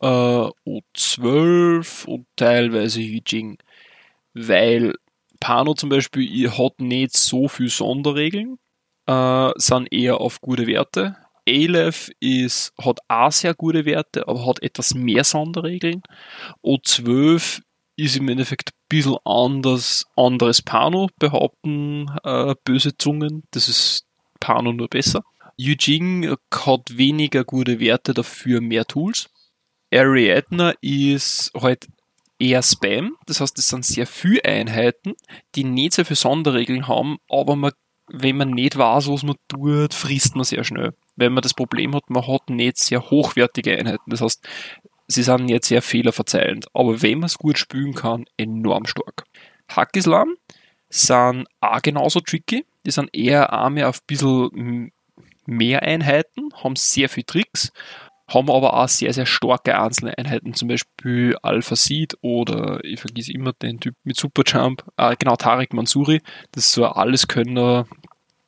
äh, 0.00 0.06
O12 0.06 2.06
und 2.06 2.26
teilweise 2.36 3.00
Yijing, 3.00 3.58
weil 4.34 4.94
Pano 5.40 5.74
zum 5.74 5.88
Beispiel 5.88 6.50
hat 6.50 6.80
nicht 6.80 7.16
so 7.16 7.48
viel 7.48 7.70
Sonderregeln, 7.70 8.58
äh, 9.06 9.50
sind 9.56 9.92
eher 9.92 10.20
auf 10.20 10.40
gute 10.40 10.66
Werte. 10.66 11.16
Aleph 11.48 12.10
ist, 12.20 12.72
hat 12.78 12.98
auch 13.08 13.32
sehr 13.32 13.54
gute 13.54 13.84
Werte, 13.84 14.26
aber 14.26 14.46
hat 14.46 14.62
etwas 14.62 14.94
mehr 14.94 15.24
Sonderregeln. 15.24 16.02
O12 16.64 17.62
ist 17.96 18.16
im 18.16 18.28
Endeffekt 18.28 18.70
ein 18.70 18.78
bisschen 18.88 19.16
anders, 19.24 20.04
anderes 20.16 20.62
Pano, 20.62 21.08
behaupten 21.18 22.10
äh, 22.24 22.54
böse 22.64 22.96
Zungen. 22.96 23.44
Das 23.52 23.68
ist 23.68 24.04
Pano 24.40 24.72
nur 24.72 24.88
besser. 24.88 25.22
Eugene 25.58 26.36
hat 26.52 26.96
weniger 26.96 27.44
gute 27.44 27.80
Werte, 27.80 28.12
dafür 28.12 28.60
mehr 28.60 28.84
Tools. 28.84 29.30
Ariadna 29.92 30.74
ist 30.82 31.52
halt 31.54 31.86
eher 32.38 32.62
Spam. 32.62 33.16
Das 33.26 33.40
heißt, 33.40 33.58
es 33.58 33.68
sind 33.68 33.84
sehr 33.84 34.06
viele 34.06 34.44
Einheiten, 34.44 35.14
die 35.54 35.64
nicht 35.64 35.94
sehr 35.94 36.04
viele 36.04 36.16
Sonderregeln 36.16 36.88
haben, 36.88 37.18
aber 37.28 37.56
man, 37.56 37.72
wenn 38.08 38.36
man 38.36 38.50
nicht 38.50 38.76
weiß, 38.76 39.08
was 39.08 39.22
man 39.22 39.36
tut, 39.48 39.94
frisst 39.94 40.36
man 40.36 40.44
sehr 40.44 40.64
schnell. 40.64 40.92
Wenn 41.16 41.32
man 41.32 41.42
das 41.42 41.54
Problem 41.54 41.94
hat, 41.94 42.08
man 42.10 42.26
hat 42.26 42.50
nicht 42.50 42.78
sehr 42.78 43.10
hochwertige 43.10 43.78
Einheiten. 43.78 44.10
Das 44.10 44.20
heißt, 44.20 44.46
sie 45.08 45.22
sind 45.22 45.46
nicht 45.46 45.64
sehr 45.64 45.82
fehlerverzeihend. 45.82 46.66
Aber 46.74 47.02
wenn 47.02 47.18
man 47.18 47.26
es 47.26 47.38
gut 47.38 47.58
spielen 47.58 47.94
kann, 47.94 48.26
enorm 48.36 48.86
stark. 48.86 49.24
Hackislam 49.68 50.34
sind 50.88 51.46
auch 51.60 51.82
genauso 51.82 52.20
tricky. 52.20 52.64
Die 52.84 52.90
sind 52.90 53.10
eher 53.14 53.68
mehr 53.70 53.88
auf 53.88 53.98
ein 53.98 54.06
bisschen 54.06 54.92
mehr 55.46 55.82
Einheiten, 55.82 56.50
haben 56.62 56.76
sehr 56.76 57.08
viele 57.08 57.26
Tricks 57.26 57.72
haben 58.28 58.50
aber 58.50 58.74
auch 58.74 58.88
sehr, 58.88 59.12
sehr 59.12 59.26
starke 59.26 59.78
einzelne 59.78 60.16
Einheiten, 60.18 60.54
zum 60.54 60.68
Beispiel 60.68 61.36
Alpha 61.42 61.76
Seed 61.76 62.16
oder 62.22 62.82
ich 62.82 63.00
vergesse 63.00 63.32
immer 63.32 63.52
den 63.52 63.78
Typ 63.78 63.94
mit 64.02 64.16
Superjump, 64.16 64.84
äh, 64.96 65.14
genau, 65.16 65.36
Tarek 65.36 65.72
Mansuri, 65.72 66.22
das 66.52 66.66
ist 66.66 66.72
so 66.72 66.84
ein 66.84 66.92
Alleskönner. 66.92 67.86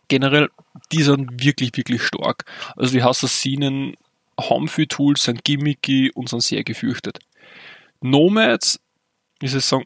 Generell, 0.09 0.49
die 0.93 1.03
sind 1.03 1.43
wirklich, 1.45 1.77
wirklich 1.77 2.03
stark. 2.03 2.45
Also 2.77 2.93
die 2.93 3.03
Assassinen 3.03 3.95
haben 4.41 4.69
viele 4.69 4.89
Tools, 4.89 5.23
sind 5.23 5.45
gimmicky 5.45 6.11
und 6.13 6.29
sind 6.29 6.43
sehr 6.43 6.65
gefürchtet. 6.65 7.19
Nomads, 8.01 8.81
wie 9.41 9.49
soll 9.49 9.59
ich 9.59 9.65
sagen, 9.65 9.85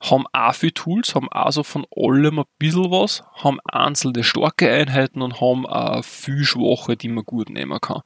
haben 0.00 0.26
auch 0.32 0.54
viele 0.54 0.74
Tools, 0.74 1.14
haben 1.14 1.30
auch 1.30 1.50
so 1.50 1.62
von 1.62 1.86
allem 1.96 2.40
ein 2.40 2.44
bisschen 2.58 2.90
was, 2.90 3.22
haben 3.34 3.58
einzelne 3.64 4.24
starke 4.24 4.70
Einheiten 4.70 5.22
und 5.22 5.40
haben 5.40 5.66
auch 5.66 6.04
viel 6.04 6.44
schwache, 6.44 6.96
die 6.96 7.08
man 7.08 7.24
gut 7.24 7.48
nehmen 7.48 7.80
kann. 7.80 8.02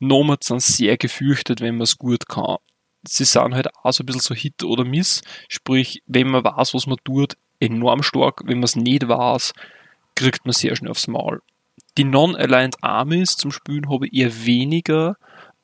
Nomads 0.00 0.48
sind 0.48 0.62
sehr 0.62 0.96
gefürchtet, 0.98 1.60
wenn 1.60 1.76
man 1.76 1.84
es 1.84 1.98
gut 1.98 2.28
kann. 2.28 2.56
Sie 3.08 3.24
sind 3.24 3.54
halt 3.54 3.74
auch 3.82 3.92
so 3.92 4.02
ein 4.02 4.06
bisschen 4.06 4.20
so 4.20 4.34
Hit 4.34 4.62
oder 4.62 4.84
Miss, 4.84 5.22
sprich, 5.48 6.02
wenn 6.06 6.28
man 6.28 6.44
weiß, 6.44 6.74
was 6.74 6.86
man 6.86 6.98
tut, 7.02 7.36
enorm 7.58 8.02
stark, 8.02 8.42
wenn 8.44 8.58
man 8.58 8.64
es 8.64 8.76
nicht 8.76 9.08
weiß, 9.08 9.54
kriegt 10.14 10.44
man 10.44 10.52
sehr 10.52 10.76
schnell 10.76 10.90
aufs 10.90 11.08
Maul. 11.08 11.40
Die 11.98 12.04
Non-Aligned 12.04 12.76
Armies 12.82 13.36
zum 13.36 13.50
Spielen 13.50 13.90
habe 13.90 14.06
ich 14.06 14.14
eher 14.14 14.46
weniger 14.46 15.16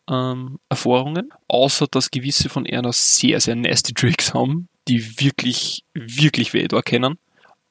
ähm, 0.08 0.58
Erfahrungen, 0.68 1.30
außer 1.48 1.86
dass 1.86 2.10
gewisse 2.10 2.48
von 2.48 2.64
ihnen 2.64 2.90
sehr, 2.92 3.40
sehr 3.40 3.56
nasty 3.56 3.94
Tricks 3.94 4.34
haben, 4.34 4.68
die 4.88 5.20
wirklich, 5.20 5.84
wirklich 5.94 6.52
weh 6.52 6.68
da 6.68 6.82
kennen. 6.82 7.18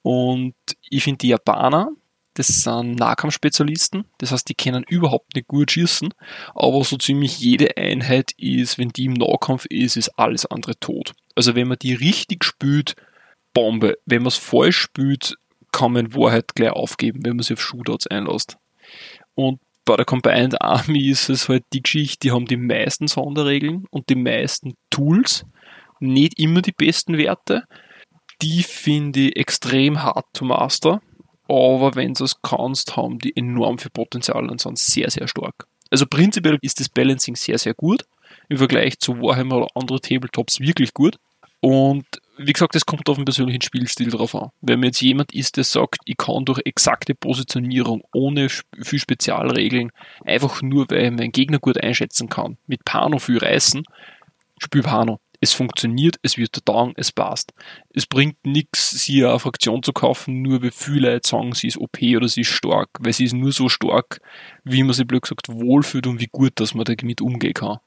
Und 0.01 0.55
ich 0.89 1.03
finde 1.03 1.19
die 1.19 1.29
Japaner, 1.29 1.89
das 2.35 2.47
sind 2.47 2.95
Nahkampfspezialisten, 2.95 4.05
das 4.17 4.31
heißt, 4.31 4.47
die 4.49 4.55
können 4.55 4.83
überhaupt 4.87 5.35
nicht 5.35 5.47
gut 5.47 5.71
schießen, 5.71 6.13
aber 6.53 6.83
so 6.83 6.97
ziemlich 6.97 7.39
jede 7.39 7.77
Einheit 7.77 8.33
ist, 8.37 8.77
wenn 8.77 8.89
die 8.89 9.05
im 9.05 9.13
Nahkampf 9.13 9.65
ist, 9.69 9.95
ist 9.95 10.09
alles 10.19 10.45
andere 10.45 10.77
tot. 10.77 11.13
Also 11.35 11.55
wenn 11.55 11.69
man 11.69 11.79
die 11.79 11.93
richtig 11.93 12.43
spült, 12.43 12.95
Bombe. 13.55 13.97
Wenn 14.05 14.21
man 14.21 14.27
es 14.27 14.35
falsch 14.35 14.77
spült, 14.77 15.37
kann 15.75 15.91
man 15.91 16.05
in 16.05 16.15
Wahrheit 16.15 16.55
gleich 16.55 16.71
aufgeben, 16.71 17.19
wenn 17.23 17.35
man 17.35 17.43
sich 17.43 17.57
auf 17.57 17.61
Shootouts 17.61 18.07
einlässt. 18.07 18.57
Und 19.35 19.59
bei 19.83 19.97
der 19.97 20.05
Combined 20.05 20.61
Army 20.61 21.09
ist 21.09 21.29
es 21.29 21.49
halt 21.49 21.63
die 21.73 21.83
Geschichte, 21.83 22.19
die 22.21 22.31
haben 22.31 22.45
die 22.45 22.57
meisten 22.57 23.07
Sonderregeln 23.07 23.85
und 23.91 24.09
die 24.09 24.15
meisten 24.15 24.75
Tools, 24.89 25.45
nicht 25.99 26.39
immer 26.39 26.61
die 26.61 26.71
besten 26.71 27.17
Werte. 27.17 27.63
Die 28.41 28.63
finde 28.63 29.19
ich 29.27 29.35
extrem 29.35 30.01
hart 30.01 30.25
zu 30.33 30.45
master, 30.45 31.01
aber 31.47 31.95
wenn 31.95 32.13
du 32.13 32.23
es 32.23 32.41
kannst, 32.41 32.95
haben 32.95 33.19
die 33.19 33.35
enorm 33.35 33.77
viel 33.77 33.91
Potenzial 33.91 34.49
und 34.49 34.61
sind 34.61 34.79
sehr, 34.79 35.09
sehr 35.11 35.27
stark. 35.27 35.67
Also 35.91 36.05
prinzipiell 36.07 36.57
ist 36.61 36.79
das 36.79 36.89
Balancing 36.89 37.35
sehr, 37.35 37.57
sehr 37.57 37.73
gut. 37.73 38.03
Im 38.49 38.57
Vergleich 38.57 38.99
zu 38.99 39.21
Warhammer 39.21 39.57
oder 39.57 39.67
andere 39.75 39.99
Tabletops 39.99 40.59
wirklich 40.59 40.93
gut. 40.93 41.17
Und 41.59 42.05
wie 42.37 42.53
gesagt, 42.53 42.75
es 42.75 42.85
kommt 42.85 43.07
auf 43.09 43.15
den 43.15 43.25
persönlichen 43.25 43.61
Spielstil 43.61 44.09
drauf 44.09 44.35
an. 44.35 44.49
Wenn 44.61 44.79
man 44.79 44.87
jetzt 44.87 45.01
jemand 45.01 45.33
ist, 45.33 45.57
der 45.57 45.63
sagt, 45.63 45.97
ich 46.05 46.17
kann 46.17 46.45
durch 46.45 46.61
exakte 46.65 47.15
Positionierung, 47.15 48.03
ohne 48.13 48.49
viel 48.49 48.99
Spezialregeln, 48.99 49.91
einfach 50.25 50.61
nur, 50.61 50.89
weil 50.89 51.05
ich 51.05 51.11
meinen 51.11 51.31
Gegner 51.31 51.59
gut 51.59 51.81
einschätzen 51.81 52.29
kann, 52.29 52.57
mit 52.67 52.83
Pano 52.85 53.19
viel 53.19 53.37
reißen, 53.37 53.83
spiel 54.59 54.83
Pano 54.83 55.19
es 55.41 55.53
funktioniert, 55.53 56.17
es 56.23 56.37
wird 56.37 56.65
taugen, 56.65 56.93
es 56.97 57.11
passt. 57.11 57.53
Es 57.93 58.05
bringt 58.05 58.45
nichts, 58.45 58.91
sie 58.91 59.23
eine 59.25 59.39
Fraktion 59.39 59.83
zu 59.83 59.93
kaufen, 59.93 60.41
nur 60.41 60.61
wie 60.61 60.71
viele 60.71 61.11
Leute 61.11 61.27
sagen, 61.27 61.53
sie 61.53 61.67
ist 61.67 61.77
OP 61.77 62.01
oder 62.01 62.27
sie 62.27 62.41
ist 62.41 62.47
stark, 62.47 62.89
weil 62.99 63.13
sie 63.13 63.25
ist 63.25 63.33
nur 63.33 63.51
so 63.51 63.69
stark, 63.69 64.21
wie 64.63 64.83
man 64.83 64.93
sich 64.93 65.05
blöd 65.05 65.21
gesagt 65.21 65.49
wohlfühlt 65.49 66.07
und 66.07 66.19
wie 66.19 66.29
gut, 66.31 66.53
dass 66.55 66.73
man 66.73 66.85
damit 66.85 67.21
umgehen 67.21 67.53
kann. 67.53 67.77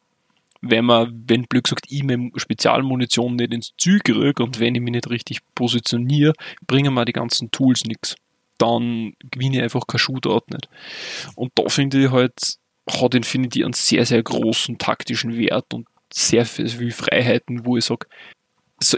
Wenn 0.60 0.86
man, 0.86 1.24
wenn 1.26 1.44
blöd 1.44 1.64
gesagt, 1.64 1.86
ich 1.88 2.02
meine 2.02 2.30
Spezialmunition 2.36 3.36
nicht 3.36 3.52
ins 3.52 3.74
Ziel 3.78 4.00
kriege 4.00 4.42
und 4.42 4.58
wenn 4.58 4.74
ich 4.74 4.80
mich 4.80 4.92
nicht 4.92 5.10
richtig 5.10 5.40
positioniere, 5.54 6.32
bringen 6.66 6.94
mir 6.94 7.04
die 7.04 7.12
ganzen 7.12 7.50
Tools 7.50 7.84
nichts. 7.84 8.16
Dann 8.58 9.12
gewinne 9.30 9.58
ich 9.58 9.62
einfach 9.62 9.86
kein 9.86 10.00
Shootout 10.00 10.46
nicht. 10.50 10.68
Und 11.36 11.52
da 11.54 11.68
finde 11.68 12.04
ich 12.04 12.10
halt, 12.10 12.56
hat 12.90 13.14
Infinity 13.14 13.62
einen 13.62 13.72
sehr, 13.72 14.04
sehr 14.04 14.22
großen 14.22 14.78
taktischen 14.78 15.36
Wert 15.36 15.72
und 15.74 15.86
sehr 16.12 16.44
viel 16.44 16.90
Freiheiten, 16.90 17.64
wo 17.64 17.76
ich 17.76 17.84
sage, 17.84 18.06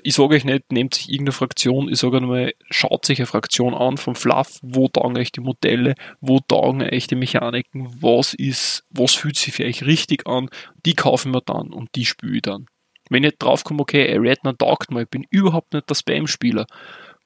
ich 0.03 0.15
sage 0.15 0.35
euch 0.35 0.45
nicht, 0.45 0.73
nehmt 0.73 0.95
sich 0.95 1.09
irgendeine 1.09 1.33
Fraktion, 1.33 1.89
ich 1.89 1.99
sage 1.99 2.19
einmal, 2.19 2.53
schaut 2.69 3.07
sich 3.07 3.19
eine 3.19 3.27
Fraktion 3.27 3.75
an 3.75 3.97
vom 3.97 4.15
Fluff, 4.15 4.59
wo 4.63 4.89
taugen 4.89 5.17
euch 5.17 5.33
die 5.33 5.41
Modelle, 5.41 5.95
wo 6.21 6.39
taugen 6.41 6.83
euch 6.83 7.07
die 7.07 7.15
Mechaniken, 7.15 7.89
was 8.01 8.35
ist, 8.35 8.85
was 8.91 9.15
fühlt 9.15 9.37
sich 9.37 9.55
für 9.55 9.65
euch 9.65 9.85
richtig 9.85 10.27
an, 10.27 10.51
die 10.85 10.95
kaufen 10.95 11.33
wir 11.33 11.41
dann 11.41 11.73
und 11.73 11.95
die 11.95 12.05
spiele 12.05 12.37
ich 12.37 12.43
dann. 12.43 12.67
Wenn 13.09 13.25
ich 13.25 13.39
draufkomme, 13.39 13.81
okay, 13.81 14.17
Redner 14.17 14.57
taugt 14.57 14.91
mal, 14.91 15.05
ich 15.05 15.09
bin 15.09 15.27
überhaupt 15.31 15.73
nicht 15.73 15.89
der 15.89 15.95
Spam-Spieler, 15.95 16.67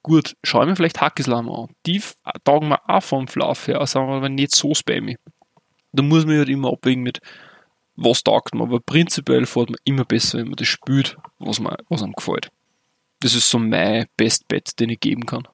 gut, 0.01 0.35
schau 0.43 0.65
mir 0.65 0.75
vielleicht 0.75 1.01
Hackislam 1.01 1.49
an, 1.49 1.75
die 1.85 2.01
taugen 2.45 2.69
mir 2.69 2.79
auch 2.87 3.03
vom 3.03 3.27
Fluff 3.27 3.67
her, 3.67 3.85
sagen 3.85 4.07
wir 4.07 4.15
aber 4.15 4.29
nicht 4.29 4.55
so 4.55 4.73
spammy. 4.73 5.17
Da 5.91 6.03
muss 6.03 6.25
man 6.25 6.37
halt 6.37 6.49
immer 6.49 6.71
abwägen 6.71 7.03
mit, 7.03 7.19
was 7.95 8.23
taugt 8.23 8.53
man, 8.55 8.67
aber 8.67 8.79
prinzipiell 8.79 9.45
fährt 9.45 9.69
man 9.69 9.79
immer 9.83 10.05
besser, 10.05 10.39
wenn 10.39 10.47
man 10.47 10.55
das 10.55 10.67
spürt, 10.67 11.17
was, 11.39 11.59
man, 11.59 11.75
was 11.89 12.03
einem 12.03 12.13
gefällt. 12.13 12.51
Das 13.21 13.33
ist 13.33 13.49
so 13.49 13.57
mein 13.59 14.05
Best 14.17 14.47
Bet, 14.47 14.79
den 14.79 14.89
ich 14.89 14.99
geben 14.99 15.25
kann. 15.25 15.47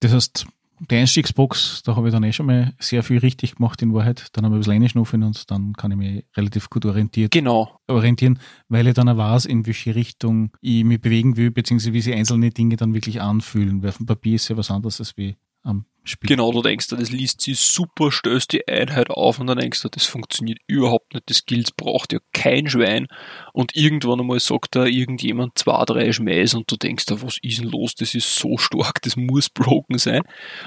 Das 0.00 0.12
heißt, 0.12 0.46
die 0.78 0.94
Einstiegsbox, 0.94 1.82
da 1.84 1.96
habe 1.96 2.08
ich 2.08 2.12
dann 2.12 2.22
eh 2.22 2.32
schon 2.32 2.46
mal 2.46 2.74
sehr 2.78 3.02
viel 3.02 3.18
richtig 3.18 3.56
gemacht 3.56 3.80
in 3.80 3.94
Wahrheit. 3.94 4.28
Dann 4.32 4.44
habe 4.44 4.54
ich 4.54 4.58
ein 4.58 4.60
bisschen 4.60 4.82
reinschnuffen 4.82 5.22
und 5.22 5.50
dann 5.50 5.72
kann 5.72 5.90
ich 5.90 5.96
mich 5.96 6.24
relativ 6.36 6.68
gut 6.68 6.84
orientiert, 6.84 7.30
Genau. 7.32 7.80
orientieren, 7.88 8.38
weil 8.68 8.86
ich 8.86 8.94
dann 8.94 9.08
auch 9.08 9.16
weiß, 9.16 9.46
in 9.46 9.66
welche 9.66 9.94
Richtung 9.94 10.50
ich 10.60 10.84
mich 10.84 11.00
bewegen 11.00 11.38
will, 11.38 11.50
beziehungsweise 11.50 11.94
wie 11.94 12.02
sich 12.02 12.14
einzelne 12.14 12.50
Dinge 12.50 12.76
dann 12.76 12.92
wirklich 12.92 13.22
anfühlen. 13.22 13.82
Weil 13.82 13.88
auf 13.88 13.96
dem 13.96 14.06
Papier 14.06 14.34
ist 14.34 14.48
ja 14.48 14.56
was 14.58 14.70
anderes 14.70 15.00
als 15.00 15.16
wie 15.16 15.36
am 15.66 15.84
Spiel. 16.08 16.28
Genau, 16.28 16.52
du 16.52 16.62
denkst 16.62 16.88
dir, 16.88 16.96
das 16.96 17.10
liest 17.10 17.40
sich 17.40 17.58
super, 17.58 18.12
stößt 18.12 18.52
die 18.52 18.68
Einheit 18.68 19.10
auf 19.10 19.40
und 19.40 19.48
dann 19.48 19.58
denkst 19.58 19.82
du, 19.82 19.88
das 19.88 20.06
funktioniert 20.06 20.60
überhaupt 20.68 21.12
nicht, 21.12 21.28
das 21.28 21.38
Skills 21.38 21.72
braucht 21.72 22.12
ja 22.12 22.20
kein 22.32 22.68
Schwein 22.68 23.08
und 23.52 23.74
irgendwann 23.74 24.20
einmal 24.20 24.38
sagt 24.38 24.76
da 24.76 24.84
irgendjemand 24.84 25.58
zwei, 25.58 25.84
drei 25.84 26.12
Schmähs 26.12 26.54
und 26.54 26.70
du 26.70 26.76
denkst 26.76 27.06
da, 27.06 27.20
was 27.22 27.38
ist 27.42 27.58
denn 27.58 27.68
los, 27.68 27.96
das 27.96 28.14
ist 28.14 28.36
so 28.36 28.56
stark, 28.56 29.02
das 29.02 29.16
muss 29.16 29.50
broken 29.50 29.98
sein 29.98 30.22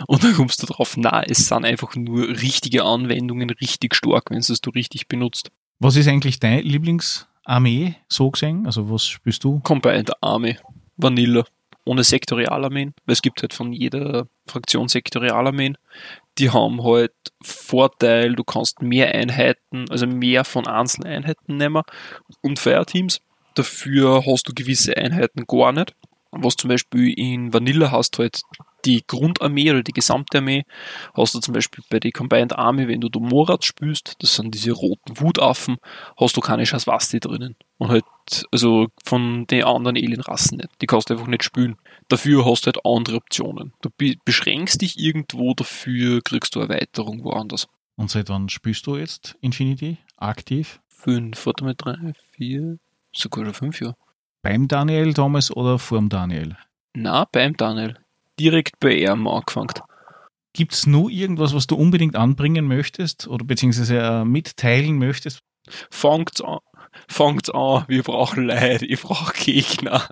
und 0.07 0.23
dann 0.25 0.33
kommst 0.33 0.61
du 0.61 0.67
drauf, 0.67 0.97
na, 0.97 1.23
es 1.23 1.47
sind 1.47 1.63
einfach 1.63 1.95
nur 1.95 2.27
richtige 2.27 2.83
Anwendungen 2.83 3.49
richtig 3.49 3.95
stark, 3.95 4.31
wenn 4.31 4.39
es 4.39 4.47
du 4.47 4.69
richtig 4.71 5.07
benutzt. 5.07 5.51
Was 5.79 5.95
ist 5.95 6.09
eigentlich 6.09 6.41
deine 6.41 6.61
Lieblingsarmee 6.61 7.95
so 8.09 8.29
gesehen? 8.29 8.65
Also 8.65 8.91
was 8.91 9.05
spielst 9.05 9.45
du? 9.45 9.61
Combined 9.61 10.11
Army, 10.21 10.57
Vanilla, 10.97 11.45
ohne 11.89 12.03
Sektorialarmeen, 12.03 12.93
weil 13.07 13.13
es 13.13 13.23
gibt 13.23 13.41
halt 13.41 13.51
von 13.51 13.73
jeder 13.73 14.27
Fraktion 14.45 14.87
Sektorialarmeen. 14.87 15.75
Die 16.37 16.51
haben 16.51 16.83
halt 16.83 17.13
Vorteil, 17.41 18.35
du 18.35 18.43
kannst 18.43 18.83
mehr 18.83 19.15
Einheiten, 19.15 19.89
also 19.89 20.05
mehr 20.05 20.45
von 20.45 20.67
einzelnen 20.67 21.11
Einheiten 21.11 21.57
nehmen 21.57 21.81
und 22.41 22.59
Fireteams. 22.59 23.21
Dafür 23.55 24.23
hast 24.27 24.47
du 24.47 24.53
gewisse 24.53 24.95
Einheiten 24.97 25.45
gar 25.47 25.71
nicht. 25.71 25.95
Was 26.29 26.55
zum 26.57 26.67
Beispiel 26.67 27.11
in 27.17 27.53
Vanilla 27.53 27.89
hast 27.89 28.19
halt 28.19 28.39
die 28.85 29.03
Grundarmee 29.05 29.71
oder 29.71 29.83
die 29.83 29.91
gesamte 29.93 30.39
Armee, 30.39 30.63
hast 31.15 31.35
du 31.35 31.39
zum 31.39 31.53
Beispiel 31.53 31.83
bei 31.89 31.99
der 31.99 32.11
Combined 32.11 32.53
Army, 32.53 32.87
wenn 32.87 33.01
du 33.01 33.09
Domorat 33.09 33.65
spielst, 33.65 34.15
das 34.19 34.35
sind 34.35 34.53
diese 34.53 34.71
roten 34.71 35.19
Wutaffen, 35.19 35.77
hast 36.17 36.37
du 36.37 36.41
keine 36.41 36.65
Schaswasti 36.65 37.19
drinnen. 37.19 37.55
Und 37.77 37.89
halt, 37.89 38.05
also 38.51 38.87
von 39.03 39.45
den 39.47 39.63
anderen 39.63 39.95
Alienrassen 39.95 40.57
nicht. 40.57 40.69
Die 40.81 40.85
kannst 40.85 41.09
du 41.09 41.13
einfach 41.13 41.27
nicht 41.27 41.43
spielen. 41.43 41.77
Dafür 42.09 42.45
hast 42.45 42.65
du 42.65 42.67
halt 42.67 42.85
andere 42.85 43.17
Optionen. 43.17 43.73
Du 43.81 43.89
be 43.95 44.15
beschränkst 44.25 44.81
dich 44.81 44.99
irgendwo, 44.99 45.53
dafür 45.53 46.21
kriegst 46.21 46.55
du 46.55 46.59
Erweiterung 46.59 47.23
woanders. 47.23 47.67
Und 47.95 48.09
seit 48.09 48.29
wann 48.29 48.49
spielst 48.49 48.87
du 48.87 48.97
jetzt 48.97 49.35
Infinity 49.41 49.97
aktiv? 50.17 50.79
Fünf, 50.87 51.45
warte 51.45 51.63
mal, 51.63 51.75
drei, 51.75 52.13
vier, 52.31 52.77
sogar 53.13 53.45
schon 53.45 53.53
fünf 53.53 53.81
Jahre. 53.81 53.95
Beim 54.41 54.67
Daniel 54.67 55.13
damals 55.13 55.55
oder 55.55 55.79
vorm 55.79 56.07
Daniel? 56.07 56.55
Na, 56.93 57.25
beim 57.25 57.55
Daniel. 57.57 57.97
Direkt 58.39 58.79
bei 58.79 58.93
ihm 58.95 59.27
angefangen. 59.27 59.73
Gibt 60.53 60.73
es 60.73 60.87
nur 60.87 61.09
irgendwas, 61.09 61.53
was 61.53 61.67
du 61.67 61.75
unbedingt 61.75 62.15
anbringen 62.15 62.67
möchtest 62.67 63.27
oder 63.27 63.45
beziehungsweise 63.45 63.99
äh, 63.99 64.25
mitteilen 64.25 64.97
möchtest? 64.97 65.41
Fangt's 65.91 66.41
an. 66.41 66.59
Fangt's 67.07 67.49
an. 67.49 67.85
Wir 67.87 68.03
brauchen 68.03 68.45
Leute. 68.45 68.85
Ich 68.85 69.01
brauche 69.01 69.33
Gegner. 69.33 70.07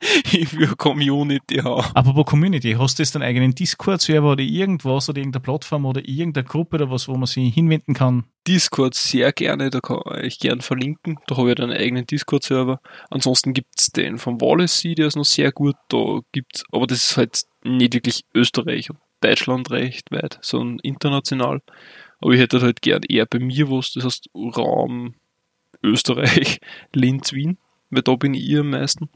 Ich 0.32 0.56
will 0.56 0.74
Community 0.76 1.56
haben. 1.56 1.94
Apropos 1.94 2.26
Community, 2.26 2.76
hast 2.78 2.98
du 2.98 3.02
jetzt 3.02 3.16
einen 3.16 3.24
eigenen 3.24 3.54
Discord-Server 3.54 4.32
oder 4.32 4.42
irgendwas 4.42 5.08
oder 5.08 5.18
irgendeine 5.18 5.42
Plattform 5.42 5.86
oder 5.86 6.06
irgendeine 6.06 6.44
Gruppe 6.44 6.76
oder 6.76 6.90
was, 6.90 7.08
wo 7.08 7.14
man 7.14 7.26
sich 7.26 7.52
hinwenden 7.52 7.94
kann? 7.94 8.24
Discord 8.46 8.94
sehr 8.94 9.32
gerne, 9.32 9.70
da 9.70 9.80
kann 9.80 10.00
ich 10.22 10.38
gern 10.38 10.60
verlinken. 10.60 11.18
Da 11.26 11.36
habe 11.36 11.50
ich 11.50 11.54
dann 11.56 11.70
einen 11.70 11.80
eigenen 11.80 12.06
Discord-Server. 12.06 12.80
Ansonsten 13.10 13.52
gibt's 13.52 13.90
den 13.90 14.18
vom 14.18 14.40
Wallasey, 14.40 14.94
der 14.94 15.08
ist 15.08 15.16
noch 15.16 15.24
sehr 15.24 15.52
gut. 15.52 15.76
Da 15.88 16.20
gibt's, 16.32 16.64
aber 16.72 16.86
das 16.86 17.02
ist 17.02 17.16
halt 17.16 17.42
nicht 17.64 17.94
wirklich 17.94 18.24
Österreich 18.34 18.90
und 18.90 18.98
Deutschland 19.20 19.70
recht 19.70 20.10
weit, 20.12 20.38
sondern 20.42 20.78
international. 20.82 21.60
Aber 22.20 22.32
ich 22.32 22.40
hätte 22.40 22.60
halt 22.60 22.82
gern 22.82 23.02
eher 23.08 23.26
bei 23.26 23.38
mir 23.38 23.70
was, 23.70 23.92
das 23.92 24.04
heißt 24.04 24.30
Raum 24.34 25.14
Österreich, 25.82 26.60
Linz, 26.94 27.32
Wien, 27.32 27.58
weil 27.90 28.02
da 28.02 28.16
bin 28.16 28.34
ich 28.34 28.56
am 28.56 28.70
meisten. 28.70 29.08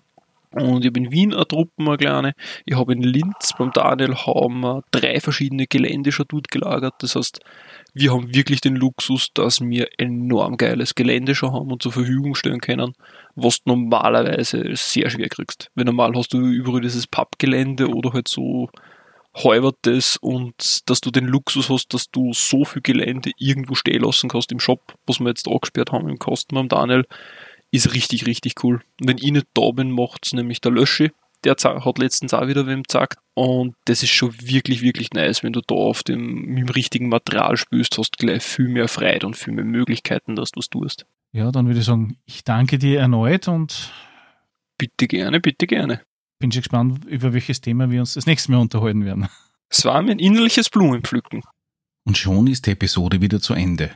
Und 0.53 0.85
ich 0.85 0.89
habe 0.89 1.01
in 1.01 1.11
Wien 1.11 1.33
eine 1.33 1.47
Truppe, 1.47 1.73
eine 1.79 1.97
kleine. 1.97 2.35
Ich 2.67 2.77
habe 2.77 2.93
in 2.93 3.03
Linz 3.03 3.53
beim 3.59 3.73
Daniel 3.73 4.15
haben 4.15 4.61
wir 4.61 4.83
drei 4.91 5.21
verschiedene 5.21 5.67
Gelände 5.67 6.13
schon 6.13 6.27
dort 6.29 6.51
gelagert. 6.51 6.95
Das 6.99 7.17
heißt, 7.17 7.41
wir 7.95 8.13
haben 8.13 8.35
wirklich 8.35 8.61
den 8.61 8.77
Luxus, 8.77 9.29
dass 9.35 9.61
wir 9.61 9.89
enorm 9.99 10.57
geiles 10.57 10.95
Gelände 10.95 11.35
schon 11.35 11.53
haben 11.53 11.71
und 11.71 11.83
zur 11.83 11.93
Verfügung 11.93 12.35
stellen 12.35 12.61
können, 12.61 12.93
was 13.35 13.63
du 13.63 13.75
normalerweise 13.75 14.71
sehr 14.75 15.09
schwer 15.11 15.29
kriegst. 15.29 15.71
Weil 15.75 15.87
normal 15.87 16.13
hast 16.15 16.33
du 16.33 16.39
überall 16.39 16.81
dieses 16.81 17.07
Pappgelände 17.07 17.89
oder 17.89 18.13
halt 18.13 18.29
so 18.29 18.69
Häubertes 19.35 20.19
und 20.19 20.89
dass 20.91 21.01
du 21.01 21.11
den 21.11 21.27
Luxus 21.27 21.71
hast, 21.71 21.95
dass 21.95 22.11
du 22.11 22.33
so 22.35 22.65
viel 22.65 22.83
Gelände 22.83 23.31
irgendwo 23.39 23.75
stehen 23.75 24.03
lassen 24.03 24.29
kannst 24.29 24.53
im 24.53 24.61
Shop, 24.61 24.95
was 25.07 25.21
wir 25.21 25.29
jetzt 25.29 25.49
angesperrt 25.49 25.91
haben 25.91 26.09
im 26.09 26.19
Kosten 26.19 26.55
beim 26.55 26.69
Daniel, 26.69 27.07
ist 27.73 27.95
richtig, 27.95 28.27
richtig 28.27 28.63
cool. 28.63 28.81
Wenn 29.01 29.19
ich 29.19 29.33
nicht 29.33 29.49
da 29.55 29.71
bin, 29.73 29.91
macht's 29.91 30.33
nämlich 30.33 30.61
der 30.61 30.73
Löschi. 30.73 31.11
Der 31.43 31.57
hat 31.57 31.99
letztens 31.99 32.35
auch 32.35 32.47
wieder 32.47 32.69
wem 32.69 32.85
gesagt. 32.85 33.19
Und 33.35 33.75
das 33.87 34.05
ist 34.05 34.11
schon 34.11 34.33
wirklich, 34.41 34.83
wirklich 34.83 35.11
nice, 35.13 35.43
wenn 35.43 35.53
du 35.53 35.61
da 35.61 35.75
auf 35.75 36.05
dem, 36.05 36.43
mit 36.43 36.69
dem 36.69 36.69
richtigen 36.69 37.09
Material 37.09 37.57
spielst, 37.57 37.99
hast 37.99 38.17
gleich 38.19 38.43
viel 38.45 38.69
mehr 38.69 38.87
Freiheit 38.87 39.25
und 39.25 39.37
viel 39.37 39.53
mehr 39.53 39.65
Möglichkeiten, 39.65 40.37
dass 40.37 40.53
du 40.53 40.61
es 40.61 40.69
tust. 40.69 41.07
Ja, 41.33 41.51
dann 41.51 41.67
würde 41.67 41.81
ich 41.81 41.87
sagen, 41.87 42.17
ich 42.27 42.45
danke 42.45 42.79
dir 42.79 43.01
erneut 43.01 43.49
und 43.49 43.91
Bitte 44.79 45.07
gerne, 45.07 45.41
bitte 45.41 45.67
gerne. 45.67 46.03
bin 46.39 46.51
schon 46.53 46.63
gespannt, 46.63 47.05
über 47.07 47.33
welches 47.33 47.61
Thema 47.61 47.91
wir 47.91 48.01
uns 48.01 48.15
das 48.15 48.27
nächste 48.27 48.53
Mal 48.53 48.59
unterhalten 48.59 49.05
werden. 49.05 49.29
Es 49.69 49.87
war 49.87 50.03
mir 50.03 50.11
ein 50.11 50.19
innerliches 50.19 50.69
Blumenpflücken. 50.69 51.41
Und 52.05 52.19
schon 52.19 52.47
ist 52.47 52.67
die 52.67 52.73
Episode 52.73 53.23
wieder 53.23 53.41
zu 53.41 53.55
Ende. 53.55 53.93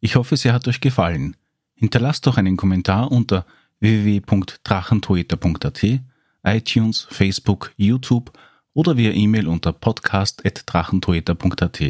Ich 0.00 0.14
hoffe, 0.14 0.36
sie 0.36 0.52
hat 0.52 0.68
euch 0.68 0.82
gefallen. 0.82 1.36
Hinterlasst 1.76 2.26
doch 2.26 2.38
einen 2.38 2.56
Kommentar 2.56 3.12
unter 3.12 3.46
www.drachentoeter.at, 3.80 6.00
iTunes, 6.42 7.06
Facebook, 7.10 7.72
YouTube 7.76 8.32
oder 8.72 8.96
via 8.96 9.12
E-Mail 9.12 9.46
unter 9.46 9.72
podcast.drachentoeter.at. 9.72 11.82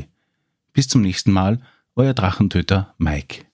Bis 0.72 0.88
zum 0.88 1.02
nächsten 1.02 1.30
Mal, 1.32 1.60
euer 1.94 2.14
Drachentöter 2.14 2.94
Mike. 2.98 3.45